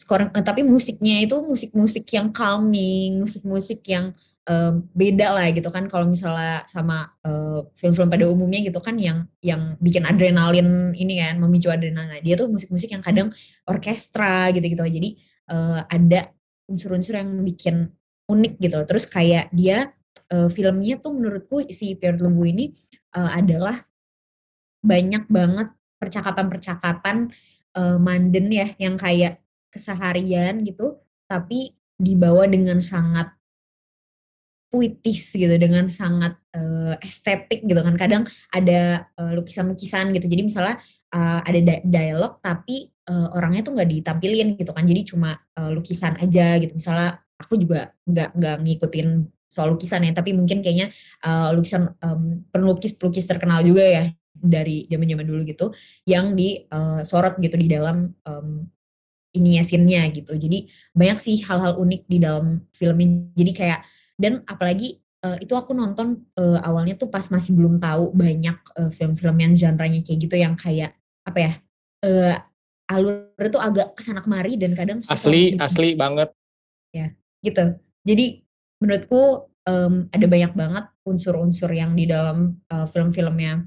scoring, 0.00 0.32
uh, 0.32 0.40
tapi 0.40 0.64
musiknya 0.64 1.20
itu 1.20 1.36
musik-musik 1.44 2.08
yang 2.16 2.32
calming, 2.32 3.20
musik-musik 3.20 3.84
yang 3.84 4.16
um, 4.48 4.88
beda 4.96 5.36
lah 5.36 5.52
gitu 5.52 5.68
kan. 5.68 5.84
Kalau 5.84 6.08
misalnya 6.08 6.64
sama 6.64 7.12
uh, 7.28 7.68
film-film 7.76 8.08
pada 8.08 8.24
umumnya 8.24 8.64
gitu 8.64 8.80
kan 8.80 8.96
yang 8.96 9.28
yang 9.44 9.76
bikin 9.84 10.08
adrenalin 10.08 10.96
ini 10.96 11.20
kan, 11.20 11.36
memicu 11.36 11.68
adrenalin. 11.68 12.08
Nah, 12.08 12.20
dia 12.24 12.40
tuh 12.40 12.48
musik-musik 12.48 12.88
yang 12.88 13.04
kadang 13.04 13.28
orkestra 13.68 14.48
gitu-gitu. 14.56 14.80
Jadi 14.80 15.27
uh, 15.48 15.82
ada 15.88 16.28
unsur-unsur 16.68 17.16
yang 17.16 17.42
bikin 17.44 17.88
unik 18.28 18.60
gitu. 18.60 18.78
Terus 18.84 19.04
kayak 19.08 19.48
dia 19.50 19.92
uh, 20.32 20.48
filmnya 20.52 21.00
tuh 21.00 21.16
menurutku 21.16 21.64
si 21.72 21.96
Pierre 21.96 22.20
Lembu 22.20 22.44
ini 22.44 22.76
uh, 23.16 23.32
adalah 23.32 23.74
banyak 24.84 25.26
banget 25.26 25.68
percakapan-percakapan 25.98 27.32
uh, 27.74 27.98
manden 27.98 28.46
ya 28.52 28.70
yang 28.78 28.94
kayak 28.94 29.42
keseharian 29.74 30.62
gitu 30.62 31.02
tapi 31.26 31.74
dibawa 31.98 32.46
dengan 32.46 32.78
sangat 32.78 33.34
puitis 34.68 35.32
gitu 35.32 35.52
dengan 35.56 35.88
sangat 35.88 36.36
uh, 36.52 36.94
estetik 37.00 37.64
gitu 37.64 37.80
kan 37.80 37.96
kadang 37.96 38.22
ada 38.52 39.08
lukisan-lukisan 39.16 40.12
gitu 40.12 40.28
jadi 40.28 40.42
misalnya 40.44 40.76
uh, 41.16 41.40
ada 41.40 41.80
dialog 41.84 42.36
tapi 42.44 42.92
uh, 43.08 43.32
orangnya 43.32 43.64
tuh 43.64 43.72
nggak 43.76 43.88
ditampilin 43.88 44.60
gitu 44.60 44.76
kan 44.76 44.84
jadi 44.84 45.02
cuma 45.08 45.40
uh, 45.56 45.72
lukisan 45.72 46.20
aja 46.20 46.60
gitu 46.60 46.76
misalnya 46.76 47.16
aku 47.40 47.56
juga 47.56 47.96
nggak 48.04 48.30
nggak 48.36 48.56
ngikutin 48.66 49.08
soal 49.48 49.72
lukisan 49.72 50.04
ya, 50.04 50.12
tapi 50.12 50.36
mungkin 50.36 50.60
kayaknya 50.60 50.92
uh, 51.24 51.50
lukisan 51.56 51.96
um, 52.04 52.44
pelukis-pelukis 52.52 53.24
terkenal 53.24 53.64
juga 53.64 53.82
ya 53.82 54.04
dari 54.38 54.86
zaman-zaman 54.86 55.24
dulu 55.24 55.42
gitu 55.48 55.66
yang 56.06 56.36
disorot 56.38 57.34
uh, 57.34 57.40
gitu 57.42 57.56
di 57.58 57.66
dalam 57.66 58.12
um, 58.28 58.68
ini 59.34 59.58
ininya 59.58 60.02
gitu. 60.12 60.32
Jadi 60.36 60.68
banyak 60.92 61.18
sih 61.18 61.40
hal-hal 61.42 61.80
unik 61.80 62.02
di 62.06 62.18
dalam 62.20 62.62
film 62.76 62.96
ini. 63.00 63.32
Jadi 63.34 63.52
kayak 63.56 63.80
dan 64.18 64.42
apalagi 64.44 64.98
uh, 65.22 65.38
itu 65.38 65.54
aku 65.54 65.72
nonton 65.72 66.26
uh, 66.38 66.58
awalnya 66.62 66.98
tuh 66.98 67.08
pas 67.08 67.24
masih 67.30 67.54
belum 67.54 67.78
tahu 67.78 68.10
banyak 68.12 68.58
uh, 68.76 68.90
film-film 68.90 69.36
yang 69.38 69.52
genre-nya 69.54 70.02
kayak 70.02 70.18
gitu 70.18 70.36
yang 70.36 70.54
kayak 70.58 70.94
apa 71.24 71.38
ya? 71.38 71.52
Uh, 71.98 72.36
alur 72.88 73.28
itu 73.36 73.58
agak 73.60 73.92
ke 73.94 74.00
sana 74.00 74.24
kemari 74.24 74.56
dan 74.56 74.72
kadang 74.72 74.98
asli 75.06 75.54
asli 75.60 75.94
banget. 75.94 76.32
Ya, 76.90 77.12
gitu. 77.44 77.76
Jadi 78.02 78.42
menurutku 78.80 79.52
um, 79.68 80.08
ada 80.08 80.26
banyak 80.26 80.52
banget 80.56 80.84
unsur-unsur 81.04 81.68
yang 81.74 81.92
di 81.92 82.08
dalam 82.08 82.56
uh, 82.72 82.88
film-filmnya 82.88 83.66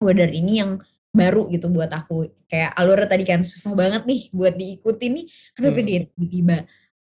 Godard 0.00 0.34
ini 0.34 0.58
yang 0.58 0.80
baru 1.10 1.50
gitu 1.50 1.66
buat 1.70 1.90
aku 1.90 2.30
kayak 2.46 2.70
alur 2.78 3.02
tadi 3.10 3.26
kan 3.26 3.42
susah 3.42 3.74
banget 3.74 4.06
nih 4.06 4.30
buat 4.30 4.54
diikuti 4.54 5.10
nih 5.10 5.26
kenapa 5.58 5.82
hmm. 5.82 5.86
dia 5.86 5.98
tiba-tiba 6.06 6.58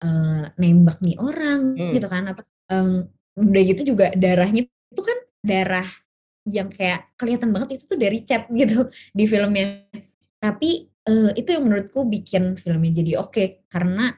uh, 0.03 0.43
nembak 0.59 0.99
nih 1.07 1.17
orang 1.23 1.79
hmm. 1.79 1.93
gitu 1.95 2.07
kan 2.11 2.27
apa 2.27 2.43
um, 2.73 3.05
udah 3.37 3.63
gitu 3.69 3.93
juga 3.93 4.13
darahnya 4.17 4.65
itu 4.65 5.03
kan 5.05 5.19
darah 5.45 5.89
yang 6.49 6.73
kayak 6.73 7.13
kelihatan 7.21 7.55
banget 7.55 7.79
itu 7.79 7.85
tuh 7.87 7.99
dari 8.01 8.25
chat 8.25 8.49
gitu 8.49 8.89
di 9.19 9.25
filmnya. 9.29 9.85
Tapi 10.41 10.91
uh, 11.07 11.31
itu 11.37 11.49
yang 11.53 11.69
menurutku 11.69 12.09
bikin 12.09 12.57
filmnya 12.59 12.93
jadi 13.05 13.13
oke 13.21 13.31
okay, 13.31 13.47
karena 13.69 14.17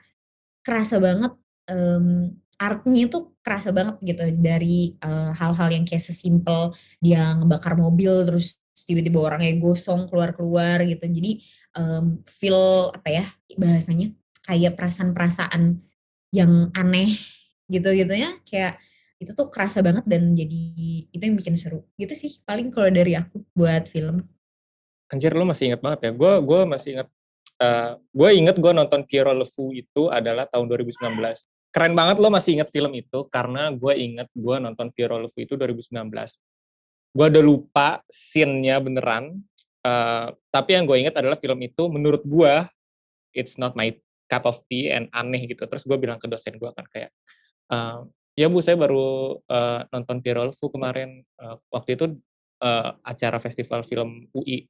kerasa 0.64 0.96
banget 1.02 1.36
um, 1.68 2.32
artnya 2.54 3.10
itu 3.10 3.34
kerasa 3.44 3.74
banget 3.74 3.98
gitu 4.00 4.24
dari 4.40 4.94
hal-hal 5.36 5.68
uh, 5.68 5.74
yang 5.74 5.84
kayak 5.84 6.00
sesimpel 6.00 6.72
dia 7.02 7.34
ngebakar 7.34 7.74
mobil 7.76 8.24
terus 8.24 8.62
tiba-tiba 8.86 9.20
orangnya 9.20 9.58
gosong 9.58 10.06
keluar-keluar 10.06 10.80
gitu. 10.86 11.04
Jadi 11.04 11.42
um, 11.76 12.22
feel 12.24 12.94
apa 12.94 13.08
ya 13.10 13.24
bahasanya 13.58 14.14
kayak 14.46 14.78
perasaan-perasaan 14.78 15.82
yang 16.34 16.70
aneh 16.74 17.10
gitu 17.74 17.90
gitu 17.90 18.14
ya 18.14 18.38
kayak 18.46 18.78
itu 19.18 19.30
tuh 19.34 19.50
kerasa 19.50 19.82
banget 19.82 20.04
dan 20.06 20.34
jadi 20.34 20.62
itu 21.10 21.22
yang 21.22 21.38
bikin 21.38 21.54
seru 21.58 21.82
gitu 21.98 22.14
sih 22.14 22.38
paling 22.46 22.70
kalau 22.70 22.90
dari 22.90 23.18
aku 23.18 23.42
buat 23.54 23.90
film 23.90 24.26
anjir 25.10 25.34
lo 25.34 25.46
masih 25.46 25.74
ingat 25.74 25.80
banget 25.82 26.00
ya 26.06 26.10
gue 26.14 26.32
gue 26.42 26.60
masih 26.66 26.90
ingat 26.98 27.08
uh, 27.62 27.98
gue 27.98 28.30
inget 28.34 28.56
gue 28.58 28.72
nonton 28.74 29.00
Piero 29.06 29.30
Le 29.34 29.46
Fou 29.46 29.70
itu 29.70 30.10
adalah 30.10 30.46
tahun 30.50 30.66
2019 30.66 31.18
keren 31.74 31.98
banget 31.98 32.22
lo 32.22 32.30
masih 32.30 32.54
inget 32.54 32.70
film 32.70 32.94
itu 32.94 33.26
karena 33.26 33.74
gue 33.74 33.92
inget 33.98 34.30
gue 34.30 34.56
nonton 34.62 34.94
Piero 34.94 35.18
Levu 35.18 35.42
itu 35.42 35.58
2019. 35.58 35.90
Gue 37.14 37.26
udah 37.26 37.42
lupa 37.42 37.88
scene-nya 38.06 38.78
beneran, 38.78 39.42
uh, 39.82 40.30
tapi 40.54 40.78
yang 40.78 40.86
gue 40.86 41.02
inget 41.02 41.18
adalah 41.18 41.34
film 41.34 41.58
itu 41.66 41.90
menurut 41.90 42.22
gue 42.22 42.54
it's 43.34 43.58
not 43.58 43.74
my 43.74 43.90
cup 44.30 44.46
of 44.46 44.62
tea 44.70 44.94
and 44.94 45.10
aneh 45.10 45.50
gitu. 45.50 45.66
Terus 45.66 45.82
gue 45.82 45.98
bilang 45.98 46.22
ke 46.22 46.30
dosen 46.30 46.54
gue 46.54 46.70
kan 46.70 46.86
kayak, 46.94 47.10
uh, 47.70 48.04
ya 48.34 48.46
bu 48.50 48.58
saya 48.60 48.74
baru 48.74 49.38
uh, 49.46 49.80
nonton 49.94 50.20
Piero 50.20 50.44
Levu 50.48 50.66
kemarin 50.68 51.22
uh, 51.38 51.56
waktu 51.70 51.96
itu 51.96 52.16
uh, 52.64 52.96
acara 53.06 53.38
festival 53.38 53.86
film 53.86 54.26
UI. 54.34 54.66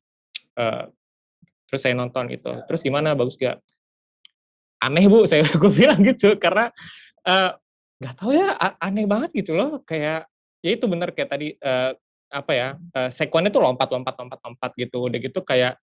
Uh, 0.54 0.86
terus 1.66 1.80
saya 1.82 1.96
nonton 1.96 2.30
gitu. 2.30 2.52
Terus 2.68 2.84
gimana 2.84 3.16
bagus 3.16 3.34
gak? 3.40 3.58
aneh 4.84 5.04
bu 5.08 5.24
saya 5.30 5.48
gue 5.48 5.72
bilang 5.72 6.00
gitu 6.04 6.36
karena 6.36 6.68
nggak 8.00 8.14
uh, 8.14 8.18
tahu 8.20 8.30
ya 8.36 8.52
aneh 8.80 9.08
banget 9.08 9.44
gitu 9.44 9.56
loh 9.56 9.80
kayak 9.88 10.28
ya 10.60 10.70
itu 10.76 10.84
bener 10.84 11.12
kayak 11.16 11.30
tadi 11.32 11.56
uh, 11.60 11.96
apa 12.28 12.52
ya 12.52 12.68
uh, 12.76 13.08
sekuannya 13.08 13.48
tuh 13.48 13.62
lompat 13.64 13.88
lompat 13.88 14.14
lompat 14.20 14.40
lompat 14.44 14.70
gitu 14.76 15.08
udah 15.08 15.20
gitu 15.20 15.40
kayak 15.40 15.80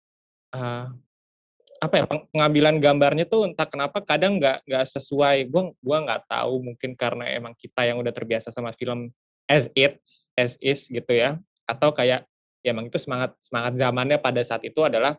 apa 1.79 1.95
ya 1.95 2.05
pengambilan 2.05 2.83
gambarnya 2.83 3.23
tuh 3.23 3.47
entah 3.47 3.63
kenapa 3.63 4.03
kadang 4.03 4.37
nggak 4.37 4.67
nggak 4.67 4.85
sesuai. 4.91 5.47
Gue 5.47 5.71
gua 5.79 5.97
nggak 6.03 6.27
tahu 6.27 6.59
mungkin 6.59 6.91
karena 6.99 7.31
emang 7.31 7.55
kita 7.55 7.87
yang 7.87 7.97
udah 8.03 8.11
terbiasa 8.11 8.51
sama 8.51 8.75
film 8.75 9.09
as 9.47 9.71
it 9.73 9.99
as 10.35 10.59
is 10.59 10.85
gitu 10.91 11.11
ya. 11.15 11.39
Atau 11.65 11.95
kayak 11.95 12.27
ya 12.59 12.69
emang 12.75 12.91
itu 12.91 12.99
semangat 12.99 13.39
semangat 13.39 13.79
zamannya 13.79 14.19
pada 14.19 14.43
saat 14.43 14.67
itu 14.67 14.83
adalah 14.83 15.15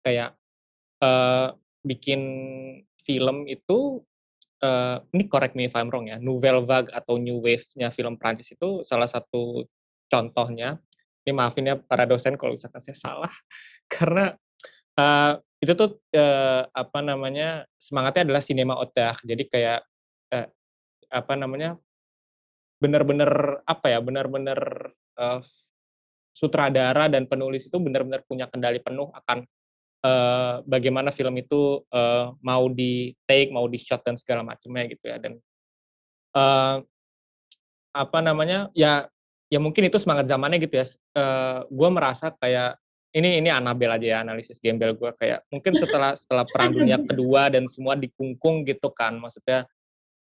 kayak 0.00 0.32
uh, 1.04 1.52
bikin 1.84 2.20
film 3.04 3.44
itu 3.44 4.00
uh, 4.64 4.98
ini 5.12 5.28
correct 5.28 5.54
me 5.54 5.68
if 5.68 5.76
I'm 5.76 5.92
wrong 5.92 6.08
ya 6.08 6.16
nouvelle 6.16 6.64
vague 6.64 6.90
atau 6.90 7.20
new 7.20 7.44
wave-nya 7.44 7.92
film 7.92 8.16
Prancis 8.16 8.48
itu 8.50 8.82
salah 8.82 9.06
satu 9.06 9.68
contohnya. 10.08 10.80
Ini 11.26 11.34
maafin 11.34 11.66
ya 11.66 11.74
para 11.74 12.06
dosen 12.06 12.38
kalau 12.38 12.54
misalkan 12.54 12.78
saya 12.78 12.94
salah. 12.94 13.32
Karena 13.92 14.30
uh, 14.94 15.42
itu 15.56 15.72
tuh 15.72 15.96
uh, 16.12 16.68
apa 16.68 16.98
namanya 17.00 17.64
semangatnya 17.80 18.28
adalah 18.28 18.42
sinema 18.44 18.76
otak. 18.76 19.24
Jadi 19.24 19.48
kayak 19.48 19.80
uh, 20.32 20.46
apa 21.08 21.34
namanya 21.38 21.80
benar-benar 22.76 23.64
apa 23.64 23.86
ya 23.88 23.98
benar-benar 24.04 24.92
uh, 25.16 25.40
sutradara 26.36 27.08
dan 27.08 27.24
penulis 27.24 27.64
itu 27.64 27.76
benar-benar 27.80 28.20
punya 28.28 28.44
kendali 28.52 28.84
penuh 28.84 29.08
akan 29.16 29.48
uh, 30.04 30.60
bagaimana 30.68 31.08
film 31.08 31.40
itu 31.40 31.80
uh, 31.88 32.36
mau 32.44 32.68
di 32.68 33.16
take 33.24 33.48
mau 33.48 33.64
di 33.64 33.80
shot 33.80 34.04
dan 34.04 34.20
segala 34.20 34.44
macamnya 34.44 34.84
gitu 34.92 35.04
ya. 35.08 35.16
Dan 35.16 35.40
uh, 36.36 36.84
apa 37.96 38.18
namanya 38.20 38.68
ya 38.76 39.08
ya 39.48 39.56
mungkin 39.56 39.88
itu 39.88 39.96
semangat 39.96 40.28
zamannya 40.28 40.60
gitu 40.60 40.76
ya. 40.76 40.86
Uh, 41.16 41.64
gue 41.72 41.88
merasa 41.88 42.28
kayak 42.36 42.76
ini 43.16 43.40
ini 43.40 43.48
Anabel 43.48 43.96
aja 43.96 44.06
ya 44.06 44.18
analisis 44.20 44.60
gembel 44.60 44.92
gue 44.92 45.08
kayak 45.16 45.48
mungkin 45.48 45.72
setelah 45.72 46.12
setelah 46.20 46.44
perang 46.44 46.76
dunia 46.76 47.00
kedua 47.00 47.48
dan 47.48 47.64
semua 47.64 47.96
dikungkung 47.96 48.68
gitu 48.68 48.92
kan 48.92 49.16
maksudnya. 49.16 49.64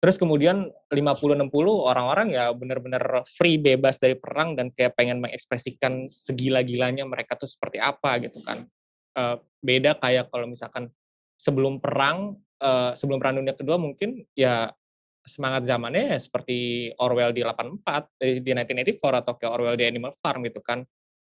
Terus 0.01 0.17
kemudian 0.17 0.65
50-60 0.89 1.53
orang-orang 1.61 2.33
ya 2.33 2.49
benar-benar 2.57 3.21
free 3.37 3.61
bebas 3.61 4.01
dari 4.01 4.17
perang 4.17 4.57
dan 4.57 4.73
kayak 4.73 4.97
pengen 4.97 5.21
mengekspresikan 5.21 6.09
segila-gilanya 6.09 7.05
mereka 7.05 7.37
tuh 7.37 7.45
seperti 7.45 7.77
apa 7.77 8.17
gitu 8.17 8.41
kan. 8.41 8.65
Uh, 9.13 9.37
beda 9.61 10.01
kayak 10.01 10.33
kalau 10.33 10.49
misalkan 10.49 10.89
sebelum 11.37 11.77
perang 11.77 12.33
uh, 12.65 12.97
sebelum 12.97 13.21
perang 13.21 13.45
dunia 13.45 13.53
kedua 13.53 13.77
mungkin 13.77 14.25
ya 14.33 14.73
semangat 15.21 15.69
zamannya 15.69 16.17
ya 16.17 16.19
seperti 16.19 16.89
Orwell 16.97 17.29
di 17.29 17.45
84 17.45 18.25
eh, 18.25 18.41
di 18.41 18.51
1984 18.57 19.21
atau 19.21 19.33
kayak 19.37 19.51
Orwell 19.53 19.77
di 19.77 19.85
Animal 19.85 20.17
Farm 20.17 20.41
gitu 20.41 20.65
kan 20.65 20.81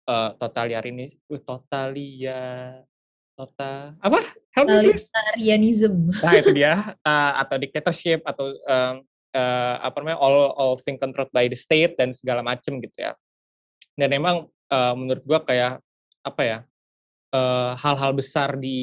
uh, 0.08 0.32
totalitarianis 0.38 1.18
uh, 1.30 1.41
totalia 1.41 2.41
tota 3.36 3.91
apa? 3.99 4.22
Totalitarianism 4.56 6.10
nah 6.24 6.34
itu 6.39 6.51
dia. 6.56 6.95
Uh, 7.03 7.34
atau 7.41 7.56
dictatorship 7.60 8.24
atau 8.24 8.56
um, 8.56 8.95
uh, 9.36 9.76
apa 9.84 9.97
namanya 9.99 10.20
all 10.24 10.56
all 10.56 10.76
thing 10.80 10.95
controlled 10.95 11.32
by 11.36 11.51
the 11.51 11.58
state 11.58 11.99
dan 11.99 12.16
segala 12.16 12.39
macam 12.39 12.80
gitu 12.80 12.95
ya. 12.95 13.12
Dan 13.99 14.12
memang 14.12 14.47
uh, 14.72 14.93
menurut 14.95 15.24
gua 15.28 15.43
kayak 15.43 15.84
apa 16.26 16.41
ya 16.41 16.60
hal-hal 17.76 18.16
uh, 18.16 18.18
besar 18.18 18.56
di 18.56 18.80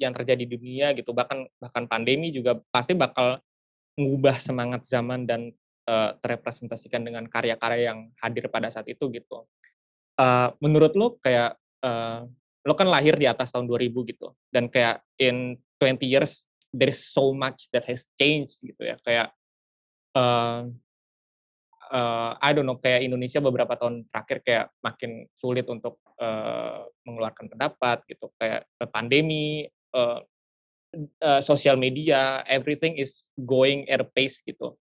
yang 0.00 0.16
terjadi 0.16 0.48
di 0.48 0.56
dunia 0.56 0.96
gitu 0.96 1.12
bahkan 1.12 1.44
bahkan 1.60 1.84
pandemi 1.84 2.32
juga 2.32 2.56
pasti 2.72 2.96
bakal 2.96 3.36
mengubah 4.00 4.40
semangat 4.40 4.88
zaman 4.88 5.28
dan 5.28 5.52
uh, 5.84 6.16
terrepresentasikan 6.20 7.04
dengan 7.04 7.24
karya-karya 7.28 7.92
yang 7.92 8.08
hadir 8.20 8.48
pada 8.48 8.72
saat 8.72 8.88
itu 8.88 9.08
gitu 9.12 9.44
uh, 10.20 10.48
menurut 10.60 10.92
lo 10.96 11.16
kayak 11.20 11.56
uh, 11.84 12.24
lo 12.66 12.74
kan 12.74 12.88
lahir 12.90 13.14
di 13.14 13.30
atas 13.30 13.54
tahun 13.54 13.70
2000 13.70 14.10
gitu 14.10 14.34
dan 14.50 14.66
kayak 14.66 15.04
in 15.22 15.54
20 15.78 16.02
years 16.02 16.50
there 16.74 16.90
is 16.90 17.06
so 17.06 17.30
much 17.30 17.70
that 17.70 17.86
has 17.86 18.04
changed 18.18 18.58
gitu 18.64 18.82
ya 18.82 18.96
kayak 19.06 19.30
uh, 20.18 20.66
uh, 21.92 22.32
I 22.42 22.50
don't 22.52 22.66
know 22.66 22.80
kayak 22.80 23.06
Indonesia 23.06 23.38
beberapa 23.38 23.78
tahun 23.78 24.08
terakhir 24.10 24.38
kayak 24.42 24.66
makin 24.82 25.30
sulit 25.38 25.68
untuk 25.70 26.02
uh, 26.18 26.90
mengeluarkan 27.06 27.52
pendapat 27.52 28.02
gitu 28.10 28.32
kayak 28.40 28.66
pandemi 28.90 29.70
uh, 29.94 30.20
uh, 31.22 31.40
sosial 31.44 31.78
media 31.78 32.42
everything 32.50 32.98
is 32.98 33.30
going 33.46 33.86
at 33.86 34.02
a 34.02 34.08
pace 34.08 34.42
gitu 34.42 34.74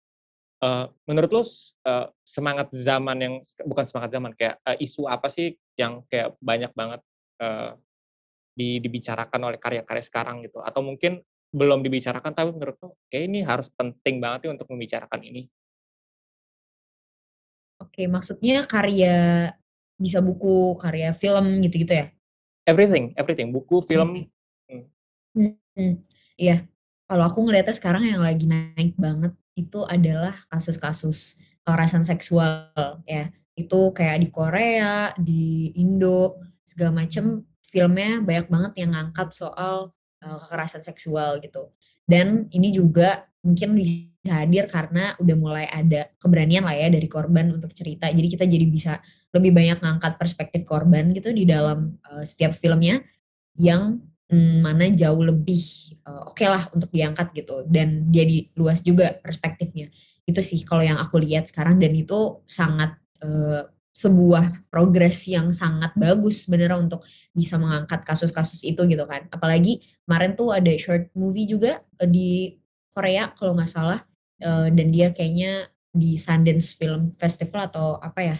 Uh, 0.64 0.88
menurut 1.11 1.28
lo 1.36 1.43
uh, 1.43 2.07
semangat 2.24 2.72
zaman 2.72 3.20
yang 3.20 3.36
bukan 3.68 3.84
semangat 3.84 4.16
zaman 4.16 4.32
kayak 4.32 4.64
uh, 4.64 4.80
isu 4.80 5.11
apa 5.11 5.28
sih 5.28 5.59
yang 5.76 6.07
kayak 6.07 6.39
banyak 6.39 6.72
banget 6.72 7.03
uh, 7.43 7.76
di, 8.55 8.80
dibicarakan 8.80 9.51
oleh 9.51 9.59
karya-karya 9.59 9.99
sekarang 10.07 10.39
gitu 10.47 10.64
atau 10.64 10.80
mungkin 10.80 11.20
belum 11.51 11.84
dibicarakan 11.84 12.32
tapi 12.32 12.55
menurut 12.55 12.80
lo 12.80 12.95
kayak 13.11 13.24
ini 13.28 13.43
harus 13.43 13.68
penting 13.76 14.24
banget 14.24 14.47
ya 14.47 14.49
untuk 14.55 14.72
membicarakan 14.72 15.20
ini. 15.28 15.51
Oke, 17.84 18.07
maksudnya 18.07 18.64
karya 18.64 19.51
bisa 19.99 20.24
buku, 20.24 20.80
karya 20.80 21.11
film 21.11 21.59
gitu-gitu 21.59 21.91
ya? 21.91 22.07
Everything, 22.64 23.11
everything, 23.20 23.51
buku, 23.51 23.84
film. 23.84 24.32
Hmm. 24.72 25.59
Hmm, 25.76 25.99
iya. 26.39 26.64
Kalau 27.03 27.28
aku 27.28 27.43
ngeliatnya 27.43 27.76
sekarang 27.76 28.07
yang 28.07 28.24
lagi 28.24 28.47
naik 28.47 28.95
banget 28.95 29.36
itu 29.54 29.86
adalah 29.86 30.34
kasus-kasus 30.49 31.41
kekerasan 31.64 32.04
seksual 32.04 32.70
ya. 33.06 33.30
Itu 33.54 33.93
kayak 33.93 34.18
di 34.26 34.28
Korea, 34.34 35.14
di 35.16 35.74
Indo, 35.78 36.41
segala 36.66 37.06
macem 37.06 37.45
filmnya 37.62 38.22
banyak 38.22 38.47
banget 38.49 38.74
yang 38.82 38.91
ngangkat 38.97 39.30
soal 39.34 39.93
uh, 40.26 40.38
kekerasan 40.41 40.82
seksual 40.82 41.38
gitu. 41.41 41.74
Dan 42.04 42.49
ini 42.51 42.74
juga 42.74 43.30
mungkin 43.43 43.76
hadir 44.24 44.66
karena 44.72 45.20
udah 45.20 45.36
mulai 45.36 45.66
ada 45.68 46.08
keberanian 46.16 46.64
lah 46.64 46.76
ya 46.80 46.88
dari 46.88 47.08
korban 47.12 47.51
untuk 47.51 47.76
cerita. 47.76 48.08
Jadi 48.08 48.28
kita 48.32 48.45
jadi 48.47 48.66
bisa 48.68 48.93
lebih 49.36 49.51
banyak 49.51 49.84
ngangkat 49.84 50.16
perspektif 50.16 50.64
korban 50.64 51.12
gitu 51.12 51.36
di 51.36 51.43
dalam 51.43 51.99
uh, 52.08 52.24
setiap 52.24 52.56
filmnya 52.56 53.04
yang 53.60 53.99
mana 54.62 54.90
jauh 54.92 55.22
lebih 55.22 55.62
uh, 56.04 56.34
oke 56.34 56.38
okay 56.38 56.48
lah 56.50 56.64
untuk 56.74 56.90
diangkat 56.90 57.32
gitu. 57.34 57.64
Dan 57.70 58.10
jadi 58.10 58.50
luas 58.58 58.82
juga 58.82 59.16
perspektifnya. 59.22 59.90
Itu 60.26 60.42
sih 60.44 60.62
kalau 60.66 60.84
yang 60.84 61.00
aku 61.00 61.22
lihat 61.22 61.50
sekarang. 61.50 61.80
Dan 61.80 61.94
itu 61.94 62.44
sangat 62.50 62.98
uh, 63.24 63.70
sebuah 63.94 64.68
progres 64.74 65.30
yang 65.30 65.54
sangat 65.54 65.94
bagus 65.94 66.50
sebenarnya 66.50 66.82
untuk 66.82 67.06
bisa 67.30 67.62
mengangkat 67.62 68.02
kasus-kasus 68.02 68.66
itu 68.66 68.82
gitu 68.90 69.06
kan. 69.06 69.30
Apalagi 69.30 69.86
kemarin 70.04 70.34
tuh 70.34 70.50
ada 70.50 70.74
short 70.76 71.14
movie 71.14 71.46
juga 71.46 71.80
uh, 72.02 72.10
di 72.10 72.58
Korea 72.94 73.32
kalau 73.34 73.54
nggak 73.54 73.72
salah. 73.72 74.02
Uh, 74.44 74.68
dan 74.74 74.92
dia 74.92 75.14
kayaknya 75.16 75.72
di 75.94 76.18
Sundance 76.18 76.74
Film 76.76 77.14
Festival 77.16 77.70
atau 77.70 78.02
apa 78.02 78.20
ya 78.34 78.38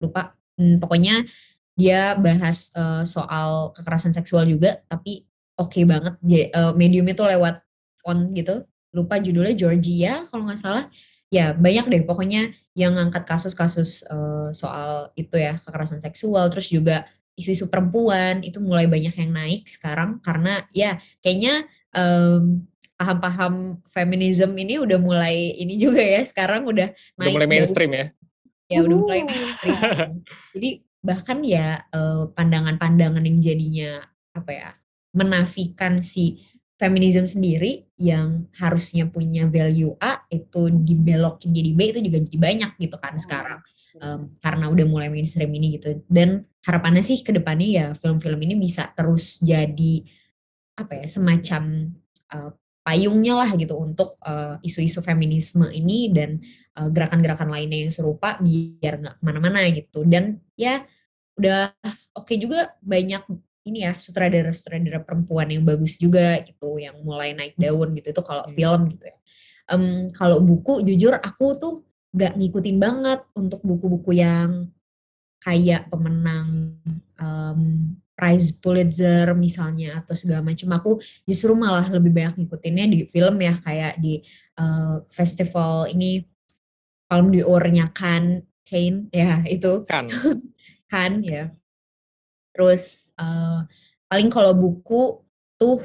lupa. 0.00 0.32
Hmm, 0.56 0.80
pokoknya 0.80 1.28
dia 1.76 2.16
bahas 2.16 2.72
uh, 2.72 3.04
soal 3.04 3.76
kekerasan 3.76 4.16
seksual 4.16 4.48
juga 4.48 4.80
tapi 4.88 5.25
oke 5.56 5.72
okay 5.72 5.84
banget 5.88 6.14
uh, 6.52 6.72
medium 6.76 7.08
itu 7.08 7.24
lewat 7.24 7.64
font 8.00 8.30
gitu. 8.36 8.62
Lupa 8.94 9.20
judulnya 9.20 9.56
Georgia 9.56 10.24
kalau 10.30 10.48
nggak 10.48 10.60
salah. 10.60 10.84
Ya 11.28 11.52
banyak 11.52 11.90
deh. 11.90 12.02
Pokoknya 12.06 12.54
yang 12.78 12.94
ngangkat 12.96 13.26
kasus-kasus 13.26 14.06
uh, 14.08 14.48
soal 14.54 15.10
itu 15.18 15.36
ya 15.36 15.58
kekerasan 15.64 16.00
seksual 16.00 16.48
terus 16.48 16.70
juga 16.70 17.04
isu-isu 17.36 17.68
perempuan 17.68 18.40
itu 18.40 18.62
mulai 18.62 18.86
banyak 18.88 19.12
yang 19.12 19.32
naik 19.34 19.68
sekarang. 19.68 20.22
Karena 20.22 20.64
ya 20.72 20.96
kayaknya 21.20 21.66
um, 21.92 22.64
paham-paham 22.96 23.84
feminisme 23.92 24.56
ini 24.56 24.80
udah 24.80 24.96
mulai 24.96 25.52
ini 25.60 25.76
juga 25.76 26.00
ya 26.00 26.24
sekarang 26.24 26.64
udah 26.64 26.94
naik 27.20 27.34
udah 27.34 27.36
mulai 27.36 27.50
mainstream 27.50 27.90
ya? 27.92 28.06
Ya 28.72 28.78
udah 28.80 28.96
mulai 28.96 29.20
mainstream. 29.26 29.76
Jadi 30.56 30.70
bahkan 31.04 31.38
ya 31.44 31.84
pandangan-pandangan 32.32 33.22
yang 33.26 33.38
jadinya 33.42 33.90
apa 34.32 34.50
ya 34.52 34.70
menafikan 35.16 36.04
si 36.04 36.44
feminisme 36.76 37.24
sendiri 37.24 37.88
yang 37.96 38.52
harusnya 38.60 39.08
punya 39.08 39.48
value 39.48 39.96
A 39.96 40.28
itu 40.28 40.68
dibelokin 40.68 41.56
jadi 41.56 41.70
B 41.72 41.80
itu 41.88 42.00
juga 42.04 42.20
jadi 42.20 42.36
banyak 42.36 42.70
gitu 42.76 42.96
kan 43.00 43.16
sekarang. 43.16 43.60
um, 44.00 44.36
karena 44.44 44.68
udah 44.68 44.86
mulai 44.86 45.08
mainstream 45.08 45.52
ini 45.56 45.80
gitu. 45.80 46.04
Dan 46.04 46.44
harapannya 46.64 47.00
sih 47.00 47.24
ke 47.24 47.32
depannya 47.32 47.68
ya 47.68 47.86
film-film 47.96 48.36
ini 48.44 48.54
bisa 48.60 48.92
terus 48.92 49.40
jadi 49.40 50.04
apa 50.76 50.92
ya 51.00 51.06
semacam 51.08 51.92
uh, 52.36 52.52
payungnya 52.84 53.34
lah 53.40 53.50
gitu 53.56 53.74
untuk 53.80 54.14
isu 54.62 54.84
isu-isu 54.84 55.00
feminisme 55.02 55.66
ini 55.74 56.12
dan 56.14 56.38
gerakan-gerakan 56.76 57.50
lainnya 57.50 57.88
yang 57.88 57.90
serupa 57.90 58.38
biar 58.38 59.00
nggak 59.02 59.16
ke 59.18 59.22
mana-mana 59.24 59.64
gitu. 59.72 60.04
Dan 60.06 60.38
ya 60.54 60.84
udah 61.34 61.72
oke 62.14 62.28
okay 62.28 62.36
juga 62.38 62.76
banyak 62.84 63.26
ini 63.66 63.82
ya 63.82 63.98
sutradara-sutradara 63.98 65.02
perempuan 65.02 65.50
yang 65.50 65.66
bagus 65.66 65.98
juga 65.98 66.38
gitu 66.46 66.78
yang 66.78 67.02
mulai 67.02 67.34
naik 67.34 67.58
daun 67.58 67.98
gitu 67.98 68.14
itu 68.14 68.22
kalau 68.22 68.46
hmm. 68.46 68.54
film 68.54 68.80
gitu 68.94 69.04
ya. 69.10 69.16
Um, 69.66 70.14
kalau 70.14 70.38
buku 70.38 70.86
jujur 70.86 71.18
aku 71.18 71.58
tuh 71.58 71.74
nggak 72.14 72.38
ngikutin 72.38 72.78
banget 72.78 73.20
untuk 73.34 73.60
buku-buku 73.66 74.14
yang 74.14 74.70
kayak 75.42 75.90
pemenang 75.90 76.78
um, 77.18 77.60
prize 78.16 78.54
Pulitzer 78.56 79.34
misalnya 79.36 80.00
atau 80.00 80.14
segala 80.16 80.40
macam. 80.40 80.70
Aku 80.78 80.90
justru 81.28 81.52
malah 81.52 81.84
lebih 81.90 82.14
banyak 82.14 82.46
ngikutinnya 82.46 82.86
di 82.88 82.98
film 83.10 83.36
ya 83.42 83.54
kayak 83.60 83.98
di 84.00 84.22
uh, 84.56 85.02
festival 85.10 85.90
ini 85.90 86.24
Palm 87.06 87.30
d'Or-nya 87.30 87.90
kan 87.90 88.40
Kane 88.62 89.10
ya 89.10 89.42
itu. 89.44 89.84
Kan 89.84 90.08
kan 90.86 91.20
ya 91.26 91.50
terus 92.56 93.12
uh, 93.20 93.68
paling 94.08 94.32
kalau 94.32 94.56
buku 94.56 95.20
tuh 95.60 95.76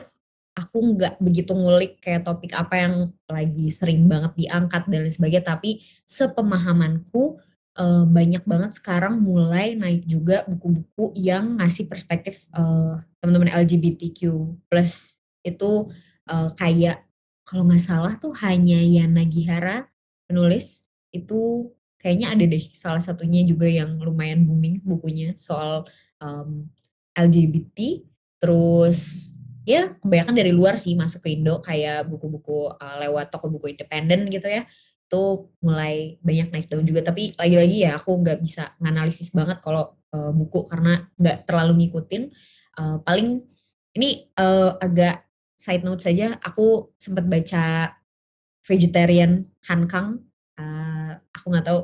aku 0.56 0.96
nggak 0.96 1.20
begitu 1.24 1.52
ngulik 1.56 2.00
kayak 2.04 2.28
topik 2.28 2.52
apa 2.56 2.76
yang 2.80 2.96
lagi 3.28 3.72
sering 3.72 4.08
banget 4.08 4.36
diangkat 4.36 4.88
dan 4.88 5.08
lain 5.08 5.14
sebagainya. 5.14 5.56
Tapi 5.56 5.84
sepemahamanku 6.04 7.40
uh, 7.80 8.04
banyak 8.08 8.44
banget 8.44 8.72
sekarang 8.76 9.20
mulai 9.20 9.76
naik 9.76 10.04
juga 10.08 10.44
buku-buku 10.48 11.16
yang 11.16 11.60
ngasih 11.60 11.88
perspektif 11.88 12.44
uh, 12.56 13.00
teman-teman 13.24 13.52
LGBTQ 13.52 14.20
plus. 14.68 15.16
Itu 15.44 15.92
uh, 16.28 16.50
kayak 16.56 17.04
kalau 17.48 17.68
nggak 17.68 17.84
salah 17.84 18.14
tuh 18.20 18.32
hanya 18.44 18.80
Yana 18.80 19.24
Gihara 19.28 19.88
penulis. 20.28 20.84
Itu 21.12 21.72
kayaknya 22.00 22.34
ada 22.34 22.44
deh 22.48 22.64
salah 22.74 23.04
satunya 23.04 23.46
juga 23.46 23.70
yang 23.70 24.00
lumayan 24.02 24.44
booming 24.48 24.82
bukunya 24.82 25.38
soal 25.38 25.86
um, 26.22 26.70
LGBT 27.18 28.06
terus 28.42 29.30
ya 29.68 29.94
kebanyakan 30.02 30.36
dari 30.38 30.52
luar 30.56 30.82
sih 30.82 30.98
masuk 30.98 31.26
ke 31.26 31.38
Indo 31.38 31.62
kayak 31.62 32.10
buku-buku 32.10 32.74
uh, 32.74 32.96
lewat 33.02 33.30
toko 33.30 33.50
buku 33.50 33.74
independen 33.74 34.30
gitu 34.30 34.50
ya 34.50 34.66
itu 35.12 35.52
mulai 35.60 36.16
banyak 36.24 36.56
naik 36.56 36.72
daun 36.72 36.88
juga. 36.88 37.04
Tapi 37.04 37.36
lagi-lagi 37.36 37.84
ya 37.84 38.00
aku 38.00 38.16
nggak 38.24 38.40
bisa 38.40 38.72
nganalisis 38.80 39.36
banget 39.36 39.60
kalau 39.60 40.00
uh, 40.16 40.32
buku 40.32 40.64
karena 40.72 41.04
nggak 41.20 41.44
terlalu 41.44 41.84
ngikutin. 41.84 42.32
Uh, 42.80 43.04
paling 43.04 43.44
ini 44.00 44.32
uh, 44.40 44.80
agak 44.80 45.28
side 45.60 45.84
note 45.84 46.00
saja 46.00 46.40
aku 46.40 46.96
sempat 46.96 47.28
baca 47.28 47.92
vegetarian 48.64 49.44
Hankang 49.68 50.24
uh, 50.56 51.12
aku 51.36 51.46
nggak 51.52 51.68
tahu 51.68 51.80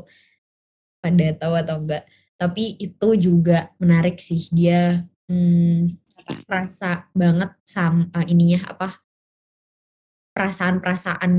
pada 1.04 1.28
tahu 1.36 1.54
atau 1.60 1.76
enggak 1.84 2.04
tapi 2.38 2.78
itu 2.78 3.10
juga 3.18 3.74
menarik 3.82 4.22
sih. 4.22 4.46
Dia 4.54 5.02
hmm, 5.30 5.98
rasa 6.46 7.10
banget 7.12 7.52
sama 7.66 8.10
uh, 8.14 8.26
ininya 8.26 8.62
apa 8.78 8.94
perasaan-perasaan 10.38 11.34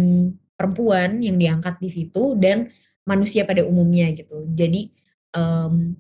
perempuan 0.59 1.23
yang 1.23 1.39
diangkat 1.39 1.79
di 1.79 1.89
situ 1.89 2.35
dan 2.35 2.67
manusia 3.07 3.47
pada 3.47 3.63
umumnya 3.63 4.11
gitu. 4.11 4.43
Jadi 4.51 4.91
um, 5.39 5.95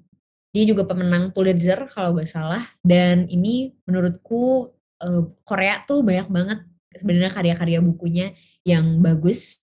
dia 0.50 0.64
juga 0.66 0.82
pemenang 0.82 1.30
Pulitzer 1.30 1.86
kalau 1.86 2.18
gak 2.18 2.26
salah. 2.26 2.60
Dan 2.82 3.30
ini 3.30 3.70
menurutku 3.86 4.74
uh, 4.98 5.22
Korea 5.46 5.86
tuh 5.86 6.02
banyak 6.02 6.26
banget 6.26 6.58
sebenarnya 6.90 7.30
karya-karya 7.30 7.78
bukunya 7.78 8.26
yang 8.66 8.98
bagus 8.98 9.62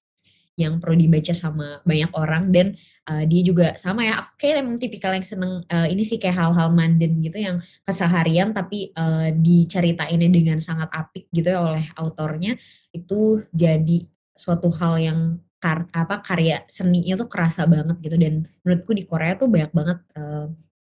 yang 0.55 0.79
perlu 0.79 0.95
dibaca 0.95 1.35
sama 1.35 1.83
banyak 1.83 2.11
orang 2.15 2.47
dan 2.55 2.79
uh, 3.11 3.23
dia 3.27 3.41
juga 3.43 3.75
sama 3.75 4.07
ya. 4.07 4.23
Aku 4.23 4.39
kayak 4.39 4.63
emang 4.63 4.79
tipikal 4.79 5.11
yang 5.11 5.27
seneng 5.27 5.67
uh, 5.67 5.87
ini 5.87 6.07
sih 6.07 6.15
kayak 6.15 6.35
hal-hal 6.39 6.71
manden 6.71 7.19
gitu 7.19 7.35
yang 7.35 7.59
keseharian 7.83 8.55
tapi 8.55 8.95
uh, 8.95 9.35
diceritainnya 9.35 10.31
dengan 10.31 10.57
sangat 10.63 10.87
apik 10.95 11.27
gitu 11.35 11.51
ya 11.51 11.59
oleh 11.59 11.85
autornya 11.99 12.55
itu 12.95 13.43
jadi 13.51 14.07
suatu 14.35 14.71
hal 14.71 14.99
yang 14.99 15.19
kar 15.59 15.87
apa 15.91 16.23
karya 16.23 16.63
seninya 16.71 17.19
tuh 17.19 17.27
kerasa 17.27 17.67
banget 17.67 17.99
gitu 17.99 18.15
dan 18.15 18.47
menurutku 18.63 18.91
di 18.95 19.03
Korea 19.07 19.35
tuh 19.35 19.47
banyak 19.51 19.71
banget 19.75 19.99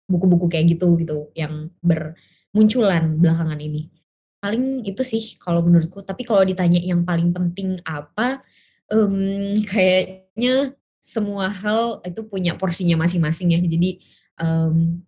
buku-buku 0.08 0.46
uh, 0.48 0.50
kayak 0.52 0.76
gitu 0.76 1.00
gitu 1.00 1.32
yang 1.32 1.72
bermunculan 1.80 3.16
belakangan 3.16 3.60
ini. 3.60 3.88
Paling 4.36 4.84
itu 4.84 5.00
sih 5.00 5.40
kalau 5.40 5.64
menurutku 5.64 6.04
tapi 6.04 6.28
kalau 6.28 6.44
ditanya 6.44 6.76
yang 6.82 7.08
paling 7.08 7.32
penting 7.32 7.80
apa 7.88 8.44
um, 8.92 9.54
kayaknya 9.66 10.74
semua 11.00 11.46
hal 11.46 12.02
itu 12.02 12.26
punya 12.26 12.58
porsinya 12.58 12.98
masing-masing 13.06 13.54
ya. 13.54 13.60
Jadi 13.62 14.02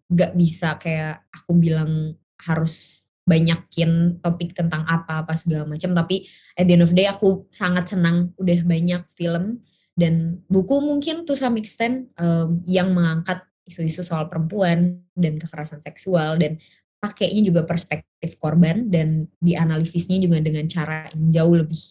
nggak 0.08 0.32
um, 0.34 0.38
bisa 0.38 0.78
kayak 0.78 1.26
aku 1.34 1.52
bilang 1.58 2.14
harus 2.38 3.04
banyakin 3.28 4.16
topik 4.24 4.56
tentang 4.56 4.86
apa-apa 4.88 5.36
segala 5.36 5.68
macam. 5.68 5.92
Tapi 5.92 6.24
at 6.56 6.64
the 6.64 6.78
end 6.78 6.86
of 6.86 6.94
day 6.96 7.10
aku 7.10 7.44
sangat 7.52 7.92
senang 7.92 8.32
udah 8.40 8.64
banyak 8.64 9.02
film 9.12 9.60
dan 9.98 10.40
buku 10.46 10.78
mungkin 10.80 11.26
to 11.26 11.34
some 11.34 11.58
extent 11.58 12.08
um, 12.16 12.62
yang 12.64 12.94
mengangkat 12.94 13.42
isu-isu 13.68 14.00
soal 14.00 14.30
perempuan 14.32 15.02
dan 15.12 15.36
kekerasan 15.36 15.84
seksual 15.84 16.40
dan 16.40 16.56
pakainya 17.02 17.44
juga 17.44 17.68
perspektif 17.68 18.40
korban 18.40 18.88
dan 18.88 19.28
dianalisisnya 19.44 20.22
juga 20.22 20.40
dengan 20.40 20.64
cara 20.70 21.10
yang 21.12 21.28
jauh 21.30 21.54
lebih 21.60 21.82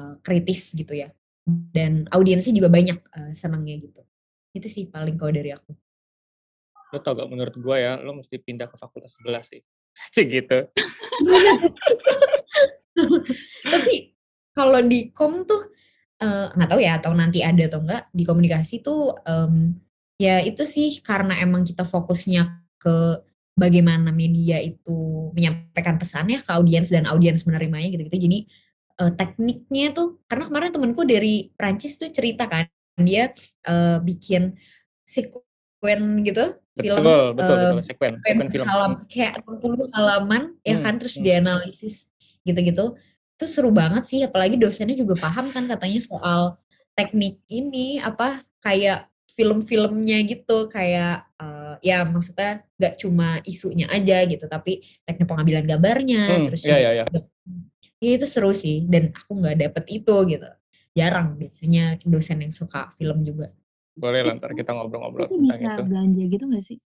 uh, 0.00 0.16
kritis 0.24 0.72
gitu 0.72 0.96
ya 0.96 1.12
dan 1.72 2.04
audiensnya 2.12 2.52
juga 2.52 2.68
banyak 2.68 2.98
uh, 3.00 3.32
senangnya 3.32 3.80
gitu 3.80 4.02
itu 4.52 4.68
sih 4.68 4.84
paling 4.88 5.16
kalau 5.16 5.32
dari 5.32 5.50
aku 5.52 5.72
lo 6.92 6.98
tau 7.04 7.16
gak 7.16 7.28
menurut 7.28 7.54
gue 7.56 7.76
ya 7.76 8.00
lo 8.00 8.16
mesti 8.16 8.36
pindah 8.40 8.68
ke 8.68 8.76
fakultas 8.80 9.16
sebelah 9.16 9.44
sih 9.44 9.60
gitu. 10.16 10.58
Tapi 13.72 13.94
kalau 14.54 14.80
di 14.82 15.14
kom 15.14 15.46
tuh 15.46 15.62
uh, 16.22 16.50
nggak 16.54 16.70
tahu 16.70 16.80
ya 16.82 16.98
atau 16.98 17.14
nanti 17.14 17.42
ada 17.46 17.70
atau 17.70 17.82
enggak 17.82 18.10
di 18.10 18.22
komunikasi 18.26 18.82
tuh 18.82 19.14
um, 19.22 19.74
ya 20.18 20.42
itu 20.42 20.66
sih 20.66 20.98
karena 20.98 21.38
emang 21.38 21.62
kita 21.62 21.86
fokusnya 21.86 22.58
ke 22.78 23.22
bagaimana 23.58 24.10
media 24.14 24.58
itu 24.62 25.30
menyampaikan 25.34 25.98
pesannya 25.98 26.42
ke 26.42 26.50
audiens 26.54 26.90
dan 26.90 27.06
audiens 27.10 27.42
menerimanya 27.46 27.90
gitu-gitu. 27.90 28.18
Jadi 28.18 28.38
uh, 28.98 29.12
tekniknya 29.14 29.94
tuh 29.94 30.20
karena 30.26 30.44
kemarin 30.50 30.70
temenku 30.74 31.02
dari 31.06 31.50
Prancis 31.54 31.96
tuh 31.96 32.10
cerita 32.10 32.50
kan 32.50 32.66
dia 32.98 33.30
uh, 33.70 34.02
bikin 34.02 34.58
sekuen 35.06 36.26
gitu 36.26 36.58
film 36.78 37.02
betul, 37.02 37.24
betul, 37.34 37.56
uh, 37.56 37.72
betul. 37.78 37.86
sekuen, 37.86 38.12
sekuen 38.22 38.48
film 38.50 38.66
halam, 38.66 38.92
kayak 39.06 39.42
60 39.42 39.96
halaman 39.96 40.42
ya 40.62 40.74
hmm, 40.74 40.74
ya 40.74 40.76
kan 40.82 40.94
terus 40.98 41.14
hmm. 41.18 41.24
dianalisis 41.24 41.94
gitu-gitu 42.46 42.98
itu 43.38 43.46
seru 43.46 43.70
banget 43.70 44.02
sih 44.10 44.20
apalagi 44.26 44.58
dosennya 44.58 44.98
juga 44.98 45.14
paham 45.18 45.54
kan 45.54 45.70
katanya 45.70 46.02
soal 46.02 46.58
teknik 46.98 47.38
ini 47.46 48.02
apa 48.02 48.42
kayak 48.58 49.06
film-filmnya 49.38 50.26
gitu 50.26 50.66
kayak 50.66 51.22
uh, 51.38 51.78
ya 51.78 52.02
maksudnya 52.02 52.66
nggak 52.74 52.98
cuma 52.98 53.38
isunya 53.46 53.86
aja 53.86 54.26
gitu 54.26 54.50
tapi 54.50 54.82
teknik 55.06 55.30
pengambilan 55.30 55.62
gambarnya 55.62 56.42
hmm, 56.42 56.44
terus 56.50 56.66
iya, 56.66 56.78
iya, 56.82 56.90
iya. 56.98 57.04
Ya 57.98 58.10
itu 58.18 58.26
seru 58.26 58.54
sih 58.54 58.86
dan 58.86 59.10
aku 59.14 59.38
nggak 59.38 59.56
dapet 59.58 59.84
itu 59.90 60.14
gitu 60.30 60.48
jarang 60.96 61.38
biasanya 61.38 61.98
dosen 62.02 62.42
yang 62.42 62.54
suka 62.54 62.90
film 62.94 63.22
juga 63.22 63.54
boleh 63.98 64.20
lah 64.22 64.34
ntar 64.38 64.54
kita 64.54 64.70
ngobrol-ngobrol 64.70 65.26
itu 65.26 65.38
bisa 65.42 65.74
itu. 65.74 65.82
belanja 65.82 66.22
gitu 66.22 66.44
gak 66.46 66.64
sih? 66.64 66.78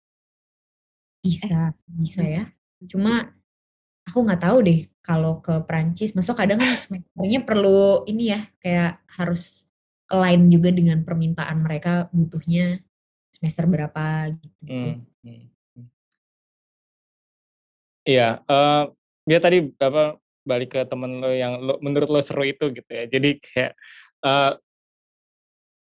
Bisa, 1.21 1.75
eh. 1.75 1.99
bisa 1.99 2.23
ya. 2.23 2.43
Cuma 2.87 3.35
aku 4.07 4.17
nggak 4.23 4.41
tahu 4.41 4.57
deh 4.63 4.87
kalau 5.03 5.43
ke 5.43 5.59
Prancis. 5.67 6.15
Masuk 6.15 6.39
kadang 6.39 6.57
kan 6.57 6.79
perlu 7.43 8.07
ini 8.07 8.31
ya 8.31 8.39
kayak 8.63 9.03
harus 9.19 9.67
align 10.07 10.47
juga 10.47 10.71
dengan 10.71 11.03
permintaan 11.03 11.59
mereka 11.61 12.07
butuhnya 12.15 12.79
semester 13.35 13.67
berapa 13.67 14.31
gitu. 14.39 14.63
Hmm. 14.71 15.03
Hmm. 15.27 15.43
hmm. 15.75 15.87
Iya, 18.07 18.41
uh, 18.49 18.89
dia 19.27 19.39
tadi 19.43 19.67
apa 19.77 20.17
balik 20.41 20.73
ke 20.73 20.81
temen 20.89 21.21
lo 21.21 21.31
yang 21.31 21.61
lo, 21.61 21.77
menurut 21.81 22.09
lo 22.09 22.21
seru 22.21 22.45
itu 22.45 22.69
gitu 22.73 22.89
ya. 22.89 23.05
Jadi 23.05 23.37
kayak 23.41 23.73
uh, 24.25 24.57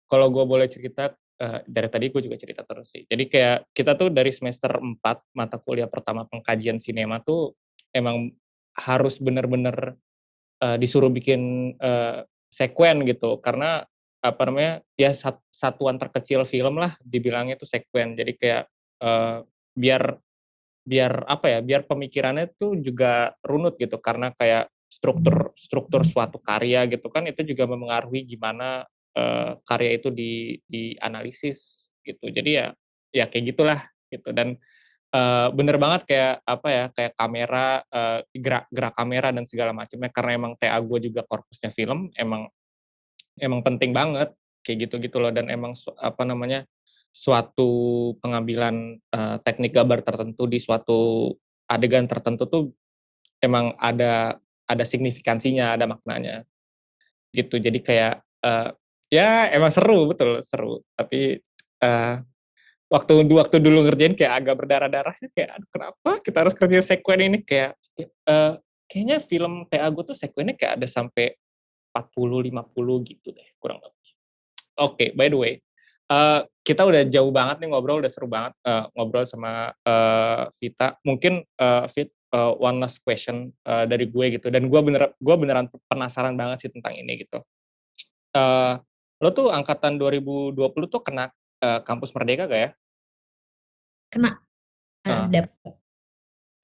kalau 0.07 0.27
gue 0.31 0.45
boleh 0.47 0.67
cerita 0.71 1.13
uh, 1.13 1.59
dari 1.67 1.87
tadi 1.91 2.05
gue 2.09 2.21
juga 2.23 2.37
cerita 2.39 2.63
terus 2.65 2.89
sih. 2.93 3.03
Jadi 3.05 3.29
kayak 3.29 3.69
kita 3.71 3.93
tuh 3.93 4.09
dari 4.09 4.31
semester 4.33 4.71
4 4.79 4.97
mata 5.37 5.57
kuliah 5.61 5.89
pertama 5.89 6.25
pengkajian 6.25 6.81
sinema 6.81 7.21
tuh 7.21 7.53
emang 7.93 8.33
harus 8.77 9.17
bener-bener 9.17 9.97
uh, 10.61 10.77
disuruh 10.77 11.09
bikin 11.09 11.73
uh, 11.81 12.21
sekuen 12.53 13.03
gitu 13.05 13.37
karena 13.41 13.85
apa 14.17 14.41
namanya 14.49 14.81
ya 14.97 15.13
sat, 15.13 15.37
satuan 15.53 16.01
terkecil 16.01 16.43
film 16.49 16.81
lah 16.81 16.97
dibilangnya 17.05 17.57
itu 17.57 17.69
sekuen. 17.69 18.17
Jadi 18.17 18.33
kayak 18.37 18.63
uh, 19.01 19.45
biar 19.77 20.17
biar 20.87 21.27
apa 21.27 21.51
ya 21.51 21.59
biar 21.59 21.83
pemikirannya 21.83 22.55
tuh 22.55 22.79
juga 22.79 23.35
runut 23.43 23.75
gitu 23.75 23.99
karena 23.99 24.31
kayak 24.31 24.71
struktur 24.87 25.51
struktur 25.59 26.07
suatu 26.07 26.39
karya 26.39 26.87
gitu 26.87 27.11
kan 27.11 27.27
itu 27.27 27.43
juga 27.43 27.67
mempengaruhi 27.67 28.23
gimana 28.23 28.87
uh, 29.19 29.59
karya 29.67 29.99
itu 29.99 30.09
di 30.13 30.55
dianalisis 30.63 31.91
gitu. 32.07 32.31
Jadi 32.31 32.49
ya 32.55 32.71
ya 33.11 33.27
kayak 33.27 33.45
gitulah 33.51 33.79
gitu. 34.07 34.31
Dan 34.31 34.55
uh, 35.11 35.51
bener 35.51 35.75
banget 35.75 36.07
kayak 36.07 36.33
apa 36.47 36.67
ya 36.71 36.85
kayak 36.95 37.13
kamera 37.19 37.83
uh, 37.91 38.23
gerak 38.31 38.65
gerak 38.71 38.95
kamera 38.95 39.29
dan 39.35 39.43
segala 39.43 39.75
macamnya 39.75 40.09
karena 40.15 40.31
emang 40.39 40.53
TA 40.55 40.79
gue 40.79 40.99
juga 41.03 41.21
korpusnya 41.27 41.75
film 41.75 42.07
emang 42.15 42.47
emang 43.37 43.59
penting 43.59 43.91
banget 43.91 44.31
kayak 44.63 44.87
gitu-gitu 44.87 45.19
loh. 45.19 45.35
Dan 45.35 45.51
emang 45.51 45.75
apa 45.99 46.23
namanya 46.23 46.63
suatu 47.17 47.69
pengambilan 48.21 49.01
uh, 49.09 49.41
teknik 49.41 49.73
gambar 49.73 50.05
tertentu 50.05 50.45
di 50.45 50.61
suatu 50.61 51.33
adegan 51.65 52.05
tertentu 52.05 52.45
tuh 52.45 52.63
emang 53.41 53.73
ada 53.81 54.37
ada 54.69 54.85
signifikansinya, 54.85 55.73
ada 55.73 55.89
maknanya. 55.89 56.45
Gitu. 57.33 57.57
Jadi 57.57 57.81
kayak 57.81 58.21
uh, 58.45 58.69
ya 59.09 59.49
emang 59.49 59.73
seru 59.73 60.13
betul 60.13 60.45
seru. 60.45 60.85
Tapi 60.93 61.41
uh, 61.81 62.21
waktu 62.93 63.13
waktu 63.33 63.55
dulu 63.65 63.89
ngerjain 63.89 64.13
kayak 64.13 64.45
agak 64.45 64.55
berdarah-darah 64.61 65.17
kayak 65.35 65.57
aduh 65.57 65.69
kenapa 65.73 66.09
kita 66.21 66.37
harus 66.45 66.53
kerja 66.53 66.79
sekuen 66.85 67.33
ini 67.33 67.41
kayak 67.41 67.73
uh, 68.29 68.61
kayaknya 68.85 69.17
film 69.25 69.65
kayak 69.65 69.89
aku 69.89 70.13
tuh 70.13 70.15
sekuennya 70.15 70.53
kayak 70.53 70.77
ada 70.77 70.87
sampai 70.87 71.33
40 71.97 72.53
50 72.53 73.09
gitu 73.09 73.33
deh 73.33 73.49
kurang 73.57 73.81
lebih. 73.81 74.09
Oke, 74.77 74.93
okay, 74.93 75.09
by 75.17 75.25
the 75.25 75.39
way, 75.41 75.57
uh, 76.11 76.41
kita 76.63 76.83
udah 76.83 77.07
jauh 77.07 77.31
banget 77.31 77.63
nih 77.63 77.69
ngobrol, 77.71 78.03
udah 78.03 78.11
seru 78.11 78.27
banget 78.27 78.55
uh, 78.67 78.87
ngobrol 78.95 79.23
sama 79.23 79.71
uh, 79.87 80.51
Vita. 80.59 80.99
Mungkin 81.07 81.43
uh, 81.59 81.87
Fit 81.87 82.11
uh, 82.35 82.55
one 82.59 82.83
last 82.83 82.99
question 83.03 83.51
uh, 83.67 83.87
dari 83.87 84.07
gue 84.11 84.39
gitu. 84.39 84.51
Dan 84.51 84.67
gue 84.67 84.81
bener, 84.83 85.15
gue 85.15 85.35
beneran 85.39 85.71
penasaran 85.87 86.35
banget 86.35 86.67
sih 86.67 86.71
tentang 86.71 86.95
ini 86.95 87.23
gitu. 87.23 87.39
Uh, 88.35 88.79
lo 89.23 89.31
tuh 89.33 89.49
angkatan 89.49 89.97
2020 89.97 90.59
tuh 90.91 91.01
kena 91.01 91.31
uh, 91.63 91.79
kampus 91.81 92.11
Merdeka 92.13 92.45
gak 92.45 92.61
ya? 92.61 92.71
Kena. 94.11 94.31
Uh, 95.07 95.23
uh, 95.31 95.47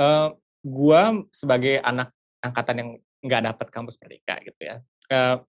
uh, 0.04 0.28
gue 0.64 1.02
sebagai 1.32 1.80
anak 1.80 2.12
angkatan 2.44 2.76
yang 2.76 2.89
nggak 3.24 3.41
dapet 3.48 3.68
kampus 3.72 3.96
Merdeka 4.04 4.36
gitu 4.44 4.62
ya. 4.62 4.76
Uh, 5.08 5.39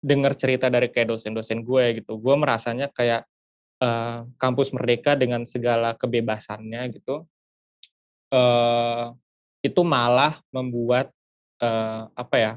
dengar 0.00 0.32
cerita 0.36 0.72
dari 0.72 0.88
kayak 0.88 1.12
dosen-dosen 1.12 1.60
gue 1.60 2.00
gitu, 2.00 2.16
gue 2.16 2.34
merasanya 2.36 2.88
kayak 2.88 3.28
uh, 3.84 4.24
kampus 4.40 4.72
merdeka 4.72 5.12
dengan 5.16 5.44
segala 5.44 5.92
kebebasannya 5.96 6.80
gitu, 6.96 7.28
uh, 8.32 9.12
itu 9.60 9.80
malah 9.84 10.40
membuat 10.48 11.12
uh, 11.60 12.08
apa 12.16 12.36
ya? 12.40 12.52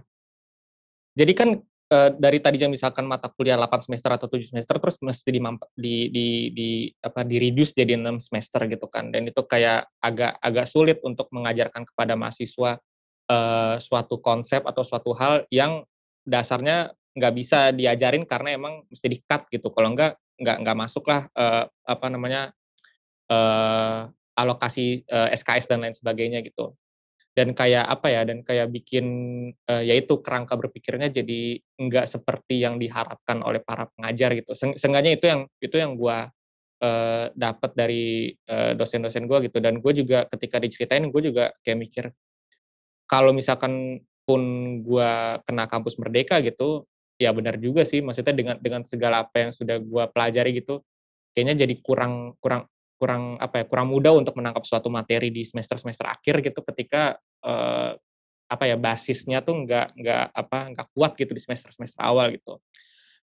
Jadi 1.14 1.34
kan 1.36 1.49
uh, 1.93 2.10
dari 2.16 2.39
tadinya 2.41 2.72
misalkan 2.72 3.06
mata 3.06 3.30
kuliah 3.30 3.60
8 3.60 3.86
semester 3.86 4.10
atau 4.16 4.28
7 4.32 4.49
semester 4.49 4.76
terus 4.80 4.97
mesti 5.04 5.30
di 5.30 5.39
di 5.39 5.95
di, 6.10 6.28
di 6.56 6.70
apa 7.04 7.22
di 7.22 7.38
reduce 7.38 7.76
jadi 7.76 7.99
6 7.99 8.32
semester 8.32 8.66
gitu 8.66 8.88
kan. 8.89 9.14
Dan 9.14 9.30
itu 9.30 9.41
kayak 9.45 9.91
agak 10.01 10.39
agak 10.41 10.66
sulit 10.66 10.97
untuk 11.04 11.30
mengajarkan 11.30 11.86
kepada 11.86 12.18
mahasiswa 12.18 12.80
uh, 13.30 13.76
suatu 13.78 14.18
konsep 14.24 14.64
atau 14.66 14.82
suatu 14.82 15.12
hal 15.14 15.45
yang 15.54 15.86
dasarnya 16.24 16.91
nggak 17.13 17.34
bisa 17.38 17.69
diajarin 17.69 18.26
karena 18.26 18.57
emang 18.57 18.84
mesti 18.89 19.07
di-cut 19.07 19.47
gitu. 19.53 19.69
Kalau 19.69 19.93
enggak 19.93 20.17
nggak 20.34 20.57
nggak 20.65 20.78
masuk 20.78 21.05
lah 21.05 21.30
uh, 21.38 21.69
apa 21.86 22.07
namanya 22.09 22.49
uh, 23.30 24.09
alokasi 24.34 25.05
uh, 25.07 25.30
SKS 25.30 25.69
dan 25.69 25.86
lain 25.86 25.93
sebagainya 25.93 26.41
gitu. 26.41 26.74
Dan 27.34 27.53
kayak 27.53 27.86
apa 27.86 28.07
ya? 28.09 28.21
Dan 28.26 28.41
kayak 28.41 28.69
bikin 28.74 29.05
uh, 29.69 29.84
yaitu 29.86 30.21
kerangka 30.26 30.57
berpikirnya 30.57 31.09
jadi 31.13 31.61
nggak 31.78 32.05
seperti 32.09 32.61
yang 32.61 32.82
diharapkan 32.82 33.41
oleh 33.45 33.61
para 33.61 33.89
pengajar 33.93 34.34
gitu. 34.38 34.57
Seng 34.57 34.74
seenggaknya 34.74 35.17
itu 35.17 35.26
yang 35.30 35.41
itu 35.61 35.76
yang 35.78 35.93
gua 35.93 36.30
uh, 36.84 37.26
dapat 37.34 37.71
dari 37.78 38.34
uh, 38.49 38.74
dosen-dosen 38.74 39.26
gue 39.30 39.49
gitu. 39.49 39.57
Dan 39.63 39.80
gue 39.80 39.93
juga 39.95 40.26
ketika 40.28 40.57
diceritain 40.59 41.07
gue 41.07 41.21
juga 41.24 41.53
kayak 41.63 41.80
mikir 41.80 42.05
kalau 43.07 43.32
misalkan 43.32 44.03
pun 44.24 44.41
gue 44.82 45.11
kena 45.43 45.67
kampus 45.67 45.99
merdeka 45.99 46.39
gitu 46.39 46.88
ya 47.19 47.30
benar 47.36 47.59
juga 47.61 47.84
sih 47.84 48.01
maksudnya 48.01 48.34
dengan 48.34 48.55
dengan 48.59 48.82
segala 48.88 49.28
apa 49.28 49.47
yang 49.47 49.51
sudah 49.53 49.78
gue 49.80 50.03
pelajari 50.11 50.63
gitu 50.63 50.82
kayaknya 51.36 51.65
jadi 51.67 51.76
kurang 51.84 52.36
kurang 52.39 52.65
kurang 52.97 53.36
apa 53.38 53.63
ya 53.63 53.65
kurang 53.67 53.91
mudah 53.91 54.15
untuk 54.15 54.39
menangkap 54.39 54.63
suatu 54.63 54.88
materi 54.88 55.28
di 55.28 55.43
semester 55.43 55.76
semester 55.76 56.07
akhir 56.07 56.39
gitu 56.39 56.63
ketika 56.63 57.19
uh, 57.43 57.99
apa 58.47 58.63
ya 58.69 58.78
basisnya 58.78 59.41
tuh 59.41 59.65
nggak 59.65 59.97
nggak 59.97 60.26
apa 60.30 60.57
nggak 60.71 60.88
kuat 60.93 61.11
gitu 61.17 61.34
di 61.34 61.41
semester 61.41 61.74
semester 61.74 61.99
awal 61.99 62.30
gitu. 62.32 62.61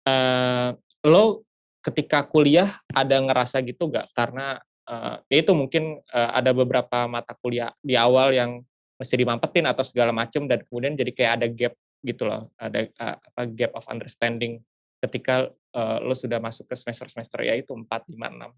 Uh, 0.07 0.79
lo 1.03 1.43
ketika 1.83 2.23
kuliah 2.27 2.79
ada 2.95 3.19
ngerasa 3.19 3.59
gitu 3.67 3.91
nggak? 3.91 4.07
Karena 4.15 4.57
uh, 4.87 5.19
ya 5.27 5.37
itu 5.43 5.53
mungkin 5.53 5.99
uh, 6.15 6.31
ada 6.31 6.55
beberapa 6.55 7.11
mata 7.11 7.35
kuliah 7.43 7.75
di 7.83 7.99
awal 7.99 8.31
yang 8.33 8.63
mesti 8.97 9.15
dimampetin 9.17 9.69
atau 9.69 9.85
segala 9.85 10.11
macam 10.11 10.49
dan 10.49 10.65
kemudian 10.65 10.97
jadi 10.97 11.13
kayak 11.13 11.33
ada 11.41 11.47
gap 11.53 11.75
gitu 12.01 12.29
loh 12.29 12.49
ada 12.57 12.89
uh, 13.01 13.17
apa 13.17 13.43
gap 13.53 13.73
of 13.77 13.85
understanding 13.93 14.61
ketika 15.05 15.53
uh, 15.77 16.01
lo 16.01 16.17
sudah 16.17 16.41
masuk 16.41 16.67
ke 16.69 16.75
semester 16.75 17.07
semester 17.13 17.45
ya 17.45 17.55
itu 17.57 17.73
empat 17.77 18.09
lima 18.09 18.33
enam. 18.33 18.51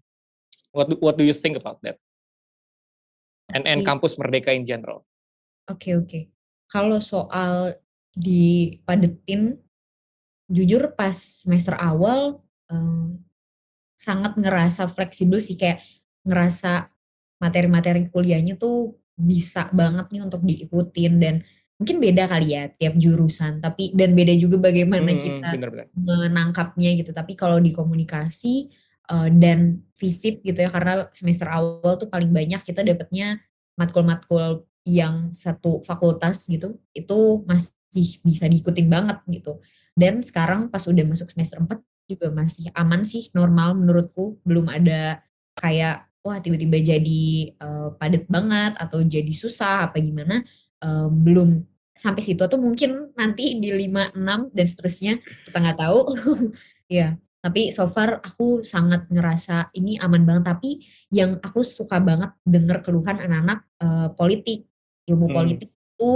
What 0.71 0.87
do, 0.87 0.95
what 1.01 1.15
do 1.17 1.25
you 1.25 1.35
think 1.35 1.57
about 1.59 1.81
that? 1.83 1.99
And 3.49 3.65
and 3.65 3.81
kampus 3.81 4.15
merdeka 4.15 4.53
in 4.53 4.63
general. 4.63 5.03
Oke 5.67 5.91
okay, 5.91 5.93
oke. 5.97 6.07
Okay. 6.07 6.23
kalau 6.69 7.01
soal 7.01 7.81
dipadetin 8.13 9.57
jujur 10.49 10.93
pas 10.93 11.13
semester 11.17 11.73
awal 11.77 12.45
um, 12.69 13.17
sangat 13.97 14.37
ngerasa 14.37 14.85
fleksibel 14.89 15.41
sih 15.41 15.57
kayak 15.57 15.81
ngerasa 16.23 16.93
materi-materi 17.41 18.07
kuliahnya 18.11 18.55
tuh 18.59 18.98
bisa 19.19 19.67
banget 19.75 20.07
nih 20.15 20.21
untuk 20.23 20.41
diikutin 20.47 21.13
dan 21.19 21.35
mungkin 21.79 21.99
beda 22.03 22.27
kali 22.27 22.55
ya 22.55 22.67
tiap 22.75 22.99
jurusan 22.99 23.63
tapi 23.63 23.95
dan 23.95 24.11
beda 24.11 24.35
juga 24.35 24.59
bagaimana 24.59 25.15
hmm, 25.15 25.19
kita 25.19 25.49
bener, 25.55 25.69
bener. 25.71 25.87
menangkapnya 25.95 26.91
gitu. 26.99 27.11
Tapi 27.15 27.39
kalau 27.39 27.59
di 27.59 27.71
komunikasi 27.71 28.67
uh, 29.11 29.31
dan 29.31 29.79
fisip 29.95 30.43
gitu 30.43 30.59
ya 30.59 30.69
karena 30.71 31.07
semester 31.15 31.47
awal 31.47 31.95
tuh 31.95 32.11
paling 32.11 32.31
banyak 32.31 32.59
kita 32.63 32.83
dapatnya 32.83 33.39
matkul-matkul 33.79 34.67
yang 34.83 35.31
satu 35.31 35.79
fakultas 35.87 36.47
gitu 36.51 36.75
itu 36.91 37.43
masih 37.47 38.19
bisa 38.23 38.51
diikutin 38.51 38.87
banget 38.91 39.23
gitu. 39.31 39.63
Dan 39.95 40.19
sekarang 40.19 40.67
pas 40.67 40.83
udah 40.83 41.03
masuk 41.07 41.31
semester 41.31 41.63
4 41.63 41.79
juga 42.11 42.27
masih 42.33 42.67
aman 42.75 43.07
sih 43.07 43.31
normal 43.31 43.79
menurutku. 43.79 44.39
Belum 44.43 44.67
ada 44.67 45.23
kayak 45.55 46.08
wah 46.23 46.37
tiba-tiba 46.43 46.79
jadi 46.83 47.23
uh, 47.63 47.95
padat 47.95 48.27
banget 48.27 48.75
atau 48.75 49.03
jadi 49.03 49.31
susah 49.31 49.89
apa 49.89 49.99
gimana 50.03 50.43
uh, 50.83 51.07
belum 51.07 51.63
sampai 51.99 52.23
situ 52.23 52.39
atau 52.39 52.55
mungkin 52.55 53.11
nanti 53.15 53.59
di 53.59 53.71
5 53.71 54.15
6 54.15 54.55
dan 54.55 54.65
seterusnya 54.65 55.13
kita 55.19 55.57
nggak 55.59 55.79
tahu 55.79 55.99
ya 56.99 57.19
tapi 57.39 57.71
so 57.71 57.87
far 57.87 58.19
aku 58.19 58.63
sangat 58.67 59.07
ngerasa 59.07 59.71
ini 59.75 59.95
aman 59.99 60.27
banget 60.27 60.43
tapi 60.55 60.83
yang 61.11 61.39
aku 61.39 61.63
suka 61.63 61.99
banget 62.03 62.35
denger 62.43 62.83
keluhan 62.83 63.19
anak-anak 63.19 63.59
uh, 63.79 64.11
politik 64.15 64.67
ilmu 65.07 65.31
hmm. 65.31 65.35
politik 65.35 65.69
itu 65.71 66.11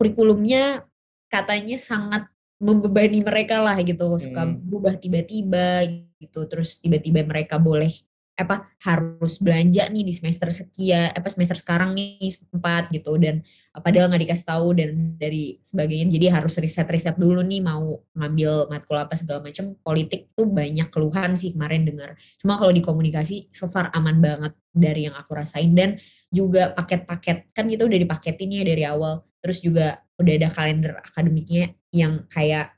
kurikulumnya 0.00 0.84
katanya 1.28 1.76
sangat 1.76 2.28
membebani 2.60 3.20
mereka 3.20 3.60
lah 3.60 3.76
gitu 3.84 4.16
suka 4.16 4.44
hmm. 4.44 4.64
berubah 4.64 4.94
tiba-tiba 4.96 5.84
gitu 6.20 6.40
terus 6.48 6.80
tiba-tiba 6.80 7.20
mereka 7.24 7.60
boleh 7.60 7.92
apa 8.34 8.66
harus 8.82 9.38
belanja 9.38 9.86
nih 9.86 10.02
di 10.02 10.10
semester 10.10 10.50
sekian 10.50 11.14
apa 11.14 11.30
semester 11.30 11.54
sekarang 11.54 11.94
nih 11.94 12.34
empat 12.50 12.90
gitu. 12.90 13.14
Dan 13.14 13.46
padahal 13.70 14.10
nggak 14.10 14.22
dikasih 14.26 14.46
tahu 14.46 14.66
dan 14.74 15.14
dari 15.14 15.62
sebagainya. 15.62 16.10
Jadi 16.10 16.26
harus 16.34 16.54
riset-riset 16.58 17.14
dulu 17.14 17.46
nih 17.46 17.62
mau 17.62 17.94
ngambil 18.18 18.74
matkul 18.74 18.98
apa 18.98 19.14
segala 19.14 19.46
macam. 19.46 19.78
Politik 19.78 20.34
tuh 20.34 20.50
banyak 20.50 20.90
keluhan 20.90 21.38
sih 21.38 21.54
kemarin 21.54 21.86
dengar. 21.86 22.18
Cuma 22.42 22.58
kalau 22.58 22.74
di 22.74 22.82
komunikasi 22.82 23.54
so 23.54 23.70
far 23.70 23.94
aman 23.94 24.18
banget 24.18 24.52
dari 24.74 25.06
yang 25.06 25.14
aku 25.14 25.38
rasain. 25.38 25.70
Dan 25.70 25.94
juga 26.26 26.74
paket-paket 26.74 27.54
kan 27.54 27.70
itu 27.70 27.86
udah 27.86 27.98
dipaketin 28.02 28.50
ya 28.50 28.66
dari 28.66 28.82
awal. 28.82 29.22
Terus 29.38 29.62
juga 29.62 30.02
udah 30.18 30.32
ada 30.42 30.48
kalender 30.50 30.92
akademiknya 31.02 31.74
yang 31.94 32.26
kayak 32.26 32.74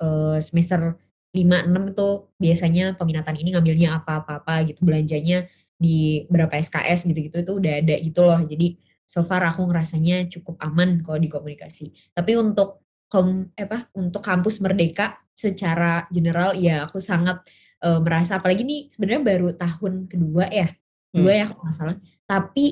uh, 0.00 0.40
semester 0.40 0.96
5 1.34 1.66
6 1.66 1.92
itu 1.92 2.08
biasanya 2.38 2.84
peminatan 2.94 3.34
ini 3.34 3.48
ngambilnya 3.58 3.98
apa-apa-apa 3.98 4.70
gitu 4.70 4.86
belanjanya 4.86 5.50
di 5.74 6.22
berapa 6.30 6.54
SKS 6.54 7.10
gitu-gitu 7.10 7.42
itu 7.42 7.52
udah 7.58 7.72
ada 7.82 7.94
gitu 7.98 8.20
loh. 8.22 8.38
Jadi 8.38 8.78
so 9.04 9.26
far 9.26 9.42
aku 9.42 9.66
ngerasanya 9.66 10.30
cukup 10.30 10.56
aman 10.62 11.02
kalau 11.02 11.18
di 11.18 11.26
komunikasi. 11.26 11.90
Tapi 12.14 12.38
untuk 12.38 12.86
kom 13.10 13.50
apa 13.58 13.90
untuk 13.98 14.22
kampus 14.22 14.62
Merdeka 14.62 15.18
secara 15.34 16.06
general 16.08 16.54
ya 16.54 16.86
aku 16.86 17.02
sangat 17.02 17.42
uh, 17.82 17.98
merasa 17.98 18.38
apalagi 18.38 18.62
ini 18.62 18.86
sebenarnya 18.86 19.22
baru 19.26 19.48
tahun 19.58 20.06
kedua 20.06 20.46
ya. 20.54 20.70
Dua 21.14 21.30
hmm. 21.34 21.40
ya 21.42 21.44
kalau 21.50 21.62
nggak 21.66 21.74
salah. 21.74 21.96
Tapi 22.24 22.66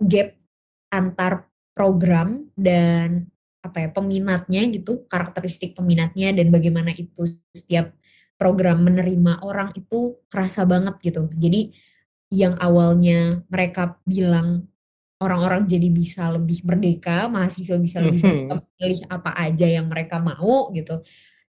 gap 0.00 0.28
antar 0.88 1.32
program 1.76 2.48
dan 2.56 3.28
apa 3.68 3.84
ya 3.84 3.88
peminatnya 3.92 4.64
gitu 4.72 5.04
karakteristik 5.06 5.76
peminatnya 5.76 6.32
dan 6.32 6.48
bagaimana 6.48 6.96
itu 6.96 7.28
setiap 7.52 7.92
program 8.40 8.82
menerima 8.88 9.44
orang 9.44 9.76
itu 9.76 10.18
kerasa 10.32 10.64
banget 10.64 10.96
gitu 11.04 11.28
jadi 11.36 11.68
yang 12.32 12.56
awalnya 12.60 13.44
mereka 13.52 14.00
bilang 14.08 14.68
orang-orang 15.20 15.68
jadi 15.68 15.88
bisa 15.92 16.32
lebih 16.32 16.64
merdeka 16.64 17.28
mahasiswa 17.28 17.76
bisa 17.76 18.00
lebih 18.00 18.24
mhm. 18.24 18.58
pilih 18.78 19.00
apa 19.12 19.36
aja 19.36 19.66
yang 19.68 19.86
mereka 19.90 20.16
mau 20.22 20.72
gitu 20.72 21.04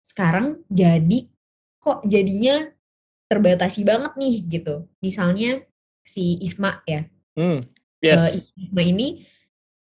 sekarang 0.03 0.61
jadi 0.69 1.33
kok 1.83 2.07
jadinya 2.07 2.63
terbatasi 3.33 3.81
banget 3.81 4.13
nih 4.13 4.35
gitu. 4.47 4.87
Misalnya 5.01 5.65
si 5.99 6.37
Isma 6.39 6.85
ya. 6.85 7.03
Hmm, 7.33 7.57
Eh, 8.03 8.11
yes. 8.11 8.51
Isma 8.59 8.83
ini 8.83 9.23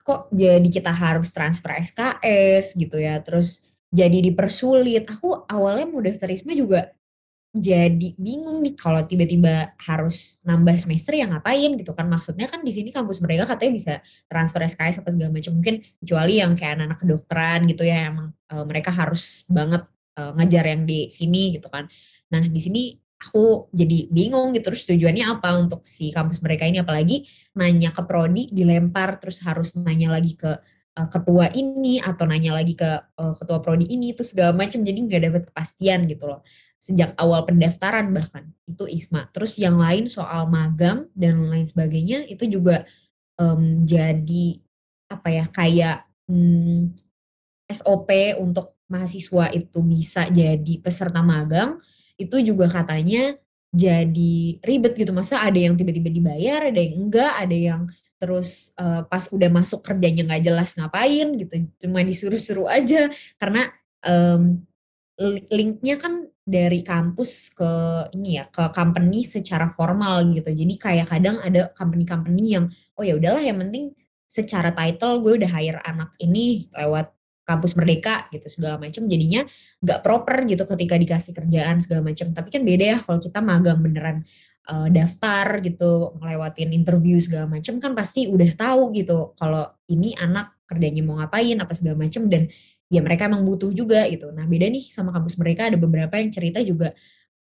kok 0.06 0.30
jadi 0.30 0.68
kita 0.70 0.94
harus 0.94 1.34
transfer 1.34 1.74
SKS 1.82 2.78
gitu 2.78 3.02
ya, 3.02 3.18
terus 3.26 3.66
jadi 3.90 4.22
dipersulit. 4.22 5.10
Aku 5.10 5.50
awalnya 5.50 5.90
mau 5.90 6.06
daftar 6.06 6.30
ISMA 6.30 6.54
juga 6.54 6.94
jadi 7.56 8.12
bingung 8.20 8.60
nih 8.60 8.76
kalau 8.76 9.00
tiba-tiba 9.08 9.72
harus 9.80 10.44
nambah 10.44 10.76
semester 10.76 11.16
ya 11.16 11.24
ngapain 11.24 11.80
gitu 11.80 11.96
kan. 11.96 12.04
Maksudnya 12.12 12.52
kan 12.52 12.60
di 12.68 12.70
sini 12.76 12.92
kampus 12.92 13.24
mereka 13.24 13.48
katanya 13.48 13.74
bisa 13.80 13.94
transfer 14.28 14.60
SKS 14.68 15.00
apa 15.00 15.10
segala 15.16 15.32
macam. 15.32 15.56
Mungkin 15.56 15.80
kecuali 16.04 16.44
yang 16.44 16.52
kayak 16.60 16.84
anak-anak 16.84 17.00
kedokteran 17.00 17.60
gitu 17.72 17.88
ya 17.88 18.12
emang 18.12 18.36
e, 18.52 18.56
mereka 18.68 18.92
harus 18.92 19.48
banget 19.48 19.88
e, 20.20 20.22
ngajar 20.36 20.64
yang 20.68 20.84
di 20.84 21.08
sini 21.08 21.56
gitu 21.56 21.72
kan. 21.72 21.88
Nah 22.28 22.44
di 22.44 22.60
sini 22.60 23.00
aku 23.26 23.74
jadi 23.74 24.06
bingung 24.14 24.54
gitu 24.54 24.70
terus 24.70 24.86
tujuannya 24.86 25.26
apa 25.26 25.58
untuk 25.58 25.82
si 25.84 26.14
kampus 26.14 26.46
mereka 26.46 26.70
ini? 26.70 26.80
Apalagi 26.86 27.26
nanya 27.58 27.90
ke 27.90 28.06
prodi 28.06 28.54
dilempar 28.54 29.18
terus 29.18 29.42
harus 29.42 29.74
nanya 29.74 30.14
lagi 30.14 30.38
ke 30.38 30.52
uh, 30.96 31.08
ketua 31.10 31.50
ini 31.58 31.98
atau 31.98 32.30
nanya 32.30 32.54
lagi 32.54 32.78
ke 32.78 32.88
uh, 33.18 33.34
ketua 33.34 33.60
prodi 33.66 33.90
ini 33.90 34.14
itu 34.14 34.22
segala 34.22 34.54
macam 34.54 34.86
jadi 34.86 35.00
nggak 35.02 35.22
dapat 35.26 35.44
kepastian 35.50 36.06
gitu 36.06 36.30
loh 36.30 36.46
sejak 36.86 37.18
awal 37.18 37.50
pendaftaran 37.50 38.14
bahkan. 38.14 38.54
Itu 38.70 38.86
ISMA. 38.86 39.34
Terus 39.34 39.58
yang 39.58 39.82
lain 39.82 40.06
soal 40.06 40.46
magang 40.46 41.10
dan 41.18 41.50
lain 41.50 41.66
sebagainya 41.66 42.30
itu 42.30 42.46
juga 42.46 42.86
um, 43.42 43.82
jadi 43.82 44.62
apa 45.10 45.28
ya 45.34 45.46
kayak 45.50 46.06
hmm, 46.30 46.94
SOP 47.74 48.38
untuk 48.38 48.78
mahasiswa 48.86 49.50
itu 49.50 49.82
bisa 49.82 50.30
jadi 50.30 50.74
peserta 50.78 51.26
magang 51.26 51.82
itu 52.16 52.38
juga 52.42 52.72
katanya 52.72 53.36
jadi 53.76 54.64
ribet 54.64 54.96
gitu. 54.96 55.12
Masa 55.12 55.44
ada 55.44 55.60
yang 55.60 55.76
tiba-tiba 55.76 56.08
dibayar 56.08 56.72
ada 56.72 56.80
yang 56.80 56.96
enggak 57.08 57.32
ada 57.36 57.58
yang 57.58 57.82
terus 58.16 58.72
uh, 58.80 59.04
pas 59.06 59.28
udah 59.28 59.52
masuk 59.52 59.84
kerjanya 59.84 60.24
nggak 60.24 60.44
jelas 60.48 60.76
ngapain 60.80 61.36
gitu. 61.36 61.54
Cuma 61.84 62.00
disuruh-suruh 62.02 62.72
aja. 62.72 63.12
Karena 63.36 63.68
um, 64.08 64.64
linknya 65.52 66.00
kan 66.00 66.28
dari 66.46 66.86
kampus 66.86 67.52
ke 67.58 67.72
ini 68.14 68.38
ya 68.38 68.46
ke 68.48 68.70
company 68.72 69.26
secara 69.26 69.74
formal 69.74 70.30
gitu. 70.32 70.54
Jadi 70.54 70.74
kayak 70.78 71.10
kadang 71.10 71.42
ada 71.42 71.74
company-company 71.74 72.46
yang 72.56 72.70
oh 72.96 73.04
ya 73.04 73.18
udahlah 73.18 73.42
yang 73.42 73.60
penting 73.60 73.92
secara 74.30 74.76
title 74.76 75.24
gue 75.24 75.42
udah 75.42 75.52
hire 75.52 75.82
anak 75.88 76.12
ini 76.20 76.68
lewat 76.76 77.15
kampus 77.46 77.78
merdeka 77.78 78.26
gitu 78.34 78.50
segala 78.50 78.82
macam 78.82 79.06
jadinya 79.06 79.46
nggak 79.80 80.00
proper 80.02 80.50
gitu 80.50 80.66
ketika 80.66 80.96
dikasih 80.98 81.34
kerjaan 81.38 81.78
segala 81.80 82.02
macam 82.10 82.34
tapi 82.34 82.50
kan 82.50 82.62
beda 82.66 82.86
ya 82.86 82.98
kalau 82.98 83.22
kita 83.22 83.40
magang 83.40 83.80
beneran 83.80 84.26
uh, 84.70 84.90
daftar 84.90 85.62
gitu 85.62 86.18
ngelewatin 86.18 86.74
interview 86.74 87.22
segala 87.22 87.46
macam 87.46 87.78
kan 87.78 87.94
pasti 87.94 88.26
udah 88.26 88.50
tahu 88.58 88.92
gitu 88.98 89.38
kalau 89.38 89.70
ini 89.88 90.18
anak 90.18 90.58
kerjanya 90.66 91.06
mau 91.06 91.22
ngapain 91.22 91.58
apa 91.62 91.74
segala 91.78 92.10
macam 92.10 92.26
dan 92.26 92.50
ya 92.90 93.02
mereka 93.02 93.30
emang 93.30 93.46
butuh 93.46 93.70
juga 93.74 94.06
gitu. 94.10 94.30
Nah 94.34 94.46
beda 94.46 94.70
nih 94.70 94.90
sama 94.90 95.14
kampus 95.14 95.38
mereka 95.42 95.70
ada 95.70 95.78
beberapa 95.78 96.18
yang 96.18 96.30
cerita 96.34 96.62
juga 96.62 96.94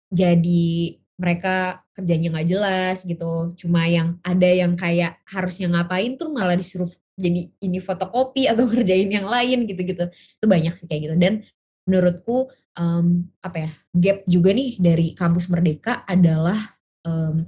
jadi 0.10 0.97
mereka 1.22 1.86
kerjanya 1.93 2.34
nggak 2.34 2.49
jelas 2.49 2.97
gitu. 3.06 3.54
Cuma 3.58 3.86
yang 3.86 4.18
ada 4.26 4.49
yang 4.49 4.74
kayak 4.74 5.22
harusnya 5.30 5.70
ngapain 5.70 6.18
tuh 6.18 6.34
malah 6.34 6.58
disuruh 6.58 6.89
jadi 7.22 7.47
ini 7.61 7.80
fotokopi 7.80 8.49
atau 8.49 8.65
kerjain 8.74 9.07
yang 9.07 9.30
lain 9.30 9.69
gitu-gitu. 9.69 10.09
Itu 10.09 10.45
banyak 10.49 10.74
sih 10.74 10.89
kayak 10.89 11.01
gitu. 11.05 11.15
Dan 11.22 11.45
menurutku 11.86 12.49
um, 12.78 13.26
apa 13.41 13.67
ya 13.67 13.69
gap 13.93 14.17
juga 14.30 14.53
nih 14.53 14.78
dari 14.78 15.13
kampus 15.17 15.49
Merdeka 15.49 16.05
adalah 16.05 16.57
um, 17.05 17.45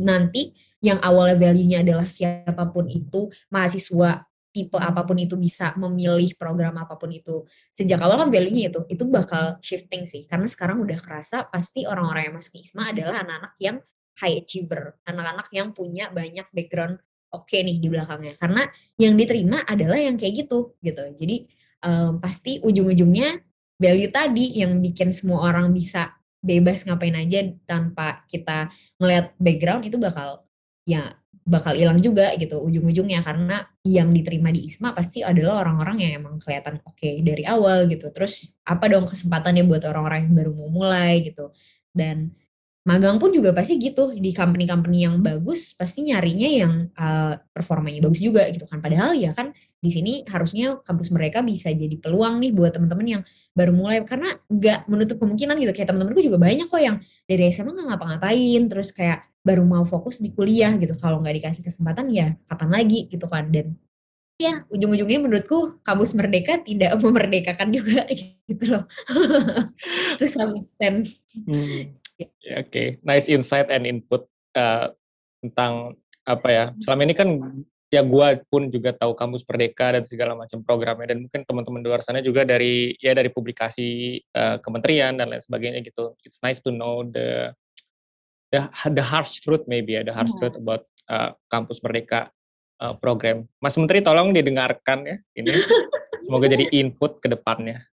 nanti 0.00 0.56
yang 0.82 0.98
awalnya 0.98 1.38
value-nya 1.38 1.84
adalah 1.84 2.06
siapa 2.06 2.64
pun 2.72 2.88
itu 2.90 3.30
mahasiswa 3.52 4.24
tipe 4.52 4.76
apa 4.76 5.02
pun 5.08 5.16
itu 5.16 5.38
bisa 5.40 5.72
memilih 5.80 6.28
program 6.36 6.76
apa 6.76 7.00
pun 7.00 7.08
itu 7.08 7.48
sejak 7.72 7.96
awal 8.04 8.20
kan 8.20 8.28
value-nya 8.28 8.68
itu 8.68 8.80
itu 8.92 9.04
bakal 9.08 9.56
shifting 9.64 10.04
sih 10.04 10.28
karena 10.28 10.44
sekarang 10.44 10.84
udah 10.84 10.98
kerasa 11.00 11.48
pasti 11.48 11.88
orang-orang 11.88 12.28
yang 12.28 12.36
masuk 12.36 12.60
ISMA 12.60 12.92
adalah 12.92 13.24
anak-anak 13.24 13.54
yang 13.62 13.76
high 14.20 14.36
achiever 14.44 15.00
anak-anak 15.08 15.48
yang 15.56 15.72
punya 15.72 16.12
banyak 16.12 16.44
background 16.52 17.00
oke 17.32 17.48
okay 17.48 17.64
nih 17.64 17.80
di 17.80 17.88
belakangnya 17.88 18.36
karena 18.36 18.62
yang 19.00 19.16
diterima 19.16 19.64
adalah 19.64 19.98
yang 19.98 20.14
kayak 20.20 20.46
gitu 20.46 20.76
gitu 20.84 21.02
jadi 21.16 21.36
um, 21.82 22.22
pasti 22.22 22.60
ujung-ujungnya 22.62 23.40
value 23.80 24.12
tadi 24.12 24.62
yang 24.62 24.78
bikin 24.78 25.10
semua 25.10 25.50
orang 25.50 25.74
bisa 25.74 26.14
bebas 26.42 26.86
ngapain 26.86 27.14
aja 27.14 27.50
tanpa 27.66 28.26
kita 28.26 28.70
ngelihat 28.98 29.34
background 29.38 29.86
itu 29.86 29.98
bakal 29.98 30.46
ya 30.82 31.14
bakal 31.42 31.74
hilang 31.74 31.98
juga 31.98 32.30
gitu 32.38 32.62
ujung-ujungnya 32.62 33.18
karena 33.26 33.66
yang 33.82 34.14
diterima 34.14 34.54
di 34.54 34.70
ISMA 34.70 34.94
pasti 34.94 35.26
adalah 35.26 35.66
orang-orang 35.66 36.06
yang 36.06 36.22
emang 36.22 36.38
kelihatan 36.38 36.78
oke 36.86 36.94
okay 36.94 37.18
dari 37.18 37.42
awal 37.42 37.90
gitu. 37.90 38.14
Terus 38.14 38.54
apa 38.62 38.86
dong 38.86 39.10
kesempatannya 39.10 39.66
buat 39.66 39.82
orang-orang 39.82 40.30
yang 40.30 40.34
baru 40.38 40.52
mau 40.54 40.70
mulai 40.70 41.26
gitu. 41.26 41.50
Dan 41.90 42.30
magang 42.82 43.22
pun 43.22 43.30
juga 43.30 43.54
pasti 43.54 43.78
gitu 43.78 44.10
di 44.10 44.34
company-company 44.34 45.06
yang 45.06 45.22
bagus 45.22 45.70
pasti 45.78 46.02
nyarinya 46.02 46.48
yang 46.50 46.72
uh, 46.98 47.38
performanya 47.54 48.02
bagus 48.02 48.18
juga 48.18 48.42
gitu 48.50 48.66
kan. 48.66 48.82
Padahal 48.82 49.14
ya 49.14 49.30
kan 49.30 49.54
di 49.78 49.90
sini 49.90 50.12
harusnya 50.26 50.82
kampus 50.82 51.14
mereka 51.14 51.46
bisa 51.46 51.70
jadi 51.70 51.94
peluang 52.02 52.42
nih 52.42 52.50
buat 52.50 52.74
teman-teman 52.74 53.06
yang 53.06 53.22
baru 53.54 53.70
mulai. 53.70 54.02
Karena 54.02 54.34
nggak 54.50 54.90
menutup 54.90 55.22
kemungkinan 55.22 55.62
gitu 55.62 55.72
kayak 55.78 55.94
teman-temanku 55.94 56.26
juga 56.26 56.38
banyak 56.42 56.66
kok 56.66 56.82
yang 56.82 56.96
dari 57.30 57.42
SMA 57.54 57.70
nggak 57.70 57.86
ngapa-ngapain 57.94 58.62
terus 58.66 58.90
kayak 58.90 59.30
baru 59.46 59.62
mau 59.62 59.86
fokus 59.86 60.18
di 60.18 60.34
kuliah 60.34 60.74
gitu. 60.74 60.98
Kalau 60.98 61.22
nggak 61.22 61.38
dikasih 61.38 61.62
kesempatan 61.62 62.10
ya 62.10 62.34
kapan 62.50 62.68
lagi 62.82 63.06
gitu 63.06 63.30
kan. 63.30 63.46
Dan 63.46 63.78
ya 64.42 64.66
ujung-ujungnya 64.74 65.22
menurutku 65.22 65.78
kampus 65.86 66.18
merdeka 66.18 66.58
tidak 66.66 66.98
memerdekakan 67.02 67.70
juga 67.70 68.10
gitu 68.50 68.64
loh. 68.74 68.90
Itu 70.18 70.26
extent. 70.26 71.14
Hmm. 71.46 72.01
Ya. 72.44 72.62
oke 72.62 72.70
okay. 72.70 72.86
nice 73.02 73.26
insight 73.26 73.68
and 73.72 73.88
input 73.88 74.28
uh, 74.54 74.92
tentang 75.42 75.96
apa 76.22 76.48
ya 76.48 76.64
selama 76.82 77.02
ini 77.02 77.14
kan 77.18 77.28
ya 77.92 78.00
gue 78.00 78.28
pun 78.48 78.72
juga 78.72 78.96
tahu 78.96 79.12
kampus 79.12 79.44
merdeka 79.44 79.92
dan 79.92 80.08
segala 80.08 80.32
macam 80.32 80.64
programnya 80.64 81.12
dan 81.12 81.28
mungkin 81.28 81.44
teman-teman 81.44 81.84
di 81.84 81.88
luar 81.92 82.00
sana 82.00 82.24
juga 82.24 82.40
dari 82.46 82.96
ya 83.02 83.12
dari 83.12 83.28
publikasi 83.28 84.16
uh, 84.32 84.56
kementerian 84.64 85.20
dan 85.20 85.28
lain 85.28 85.44
sebagainya 85.44 85.84
gitu 85.84 86.16
it's 86.24 86.40
nice 86.40 86.56
to 86.56 86.72
know 86.72 87.04
the 87.04 87.52
the 88.48 88.64
the 88.96 89.04
harsh 89.04 89.44
truth 89.44 89.68
maybe 89.68 90.00
ya 90.00 90.00
the 90.00 90.14
harsh 90.14 90.32
yeah. 90.32 90.48
truth 90.48 90.56
about 90.56 90.88
uh, 91.12 91.36
kampus 91.52 91.84
merdeka 91.84 92.32
uh, 92.80 92.96
program 92.96 93.44
Mas 93.60 93.76
Menteri 93.76 94.00
tolong 94.00 94.32
didengarkan 94.32 95.04
ya 95.04 95.16
ini 95.36 95.52
semoga 96.24 96.48
jadi 96.48 96.72
input 96.72 97.20
ke 97.20 97.28
depannya 97.28 97.84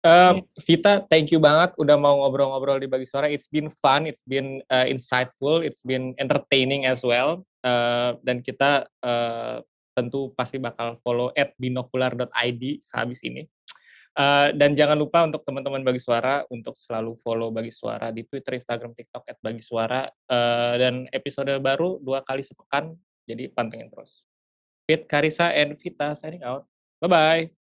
uh, 0.00 0.40
Vita 0.64 1.04
thank 1.12 1.28
you 1.28 1.40
banget 1.42 1.76
udah 1.76 1.96
mau 2.00 2.24
ngobrol-ngobrol 2.24 2.80
di 2.80 2.88
bagi 2.88 3.04
suara 3.04 3.28
it's 3.28 3.46
been 3.46 3.68
fun 3.68 4.08
it's 4.08 4.24
been 4.24 4.64
uh, 4.72 4.88
insightful 4.88 5.60
it's 5.60 5.84
been 5.84 6.16
entertaining 6.16 6.88
as 6.88 7.04
well 7.04 7.44
uh, 7.62 8.16
dan 8.24 8.40
kita 8.40 8.88
uh, 9.04 9.60
tentu 9.92 10.32
pasti 10.32 10.56
bakal 10.56 10.96
follow 11.04 11.28
at 11.36 11.52
binokular.id 11.60 12.62
sehabis 12.80 13.20
ini 13.28 13.44
Uh, 14.12 14.52
dan 14.60 14.76
jangan 14.76 15.00
lupa 15.00 15.24
untuk 15.24 15.40
teman-teman 15.40 15.80
Bagi 15.80 15.96
Suara 15.96 16.44
untuk 16.52 16.76
selalu 16.76 17.16
follow 17.24 17.48
Bagi 17.48 17.72
Suara 17.72 18.12
di 18.12 18.28
Twitter, 18.28 18.60
Instagram, 18.60 18.92
TikTok 18.92 19.24
at 19.24 19.40
Bagi 19.40 19.64
Suara 19.64 20.04
uh, 20.04 20.74
dan 20.76 21.08
episode 21.16 21.48
baru 21.64 21.96
dua 21.96 22.20
kali 22.20 22.44
sepekan. 22.44 22.92
Jadi 23.24 23.48
pantengin 23.48 23.88
terus. 23.88 24.20
Fit, 24.84 25.08
Karisa, 25.08 25.48
and 25.56 25.80
Vita 25.80 26.12
signing 26.12 26.44
out. 26.44 26.68
Bye 27.00 27.08
bye. 27.08 27.61